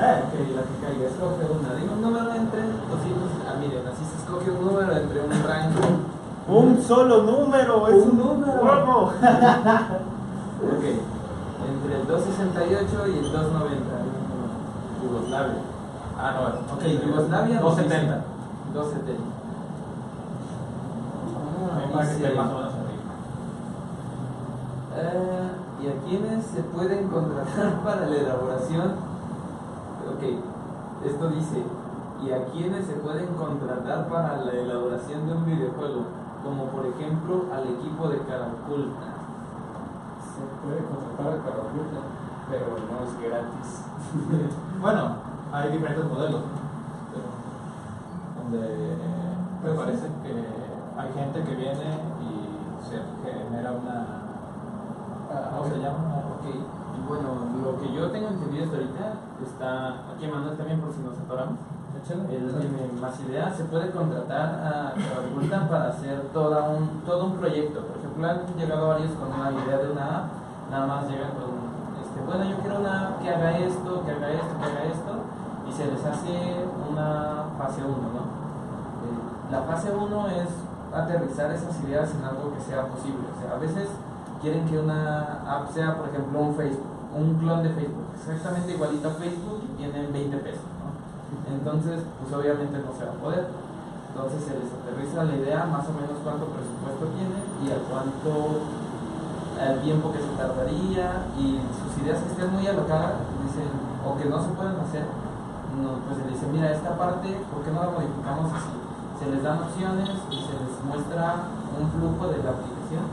Eh, 0.00 0.22
Ok, 0.22 0.32
la 0.56 0.62
que 0.64 0.76
caiga, 0.80 1.08
escoge 1.10 1.44
una. 1.44 1.74
Dime 1.74 1.92
un 1.92 2.00
número 2.00 2.34
entre 2.34 2.62
200. 2.62 3.44
Ah, 3.48 3.54
miren, 3.60 3.86
así 3.86 4.04
se 4.04 4.16
escoge 4.22 4.50
un 4.50 4.64
número 4.64 4.92
entre 4.96 5.20
un 5.20 5.30
rango. 5.44 5.80
Un 6.48 6.82
solo 6.82 7.22
número, 7.22 7.88
es 7.88 8.06
Un 8.06 8.18
número. 8.18 8.52
juego. 8.60 9.12
Ok, 10.60 10.84
entre 10.84 12.00
el 12.00 12.06
268 12.06 13.06
y 13.08 13.18
el 13.18 13.32
290. 13.32 13.84
Yugoslavia. 15.02 15.69
Ah, 16.22 16.32
no, 16.36 16.74
ok, 16.74 16.82
Yugoslavia. 17.06 17.60
270. 17.60 18.24
270. 18.74 19.22
Me 21.76 21.84
Ah, 21.84 21.88
parece 21.92 22.16
que 22.18 22.24
dice, 22.28 22.34
más 22.36 22.50
o 22.52 22.54
menos 22.56 22.72
arriba. 22.74 23.14
eh, 24.96 25.50
¿Y 25.82 25.88
a 25.88 25.94
quiénes 26.04 26.44
se 26.44 26.62
pueden 26.62 27.08
contratar 27.08 27.80
para 27.84 28.06
la 28.06 28.16
elaboración? 28.16 28.88
Ok, 30.12 30.22
esto 31.06 31.28
dice, 31.30 31.64
¿y 32.22 32.30
a 32.32 32.44
quiénes 32.46 32.84
se 32.86 32.94
pueden 32.94 33.28
contratar 33.34 34.08
para 34.08 34.36
la 34.44 34.52
elaboración 34.52 35.26
de 35.26 35.32
un 35.32 35.44
videojuego? 35.46 36.04
Como 36.44 36.64
por 36.66 36.84
ejemplo 36.86 37.44
al 37.54 37.64
equipo 37.64 38.08
de 38.08 38.18
Caracol. 38.20 38.92
Se 40.34 40.42
puede 40.64 40.84
contratar 40.84 41.40
a 41.40 41.44
Carapulta, 41.44 42.00
pero 42.50 42.66
no 42.76 43.04
es 43.08 43.20
gratis. 43.20 43.84
Bueno, 44.80 45.29
hay 45.52 45.72
diferentes 45.72 46.04
modelos, 46.04 46.42
pero 47.12 47.28
donde 48.38 48.96
me 49.64 49.70
parece 49.72 50.06
que 50.22 50.32
hay 50.96 51.12
gente 51.12 51.42
que 51.42 51.54
viene 51.56 51.98
y 52.22 52.86
se 52.86 52.96
genera 53.24 53.72
una. 53.72 54.06
¿Cómo 55.56 55.68
se 55.68 55.78
llama? 55.78 56.22
Ok, 56.38 56.46
y 56.50 57.08
bueno, 57.08 57.28
lo 57.62 57.80
que 57.80 57.92
yo 57.92 58.10
tengo 58.10 58.28
entendido 58.28 58.64
hasta 58.64 58.76
ahorita 58.76 59.12
está 59.42 60.12
aquí 60.14 60.26
Manuel 60.26 60.56
también 60.56 60.80
por 60.80 60.92
si 60.92 61.00
nos 61.02 61.16
separamos. 61.16 61.58
Él 62.30 62.54
tiene 62.58 63.00
más 63.00 63.20
ideas, 63.20 63.56
se 63.56 63.64
puede 63.64 63.90
contratar 63.90 64.54
a 64.64 64.94
Caraculta 64.94 65.68
para 65.68 65.88
hacer 65.88 66.22
toda 66.32 66.68
un, 66.70 67.02
todo 67.04 67.26
un 67.26 67.36
proyecto. 67.36 67.80
Por 67.82 67.98
ejemplo, 67.98 68.26
han 68.26 68.58
llegado 68.58 68.88
varios 68.88 69.10
con 69.12 69.28
una 69.28 69.52
idea 69.52 69.78
de 69.78 69.92
una 69.92 70.16
app, 70.16 70.24
nada 70.70 70.86
más 70.86 71.08
llegan 71.08 71.32
con, 71.32 71.69
este, 72.10 72.26
bueno, 72.26 72.44
yo 72.44 72.56
quiero 72.58 72.80
una 72.80 73.08
app 73.08 73.22
que 73.22 73.30
haga 73.30 73.58
esto, 73.58 74.02
que 74.04 74.10
haga 74.10 74.32
esto, 74.32 74.54
que 74.58 74.66
haga 74.66 74.84
esto, 74.90 75.12
y 75.68 75.72
se 75.72 75.86
les 75.86 76.04
hace 76.04 76.66
una 76.90 77.44
fase 77.56 77.82
1, 77.82 77.94
¿no? 77.94 78.22
Eh, 79.06 79.52
La 79.52 79.62
fase 79.62 79.90
1 79.94 80.26
es 80.28 80.48
aterrizar 80.92 81.52
esas 81.52 81.78
ideas 81.86 82.10
en 82.14 82.24
algo 82.24 82.52
que 82.52 82.60
sea 82.60 82.86
posible. 82.88 83.30
A 83.46 83.58
veces 83.58 83.88
quieren 84.42 84.66
que 84.66 84.78
una 84.78 85.38
app 85.46 85.70
sea, 85.72 85.96
por 85.96 86.08
ejemplo, 86.08 86.40
un 86.40 86.54
Facebook, 86.56 86.90
un 87.14 87.34
clon 87.38 87.62
de 87.62 87.70
Facebook, 87.70 88.10
exactamente 88.14 88.72
igualito 88.74 89.08
a 89.08 89.12
Facebook 89.12 89.62
y 89.62 89.76
tienen 89.78 90.12
20 90.12 90.36
pesos, 90.38 90.66
¿no? 90.82 90.90
Entonces, 91.54 92.02
pues 92.18 92.34
obviamente 92.34 92.78
no 92.78 92.90
se 92.98 93.04
va 93.06 93.12
a 93.12 93.22
poder. 93.22 93.46
Entonces 94.10 94.42
se 94.42 94.58
les 94.58 94.66
aterriza 94.66 95.22
la 95.22 95.36
idea, 95.38 95.66
más 95.70 95.86
o 95.86 95.94
menos 95.94 96.18
cuánto 96.26 96.50
presupuesto 96.50 97.06
tienen 97.14 97.46
y 97.62 97.70
a 97.70 97.78
cuánto, 97.86 98.66
el 99.68 99.80
tiempo 99.80 100.12
que 100.12 100.18
se 100.18 100.32
tardaría 100.36 101.26
y 101.36 101.60
sus 101.76 101.92
ideas 102.02 102.22
que 102.22 102.32
estén 102.32 102.52
muy 102.52 102.66
alocadas, 102.66 103.20
dicen, 103.44 103.68
o 104.00 104.16
que 104.16 104.24
no 104.24 104.40
se 104.40 104.50
pueden 104.56 104.80
hacer, 104.80 105.04
no, 105.76 106.00
pues 106.08 106.16
se 106.18 106.24
les 106.24 106.34
dice, 106.34 106.46
mira, 106.52 106.72
esta 106.72 106.96
parte, 106.96 107.28
¿por 107.52 107.62
qué 107.62 107.70
no 107.70 107.84
la 107.84 107.92
modificamos 107.92 108.52
así? 108.52 108.74
Se 109.20 109.30
les 109.30 109.42
dan 109.42 109.60
opciones 109.60 110.08
y 110.32 110.38
se 110.40 110.54
les 110.56 110.72
muestra 110.82 111.52
un 111.76 111.84
flujo 111.92 112.32
de 112.32 112.42
la 112.42 112.56
aplicación 112.56 113.04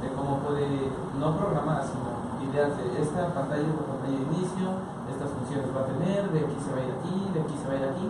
de 0.00 0.08
cómo 0.14 0.38
puede, 0.46 0.92
no 1.18 1.36
programar, 1.36 1.82
sino 1.82 2.16
ideas 2.46 2.76
de 2.78 3.02
esta 3.02 3.34
pantalla 3.34 3.66
es 3.66 3.74
la 3.74 3.86
pantalla 3.90 4.16
de 4.16 4.26
inicio, 4.30 4.66
estas 5.10 5.30
funciones 5.34 5.66
va 5.74 5.80
a 5.82 5.90
tener, 5.90 6.30
de 6.30 6.38
aquí 6.46 6.56
se 6.62 6.70
va 6.70 6.78
a 6.78 6.84
ir 6.86 6.92
aquí, 6.94 7.16
de 7.34 7.40
aquí 7.42 7.54
se 7.58 7.66
va 7.66 7.74
a 7.74 7.78
ir 7.82 7.86
aquí, 7.90 8.08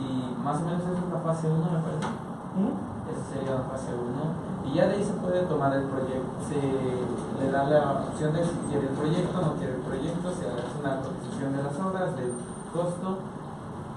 y 0.00 0.06
más 0.40 0.56
o 0.58 0.64
menos 0.64 0.80
esa 0.82 0.96
es 0.96 1.12
la 1.12 1.20
fase 1.20 1.46
1 1.46 1.60
me 1.60 1.80
parece. 1.84 2.93
Esa 3.14 3.30
sería 3.30 3.54
la 3.54 3.70
fase 3.70 3.94
1. 3.94 4.70
Y 4.70 4.74
ya 4.74 4.88
de 4.88 4.94
ahí 4.94 5.04
se 5.04 5.12
puede 5.14 5.42
tomar 5.42 5.74
el 5.74 5.84
proyecto, 5.84 6.34
se 6.42 6.58
le 6.58 7.50
da 7.50 7.64
la 7.64 8.08
opción 8.10 8.32
de 8.32 8.44
si 8.44 8.56
quiere 8.68 8.88
el 8.88 8.94
proyecto, 8.94 9.40
no 9.40 9.54
quiere 9.54 9.74
el 9.74 9.80
proyecto, 9.80 10.32
se 10.32 10.50
hace 10.50 10.78
una 10.80 11.00
cotización 11.00 11.56
de 11.56 11.62
las 11.62 11.78
obras, 11.78 12.16
del 12.16 12.32
costo, 12.72 13.18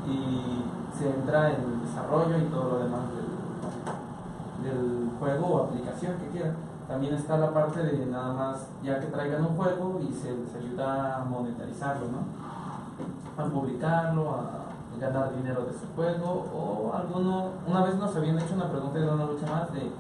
y 0.06 0.64
se 0.98 1.10
entra 1.10 1.50
en 1.50 1.62
el 1.62 1.82
desarrollo 1.82 2.38
y 2.38 2.44
todo 2.52 2.72
lo 2.72 2.80
demás 2.80 3.02
del, 3.16 4.70
del 4.70 5.10
juego 5.20 5.48
o 5.48 5.64
aplicación 5.64 6.18
que 6.18 6.28
quieran. 6.28 6.56
También 6.88 7.16
está 7.16 7.38
la 7.38 7.54
parte 7.54 7.84
de 7.84 8.06
nada 8.06 8.34
más, 8.34 8.68
ya 8.84 9.00
que 9.00 9.08
traigan 9.08 9.46
un 9.46 9.58
juego 9.58 10.00
y 10.00 10.14
se 10.14 10.32
les 10.32 10.56
ayuda 10.56 11.18
a 11.18 11.26
monetarizarlo, 11.26 12.08
¿no? 12.08 13.42
A 13.42 13.46
publicarlo, 13.46 14.32
a 14.32 14.67
ganar 15.00 15.34
dinero 15.36 15.66
de 15.66 15.74
su 15.74 15.86
juego 15.96 16.46
o 16.54 16.94
alguno, 16.94 17.52
una 17.68 17.84
vez 17.84 17.96
nos 17.96 18.16
habían 18.16 18.40
hecho 18.40 18.56
una 18.56 18.70
pregunta 18.70 19.00
de 19.00 19.10
una 19.10 19.26
lucha 19.26 19.46
más 19.46 19.72
de 19.74 19.92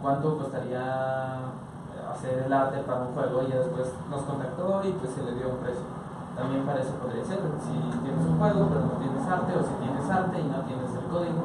cuánto 0.00 0.38
costaría 0.38 1.38
hacer 2.12 2.44
el 2.46 2.52
arte 2.52 2.78
para 2.82 3.02
un 3.02 3.14
juego 3.14 3.42
y 3.42 3.50
ya 3.50 3.58
después 3.58 3.88
nos 4.10 4.22
contactó 4.22 4.82
y 4.84 4.92
pues 4.92 5.12
se 5.14 5.22
le 5.22 5.34
dio 5.34 5.48
un 5.48 5.58
precio. 5.58 5.86
También 6.36 6.64
para 6.64 6.80
eso 6.80 6.92
podría 6.96 7.24
ser, 7.24 7.38
si 7.60 7.76
tienes 8.00 8.24
un 8.26 8.38
juego 8.38 8.68
pero 8.68 8.80
no 8.88 8.96
tienes 8.98 9.24
arte 9.28 9.52
o 9.52 9.62
si 9.62 9.74
tienes 9.84 10.10
arte 10.10 10.40
y 10.40 10.48
no 10.48 10.60
tienes 10.64 10.90
el 10.90 11.06
código, 11.12 11.42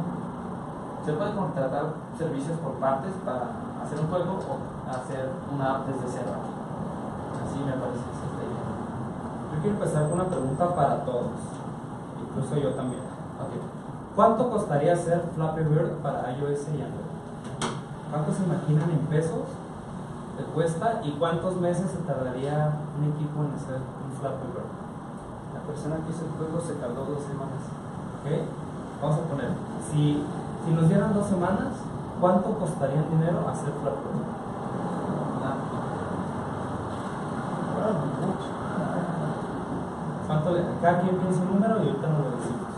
se 1.06 1.14
puede 1.14 1.36
contratar 1.36 1.86
servicios 2.18 2.58
por 2.60 2.74
partes 2.84 3.14
para 3.24 3.48
hacer 3.84 4.00
un 4.00 4.08
juego 4.08 4.40
o 4.44 4.90
hacer 4.90 5.32
una 5.54 5.76
app 5.76 5.88
desde 5.88 6.20
cero. 6.20 6.32
Así 7.40 7.60
me 7.64 7.76
parece 7.80 8.04
que 8.04 8.16
es 8.16 8.34
la 8.36 8.44
idea. 8.44 8.68
Yo 9.54 9.62
quiero 9.62 9.76
empezar 9.78 10.04
con 10.10 10.20
una 10.20 10.28
pregunta 10.28 10.76
para 10.76 11.06
todos, 11.06 11.40
incluso 12.38 12.56
yo 12.58 12.70
también. 12.76 13.02
Ok. 13.42 13.58
¿Cuánto 14.16 14.50
costaría 14.50 14.94
hacer 14.94 15.22
Flappy 15.36 15.64
Bird 15.64 15.98
para 16.02 16.32
iOS 16.38 16.70
y 16.70 16.82
Android? 16.82 17.10
¿Cuánto 18.12 18.32
se 18.34 18.44
imaginan 18.44 18.90
en 18.90 19.00
pesos 19.08 19.46
que 20.38 20.44
cuesta 20.54 21.02
y 21.04 21.12
cuántos 21.14 21.58
meses 21.58 21.92
se 21.92 21.98
tardaría 21.98 22.78
un 22.98 23.04
equipo 23.14 23.44
en 23.44 23.54
hacer 23.54 23.78
un 23.78 24.12
Flappy 24.20 24.48
Bird? 24.54 24.72
La 25.54 25.62
persona 25.66 25.96
que 26.06 26.12
hizo 26.14 26.26
el 26.26 26.32
juego 26.38 26.62
se 26.62 26.74
tardó 26.76 27.06
dos 27.06 27.24
semanas. 27.24 27.62
¿Ok? 28.22 28.28
Vamos 29.02 29.20
a 29.20 29.30
poner, 29.30 29.50
si, 29.92 30.24
si 30.66 30.72
nos 30.74 30.88
dieran 30.90 31.14
dos 31.14 31.28
semanas, 31.28 31.74
¿cuánto 32.20 32.58
costaría 32.58 32.98
en 32.98 33.10
dinero 33.12 33.46
hacer 33.50 33.74
Flappy 33.82 34.10
Bird? 34.14 34.34
Nada. 35.42 35.58
¿Cuánto 40.28 40.52
le, 40.52 40.62
cada 40.82 41.02
quien 41.02 41.16
piensa 41.18 41.42
un 41.42 41.50
número 41.54 41.76
y 41.84 41.88
ahorita 41.90 42.08
nos 42.08 42.20
lo 42.20 42.32
decimos. 42.38 42.72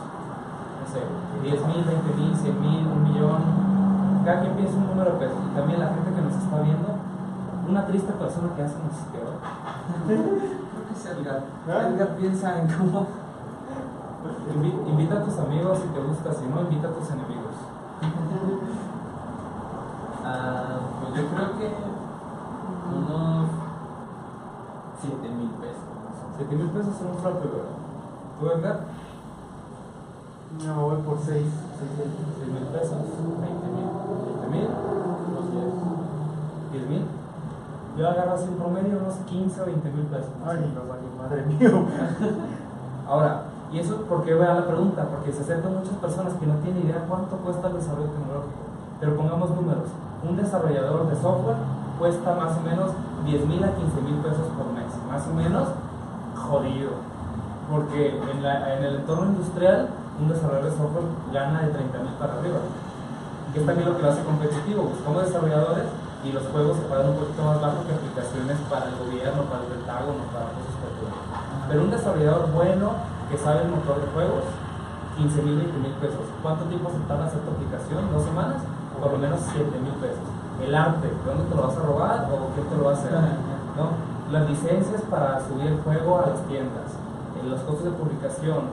No 0.79 0.85
sé, 0.87 1.01
10 1.43 1.67
mil, 1.67 1.83
20 1.85 2.13
mil, 2.15 2.35
100 2.35 2.61
mil, 2.61 2.87
un 2.87 3.03
millón. 3.03 3.41
Cada 4.25 4.41
quien 4.41 4.53
piensa 4.55 4.77
un 4.77 4.87
número 4.87 5.11
de 5.13 5.17
pesos. 5.19 5.37
Y 5.51 5.55
también 5.55 5.79
la 5.79 5.87
gente 5.93 6.09
que 6.13 6.21
nos 6.21 6.33
está 6.35 6.61
viendo, 6.61 6.89
una 7.67 7.85
triste 7.85 8.11
persona 8.13 8.49
que 8.55 8.63
hace 8.63 8.75
nos 8.79 8.97
peor. 9.13 9.35
Creo 10.07 10.83
que 10.87 10.93
es 10.93 11.05
Edgar. 11.05 11.43
Edgar 11.67 12.09
piensa 12.17 12.59
en 12.61 12.67
cómo. 12.67 13.07
Invi- 14.53 14.87
invita 14.89 15.15
a 15.19 15.23
tus 15.23 15.37
amigos 15.39 15.79
si 15.79 15.87
te 15.89 15.99
gusta, 16.01 16.33
si 16.33 16.45
no, 16.47 16.61
invita 16.61 16.87
a 16.89 16.91
tus 16.91 17.07
enemigos. 17.11 17.55
Ah, 20.25 20.79
pues 21.01 21.13
yo 21.15 21.27
creo 21.29 21.57
que 21.57 21.73
unos 22.95 23.47
7 25.01 25.29
mil 25.29 25.49
pesos. 25.61 25.87
7 26.37 26.55
mil 26.55 26.69
pesos 26.69 26.95
son 26.97 27.07
un 27.11 27.17
Flappy 27.17 27.47
Bird. 27.47 27.78
¿Tú, 28.39 28.47
Edgar? 28.47 28.79
No, 30.65 30.87
voy 30.87 31.01
por 31.01 31.19
6. 31.19 31.27
6 31.27 32.47
mil 32.47 32.67
pesos, 32.71 32.95
20 32.95 33.67
mil. 33.67 33.87
20 34.31 34.47
mil, 34.47 34.67
Unos 35.27 35.51
10. 35.51 35.63
10 36.71 36.89
mil. 36.89 37.05
Yo 37.97 38.09
agarro 38.09 38.33
así 38.33 38.45
en 38.45 38.55
promedio 38.55 38.97
unos 38.97 39.15
15 39.27 39.61
o 39.61 39.65
20 39.65 39.89
mil 39.91 40.05
pesos. 40.05 40.31
Ay, 40.45 40.71
no, 40.73 40.87
vale, 40.87 41.03
madre 41.19 41.45
mío. 41.47 41.83
Ahora, 43.07 43.43
¿y 43.73 43.79
eso 43.79 44.03
por 44.03 44.23
qué 44.23 44.33
voy 44.33 44.45
a 44.45 44.53
la 44.53 44.67
pregunta? 44.67 45.03
Porque 45.09 45.33
se 45.33 45.41
acercan 45.41 45.75
muchas 45.75 45.95
personas 45.95 46.33
que 46.35 46.47
no 46.47 46.55
tienen 46.63 46.85
idea 46.85 47.05
cuánto 47.09 47.35
cuesta 47.37 47.67
el 47.67 47.73
desarrollo 47.73 48.09
tecnológico. 48.11 48.71
Pero 49.01 49.17
pongamos 49.17 49.49
números. 49.51 49.89
Un 50.23 50.37
desarrollador 50.37 51.09
de 51.09 51.15
software 51.15 51.57
cuesta 51.99 52.35
más 52.35 52.57
o 52.57 52.61
menos 52.61 52.91
10 53.25 53.47
mil 53.47 53.63
a 53.65 53.75
15 53.75 54.01
mil 54.01 54.15
pesos 54.23 54.47
por 54.55 54.71
mes. 54.71 54.87
Más 55.09 55.27
o 55.27 55.33
menos 55.33 55.67
jodido. 56.35 57.18
Porque 57.70 58.17
en, 58.17 58.43
la- 58.43 58.74
en 58.76 58.84
el 58.84 58.95
entorno 58.95 59.26
industrial, 59.32 59.89
un 60.20 60.28
desarrollador 60.30 60.72
de 60.72 60.78
software 60.78 61.05
gana 61.32 61.61
de 61.61 61.70
30 61.72 61.97
mil 61.99 62.13
para 62.20 62.34
arriba. 62.34 62.59
Que 63.53 63.59
es 63.61 63.65
también 63.65 63.89
lo 63.89 63.95
que 63.97 64.03
lo 64.03 64.09
hace 64.11 64.24
competitivo. 64.24 64.84
Buscamos 64.89 65.26
desarrolladores 65.26 65.86
y 66.24 66.32
los 66.32 66.43
juegos 66.47 66.78
se 66.78 66.84
pagan 66.89 67.09
un 67.09 67.17
poquito 67.17 67.41
más 67.43 67.61
bajo 67.61 67.86
que 67.88 67.93
aplicaciones 67.93 68.57
para 68.70 68.89
el 68.89 68.95
gobierno, 68.97 69.41
para 69.47 69.61
el 69.63 69.70
Pentágono, 69.74 70.22
para 70.34 70.51
cosas 70.53 70.74
estilo. 70.76 71.13
Pero 71.70 71.80
un 71.86 71.91
desarrollador 71.91 72.51
bueno 72.51 72.88
que 73.30 73.38
sabe 73.38 73.61
el 73.63 73.70
motor 73.70 74.01
de 74.01 74.07
juegos, 74.13 74.43
15 75.17 75.41
mil, 75.43 75.55
20 75.61 75.78
mil 75.80 75.93
pesos. 76.01 76.26
¿Cuánto 76.41 76.65
tiempo 76.65 76.89
se 76.89 76.99
tarda 77.07 77.26
hacer 77.30 77.41
tu 77.45 77.51
aplicación? 77.53 78.09
¿Dos 78.11 78.26
semanas? 78.26 78.61
Por 78.99 79.13
lo 79.13 79.17
menos 79.17 79.39
7 79.53 79.65
mil 79.80 79.93
pesos. 80.01 80.26
El 80.59 80.74
arte, 80.76 81.07
¿de 81.07 81.24
dónde 81.24 81.45
te 81.47 81.55
lo 81.55 81.61
vas 81.70 81.78
a 81.78 81.82
robar 81.86 82.28
o 82.34 82.51
quién 82.57 82.65
te 82.67 82.76
lo 82.76 82.84
va 82.86 82.91
a 82.91 82.93
hacer? 82.97 83.13
¿No? 83.78 83.93
Las 84.34 84.49
licencias 84.49 85.01
para 85.09 85.39
subir 85.47 85.67
el 85.67 85.80
juego 85.82 86.20
a 86.20 86.30
las 86.36 86.41
tiendas, 86.45 86.91
los 87.43 87.61
costos 87.61 87.85
de 87.85 87.91
publicación, 87.91 88.63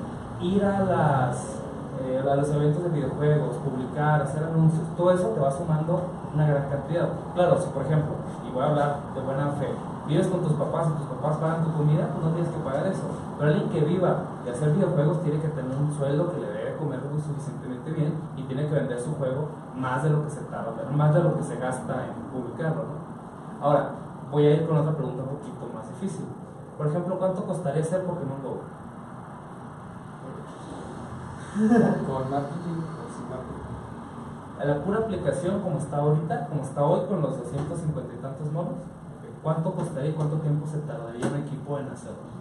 ir 0.41 0.65
a, 0.65 0.85
las, 0.85 1.61
eh, 2.03 2.23
a 2.23 2.37
los 2.37 2.49
eventos 2.51 2.83
de 2.85 2.91
videojuegos, 2.91 3.57
publicar, 3.57 4.23
hacer 4.23 4.45
anuncios, 4.45 4.83
todo 4.97 5.13
eso 5.13 5.29
te 5.29 5.41
va 5.41 5.51
sumando 5.51 6.03
una 6.35 6.47
gran 6.47 6.69
cantidad. 6.69 7.09
Claro, 7.35 7.61
si 7.61 7.69
por 7.71 7.83
ejemplo, 7.83 8.15
y 8.47 8.53
voy 8.53 8.63
a 8.63 8.67
hablar 8.67 8.97
de 9.15 9.21
buena 9.21 9.51
fe, 9.53 9.69
vives 10.07 10.27
con 10.29 10.43
tus 10.43 10.53
papás 10.53 10.89
y 10.89 10.99
tus 10.99 11.07
papás 11.17 11.37
pagan 11.39 11.65
tu 11.65 11.73
comida, 11.73 12.09
pues 12.13 12.25
no 12.25 12.33
tienes 12.33 12.51
que 12.53 12.61
pagar 12.61 12.87
eso. 12.87 13.07
Pero 13.39 13.51
alguien 13.51 13.71
que 13.71 13.81
viva 13.81 14.17
de 14.45 14.51
hacer 14.51 14.73
videojuegos 14.73 15.23
tiene 15.23 15.41
que 15.41 15.49
tener 15.49 15.77
un 15.77 15.93
sueldo 15.93 16.33
que 16.33 16.41
le 16.41 16.49
debe 16.49 16.77
comer 16.77 17.01
lo 17.03 17.21
suficientemente 17.21 17.91
bien 17.91 18.15
y 18.37 18.43
tiene 18.45 18.69
que 18.69 18.75
vender 18.75 19.01
su 19.01 19.15
juego 19.15 19.49
más 19.75 20.03
de 20.03 20.11
lo 20.11 20.25
que 20.25 20.31
se 20.31 20.41
tarda, 20.45 20.73
más 20.95 21.15
de 21.15 21.23
lo 21.23 21.37
que 21.37 21.43
se 21.43 21.57
gasta 21.57 22.07
en 22.07 22.15
publicarlo. 22.33 22.83
¿no? 22.83 23.65
Ahora, 23.65 23.91
voy 24.31 24.47
a 24.47 24.55
ir 24.55 24.67
con 24.67 24.77
otra 24.77 24.93
pregunta 24.93 25.23
un 25.23 25.39
poquito 25.39 25.71
más 25.75 25.89
difícil. 25.89 26.27
Por 26.77 26.87
ejemplo, 26.89 27.19
¿cuánto 27.19 27.47
costaría 27.47 27.83
hacer 27.83 28.05
Pokémon 28.05 28.43
Go? 28.43 28.61
Con 31.57 32.31
marketing 32.31 32.85
o 32.85 33.09
sin 33.09 33.25
marketing. 33.33 33.65
La 34.63 34.85
pura 34.85 34.99
aplicación 34.99 35.63
como 35.63 35.79
está 35.79 35.97
ahorita, 35.99 36.49
como 36.49 36.63
está 36.63 36.85
hoy 36.85 37.07
con 37.09 37.23
los 37.23 37.39
250 37.39 38.15
y 38.15 38.19
tantos 38.19 38.53
monos, 38.53 38.75
¿cuánto 39.43 39.73
costaría 39.75 40.11
y 40.11 40.15
cuánto 40.15 40.37
tiempo 40.37 40.67
se 40.67 40.79
tardaría 40.81 41.27
un 41.27 41.37
equipo 41.37 41.79
en 41.79 41.89
hacerlo? 41.89 42.37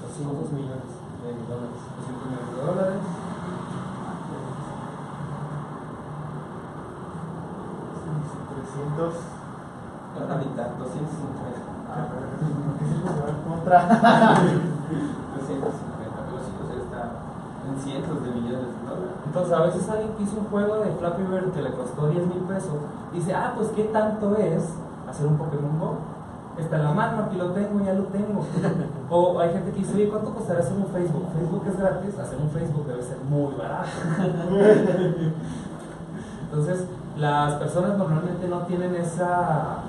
200 0.00 0.52
millones 0.52 0.96
de 1.20 1.28
dólares. 1.44 1.76
200 1.98 2.24
millones 2.24 2.56
de 2.56 2.62
dólares. 2.64 3.02
300. 8.64 9.14
La 10.28 10.36
mitad, 10.36 10.68
250. 10.78 11.77
¿Por 12.06 12.78
qué 12.78 12.86
siempre 12.86 13.10
se 13.10 13.20
va 13.20 13.28
en 13.28 13.42
contra? 13.42 13.76
250, 15.38 16.14
pero 16.28 16.38
sí, 16.44 16.52
o 16.54 16.64
sea, 16.68 16.78
está 16.78 17.02
en 17.66 17.74
cientos 17.82 18.22
de 18.22 18.30
millones 18.30 18.70
de 18.70 18.80
dólares. 18.86 19.18
Entonces, 19.26 19.52
a 19.52 19.62
veces 19.62 19.88
alguien 19.88 20.12
que 20.14 20.22
hizo 20.22 20.38
un 20.38 20.46
juego 20.46 20.84
de 20.84 20.92
Flappy 20.92 21.22
Bird 21.22 21.52
que 21.52 21.62
le 21.62 21.72
costó 21.72 22.08
10 22.08 22.26
mil 22.26 22.42
pesos, 22.44 22.78
dice, 23.12 23.34
ah, 23.34 23.52
pues 23.56 23.68
qué 23.74 23.84
tanto 23.84 24.36
es 24.36 24.64
hacer 25.08 25.26
un 25.26 25.36
Pokémon 25.36 25.78
Go. 25.78 25.98
Está 26.58 26.76
en 26.76 26.84
la 26.84 26.92
mano, 26.92 27.22
aquí 27.24 27.36
lo 27.36 27.52
tengo, 27.52 27.78
ya 27.84 27.92
lo 27.92 28.04
tengo. 28.04 28.44
o 29.10 29.38
hay 29.38 29.52
gente 29.52 29.70
que 29.70 29.78
dice, 29.78 29.94
oye, 29.94 30.08
¿cuánto 30.08 30.34
costará 30.34 30.60
hacer 30.60 30.76
un 30.76 30.86
Facebook? 30.86 31.26
Facebook 31.32 31.64
es 31.68 31.78
gratis, 31.78 32.18
hacer 32.18 32.38
un 32.40 32.50
Facebook 32.50 32.86
debe 32.86 33.02
ser 33.02 33.18
muy 33.28 33.54
barato. 33.54 33.88
Entonces, 36.50 36.84
las 37.16 37.54
personas 37.54 37.96
normalmente 37.98 38.48
no 38.48 38.60
tienen 38.62 38.94
esa 38.96 39.82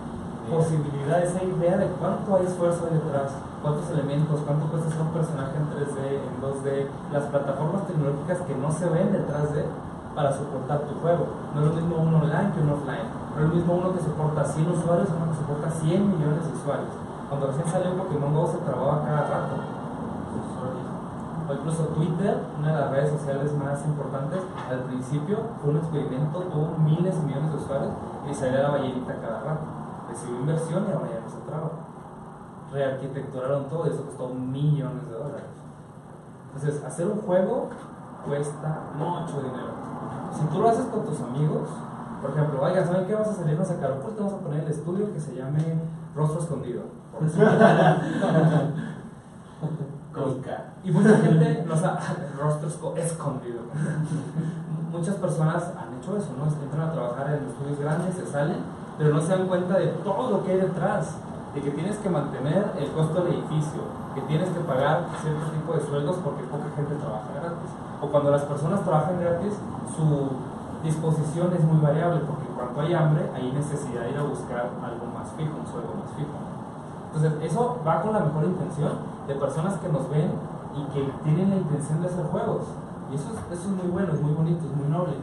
posibilidad, 0.49 1.21
esa 1.21 1.43
idea 1.43 1.77
de 1.77 1.87
cuánto 1.99 2.35
hay 2.35 2.45
esfuerzo 2.45 2.89
detrás, 2.91 3.37
cuántos 3.61 3.89
elementos, 3.91 4.41
cuánto 4.45 4.65
cuesta 4.67 4.89
hacer 4.89 5.01
un 5.01 5.13
personaje 5.13 5.53
en 5.55 5.65
3D, 5.69 5.99
en 6.25 6.35
2D, 6.41 6.87
las 7.13 7.23
plataformas 7.29 7.87
tecnológicas 7.87 8.39
que 8.41 8.55
no 8.55 8.71
se 8.71 8.89
ven 8.89 9.11
detrás 9.11 9.53
de 9.53 9.65
para 10.15 10.33
soportar 10.33 10.81
tu 10.81 10.99
juego. 10.99 11.27
No 11.55 11.61
es 11.61 11.67
lo 11.67 11.73
mismo 11.73 11.95
uno 11.95 12.17
online 12.17 12.51
que 12.51 12.59
uno 12.59 12.73
offline. 12.75 13.07
No 13.07 13.39
es 13.39 13.49
lo 13.49 13.55
mismo 13.55 13.73
uno 13.75 13.93
que 13.93 14.03
soporta 14.03 14.43
100 14.43 14.67
usuarios 14.67 15.07
uno 15.15 15.31
que 15.31 15.37
soporta 15.37 15.71
100 15.71 16.11
millones 16.11 16.43
de 16.43 16.53
usuarios. 16.59 16.93
Cuando 17.29 17.47
recién 17.47 17.67
salió 17.69 17.95
Pokémon 17.95 18.33
GO 18.33 18.47
se 18.51 18.57
trababa 18.57 19.05
cada 19.05 19.21
rato. 19.31 19.55
O 21.47 21.53
incluso 21.53 21.83
Twitter, 21.95 22.37
una 22.59 22.67
de 22.67 22.79
las 22.79 22.91
redes 22.91 23.11
sociales 23.11 23.53
más 23.57 23.83
importantes, 23.85 24.41
al 24.69 24.79
principio 24.91 25.37
fue 25.61 25.71
un 25.71 25.77
experimento, 25.77 26.43
tuvo 26.51 26.77
miles 26.77 27.15
y 27.15 27.25
millones 27.25 27.51
de 27.51 27.57
usuarios 27.57 27.91
y 28.29 28.33
salía 28.35 28.61
la 28.61 28.69
ballenita 28.69 29.15
cada 29.21 29.39
rato. 29.39 29.78
Recibió 30.09 30.39
inversión 30.39 30.85
y 30.89 30.91
ahora 30.91 31.07
ya 31.13 31.19
no 31.21 31.29
se 31.29 31.37
traba. 31.47 31.69
Rearquitecturaron 32.71 33.65
todo 33.69 33.87
y 33.87 33.89
eso 33.89 34.05
costó 34.05 34.29
millones 34.29 35.07
de 35.07 35.13
dólares. 35.15 35.43
Entonces, 36.53 36.83
hacer 36.83 37.07
un 37.07 37.21
juego 37.21 37.69
cuesta 38.25 38.79
mucho 38.95 39.41
dinero. 39.41 39.73
Si 40.37 40.45
tú 40.45 40.59
lo 40.61 40.69
haces 40.69 40.85
con 40.85 41.05
tus 41.05 41.19
amigos, 41.21 41.69
por 42.21 42.31
ejemplo, 42.31 42.61
oigan, 42.61 42.85
¿saben 42.85 43.05
qué? 43.07 43.13
Vamos 43.13 43.29
a 43.29 43.33
salirnos 43.35 43.71
a 43.71 43.79
Carrefour, 43.79 44.11
te 44.13 44.19
vamos 44.21 44.33
a 44.33 44.37
poner 44.43 44.63
el 44.63 44.69
estudio 44.71 45.13
que 45.13 45.19
se 45.19 45.35
llame 45.35 45.79
Rostro 46.15 46.41
Escondido. 46.41 46.81
Y 50.83 50.91
mucha 50.91 51.17
gente 51.17 51.63
nos 51.67 51.81
ha 51.83 51.97
rostro 52.39 52.69
esco- 52.69 52.97
escondido. 52.97 53.59
Muchas 54.91 55.15
personas 55.15 55.63
han 55.77 55.97
hecho 55.97 56.17
eso, 56.17 56.29
¿no? 56.37 56.45
Entran 56.63 56.89
a 56.89 56.91
trabajar 56.91 57.27
en 57.29 57.47
estudios 57.49 57.79
grandes, 57.79 58.15
se 58.15 58.25
salen, 58.25 58.57
pero 58.99 59.15
no 59.15 59.21
se 59.21 59.31
dan 59.31 59.47
cuenta 59.47 59.79
de 59.79 59.87
todo 60.03 60.29
lo 60.29 60.43
que 60.43 60.51
hay 60.51 60.59
detrás. 60.59 61.15
De 61.55 61.61
que 61.61 61.71
tienes 61.71 61.97
que 61.97 62.09
mantener 62.11 62.73
el 62.77 62.91
costo 62.91 63.23
del 63.23 63.33
edificio, 63.33 63.81
que 64.13 64.21
tienes 64.21 64.49
que 64.49 64.59
pagar 64.59 65.07
cierto 65.19 65.49
tipo 65.49 65.73
de 65.73 65.81
sueldos 65.81 66.17
porque 66.23 66.43
poca 66.43 66.69
gente 66.75 66.93
trabaja 66.93 67.31
gratis. 67.33 67.71
O 68.01 68.07
cuando 68.07 68.29
las 68.29 68.43
personas 68.43 68.83
trabajan 68.83 69.19
gratis, 69.19 69.55
su 69.95 70.29
disposición 70.83 71.51
es 71.57 71.63
muy 71.63 71.81
variable 71.81 72.21
porque 72.27 72.45
cuando 72.53 72.81
hay 72.81 72.93
hambre 72.93 73.31
hay 73.33 73.51
necesidad 73.51 74.03
de 74.03 74.11
ir 74.11 74.17
a 74.17 74.23
buscar 74.23 74.69
algo 74.83 75.05
más 75.09 75.31
fijo, 75.33 75.57
un 75.57 75.65
sueldo 75.65 75.89
más 75.97 76.11
fijo. 76.13 76.37
Entonces, 77.07 77.51
eso 77.51 77.81
va 77.87 78.01
con 78.03 78.13
la 78.13 78.19
mejor 78.19 78.43
intención 78.43 78.91
de 79.25 79.33
personas 79.33 79.79
que 79.79 79.89
nos 79.89 80.07
ven 80.11 80.29
y 80.75 80.83
que 80.93 81.09
tienen 81.23 81.49
la 81.49 81.55
intención 81.55 82.01
de 82.01 82.07
hacer 82.07 82.25
juegos. 82.25 82.67
Y 83.09 83.15
eso 83.15 83.33
es, 83.33 83.57
eso 83.57 83.69
es 83.69 83.75
muy 83.75 83.89
bueno, 83.89 84.13
es 84.13 84.21
muy 84.21 84.33
bonito, 84.33 84.61
es 84.69 84.75
muy 84.77 84.87
noble. 84.87 85.17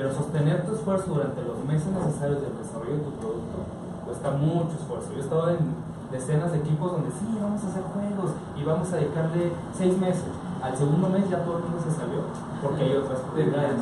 Pero 0.00 0.16
sostener 0.16 0.64
tu 0.64 0.72
esfuerzo 0.72 1.12
durante 1.12 1.44
los 1.44 1.60
meses 1.68 1.92
necesarios 1.92 2.40
del 2.40 2.56
desarrollo 2.56 2.96
de 2.96 3.04
tu 3.04 3.12
producto 3.20 3.68
cuesta 4.08 4.32
mucho 4.32 4.72
esfuerzo. 4.80 5.12
Yo 5.12 5.20
he 5.20 5.24
estado 5.28 5.50
en 5.52 5.60
decenas 6.08 6.56
de 6.56 6.64
equipos 6.64 6.92
donde 6.96 7.12
sí, 7.12 7.28
vamos 7.36 7.60
a 7.60 7.68
hacer 7.68 7.84
juegos 7.84 8.32
y 8.56 8.64
vamos 8.64 8.88
a 8.88 8.96
dedicarle 8.96 9.52
seis 9.76 10.00
meses. 10.00 10.24
Al 10.64 10.72
segundo 10.72 11.04
mes 11.12 11.28
ya 11.28 11.44
todo 11.44 11.60
el 11.60 11.68
mundo 11.68 11.84
se 11.84 11.92
salió 11.92 12.24
porque 12.64 12.80
hay 12.80 12.96
otras 12.96 13.20
prioridades. 13.28 13.76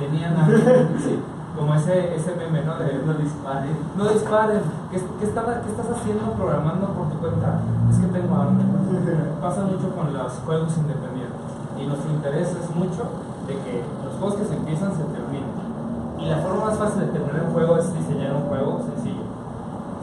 Tenían 0.00 0.32
hambre, 0.32 0.64
sí. 1.04 1.20
Como 1.52 1.74
ese, 1.76 2.16
ese 2.16 2.34
meme, 2.40 2.64
¿no? 2.64 2.80
De, 2.80 3.04
no 3.04 3.12
disparen. 3.12 3.76
No 4.00 4.08
disparen. 4.08 4.64
¿Qué, 4.90 4.96
qué, 4.96 5.04
qué 5.20 5.26
estás 5.28 5.88
haciendo 5.92 6.32
programando 6.40 6.88
por 6.96 7.12
tu 7.12 7.20
cuenta? 7.20 7.60
Es 7.92 8.00
que 8.00 8.08
tengo 8.08 8.32
hambre. 8.32 8.64
Pasa 9.44 9.60
mucho 9.60 9.92
con 9.92 10.08
los 10.08 10.32
juegos 10.40 10.72
independientes. 10.72 11.52
Y 11.76 11.84
nos 11.84 12.00
interesa 12.08 12.56
es 12.64 12.74
mucho 12.74 13.04
de 13.46 13.54
que 13.60 13.84
los 14.04 14.14
juegos 14.16 14.34
que 14.36 14.44
se 14.46 14.56
empiezan 14.56 14.90
se 14.92 15.04
terminen. 15.04 15.23
Y 16.24 16.28
la 16.30 16.38
forma 16.38 16.64
más 16.64 16.78
fácil 16.78 17.00
de 17.00 17.06
terminar 17.08 17.44
un 17.44 17.52
juego 17.52 17.76
es 17.76 17.92
diseñar 17.92 18.34
un 18.34 18.48
juego 18.48 18.80
sencillo. 18.80 19.28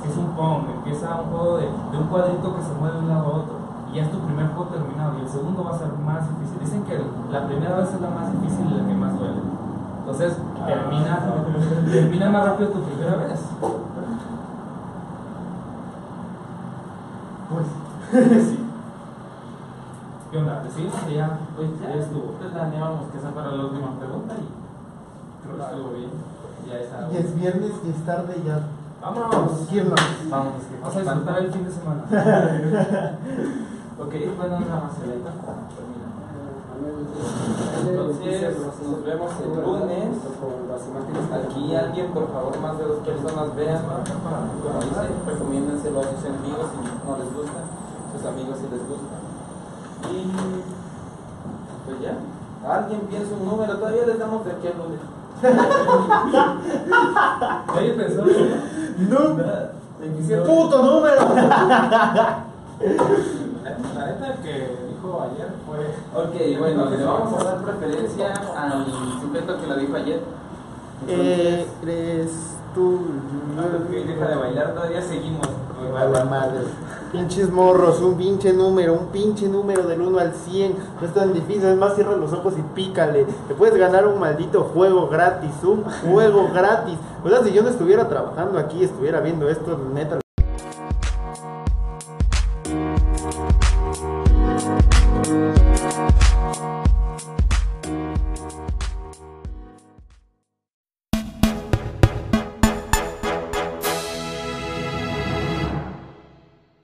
Si 0.04 0.08
es 0.08 0.18
un 0.18 0.28
Pong, 0.38 0.70
empieza 0.70 1.20
un 1.20 1.32
juego 1.34 1.58
de, 1.58 1.66
un 1.98 2.08
cuadrito 2.08 2.56
que 2.56 2.62
se 2.62 2.74
mueve 2.78 2.94
de 2.98 3.02
un 3.02 3.10
lado 3.10 3.26
a 3.26 3.38
otro. 3.42 3.56
Y 3.90 3.96
ya 3.96 4.04
es 4.04 4.12
tu 4.12 4.20
primer 4.20 4.46
juego 4.54 4.70
terminado. 4.70 5.18
Y 5.18 5.22
el 5.22 5.30
segundo 5.30 5.64
va 5.64 5.72
a 5.72 5.80
ser 5.80 5.88
más 6.06 6.30
difícil. 6.30 6.60
Dicen 6.60 6.84
que 6.84 7.02
la 7.32 7.48
primera 7.48 7.76
vez 7.76 7.90
es 7.90 8.02
la 8.02 8.10
más 8.12 8.32
difícil 8.34 8.70
y 8.70 8.78
la 8.78 8.88
que 8.88 8.94
más 8.94 9.18
duele. 9.18 9.42
Entonces, 10.02 10.38
termina, 10.68 11.20
termina 11.92 12.30
más 12.30 12.46
rápido 12.46 12.70
tu 12.70 12.82
primera 12.84 13.16
vez. 13.16 13.40
Pues, 17.50 17.66
Sí. 18.46 18.60
¿Qué 20.30 20.38
onda? 20.38 20.62
¿Decimos 20.64 20.94
que 21.08 21.16
ya, 21.16 21.40
Pues 21.56 21.68
ya, 21.82 21.94
estuvo? 21.96 22.34
Pues 22.38 22.52
planeábamos 22.52 23.10
que 23.10 23.18
esa 23.18 23.32
fuera 23.32 23.52
la 23.52 23.66
última 23.66 23.98
pregunta 23.98 24.36
creo 25.44 25.58
que 25.58 25.64
estuvo 25.64 25.90
bien. 25.92 26.12
Ya 26.68 26.80
está. 26.80 27.10
y 27.12 27.18
es 27.18 27.36
viernes 27.36 27.72
y 27.86 27.90
es 27.90 28.06
tarde 28.06 28.36
y 28.42 28.48
ya. 28.48 28.62
¡Vámonos! 29.02 29.68
¿Quién 29.70 29.90
más? 29.90 30.02
Vamos, 30.30 30.54
Vamos 30.82 30.96
a 30.96 31.00
disfrutar 31.00 31.38
el 31.40 31.52
fin 31.52 31.66
de 31.66 31.72
semana. 31.72 33.18
Ok, 34.02 34.14
bueno, 34.36 34.60
nada 34.62 34.82
más 34.82 34.98
termina. 34.98 35.30
Entonces, 37.88 38.58
nos 38.82 39.04
vemos 39.06 39.32
el 39.44 39.62
lunes. 39.62 40.10
Aquí 41.32 41.76
alguien, 41.76 42.08
por 42.08 42.32
favor, 42.32 42.60
más 42.60 42.80
de 42.80 42.86
dos 42.86 43.00
personas 43.06 43.56
vean. 43.56 43.84
Como 43.84 44.82
dice, 44.82 45.08
recomiéndenselo 45.28 46.00
a 46.00 46.04
sus 46.04 46.26
enemigos 46.26 46.66
si 46.72 47.08
no 47.08 47.18
les 47.18 47.32
gusta, 47.32 47.62
sus 48.12 48.26
amigos 48.26 48.58
si 48.58 48.68
les 48.74 48.90
gusta. 48.90 49.16
Y 50.10 50.32
pues 51.86 52.02
ya, 52.02 52.18
alguien 52.74 53.02
piensa 53.02 53.36
un 53.36 53.46
número, 53.46 53.78
todavía 53.78 54.06
les 54.08 54.18
damos 54.18 54.46
de 54.46 54.52
aquí 54.52 54.68
al 54.68 54.78
lunes. 54.80 55.00
Nadie 57.68 57.94
pensó 57.98 58.24
¡No! 59.10 59.20
¡Puto 60.46 60.84
número! 60.84 61.22
La 63.96 64.06
neta 64.06 64.36
que 64.44 64.54
dijo 64.90 65.22
ayer 65.22 65.50
fue. 65.66 65.80
Ok, 66.22 66.36
bueno, 66.60 66.90
le 66.90 67.04
vamos 67.04 67.34
a 67.40 67.44
dar 67.44 67.58
preferencia 67.64 68.34
al 68.58 68.86
sujeto 69.22 69.60
que 69.62 69.68
lo 69.68 69.76
dijo 69.78 69.96
ayer. 69.96 70.22
Eh, 71.08 71.68
Eres 71.84 72.32
tú. 72.76 72.96
Ok, 73.58 73.90
deja 73.90 74.28
de 74.28 74.36
bailar, 74.36 74.74
todavía 74.74 75.02
seguimos. 75.02 75.48
A 75.98 76.06
la 76.06 76.26
madre. 76.26 76.62
Pinches 77.12 77.52
morros, 77.52 78.00
un 78.02 78.16
pinche 78.16 78.54
número, 78.54 78.94
un 78.94 79.08
pinche 79.08 79.48
número 79.48 79.84
del 79.84 80.02
1 80.02 80.20
al 80.20 80.34
100. 80.34 80.76
No 81.02 81.08
es 81.08 81.14
tan 81.14 81.34
difícil, 81.34 81.66
es 81.66 81.78
más, 81.78 81.96
cierra 81.96 82.16
los 82.16 82.32
ojos 82.32 82.54
y 82.58 82.62
pícale. 82.74 83.26
Te 83.48 83.54
puedes 83.54 83.78
ganar 83.78 84.08
un 84.08 84.20
maldito 84.20 84.64
juego 84.74 85.10
gratis, 85.10 85.52
un 85.64 85.84
juego 85.84 86.50
gratis. 86.54 86.98
O 87.24 87.30
sea, 87.30 87.44
si 87.44 87.52
yo 87.52 87.64
no 87.64 87.70
estuviera 87.70 88.08
trabajando 88.08 88.58
aquí, 88.58 88.84
estuviera 88.84 89.20
viendo 89.20 89.50
esto, 89.50 89.78
neta, 89.94 90.21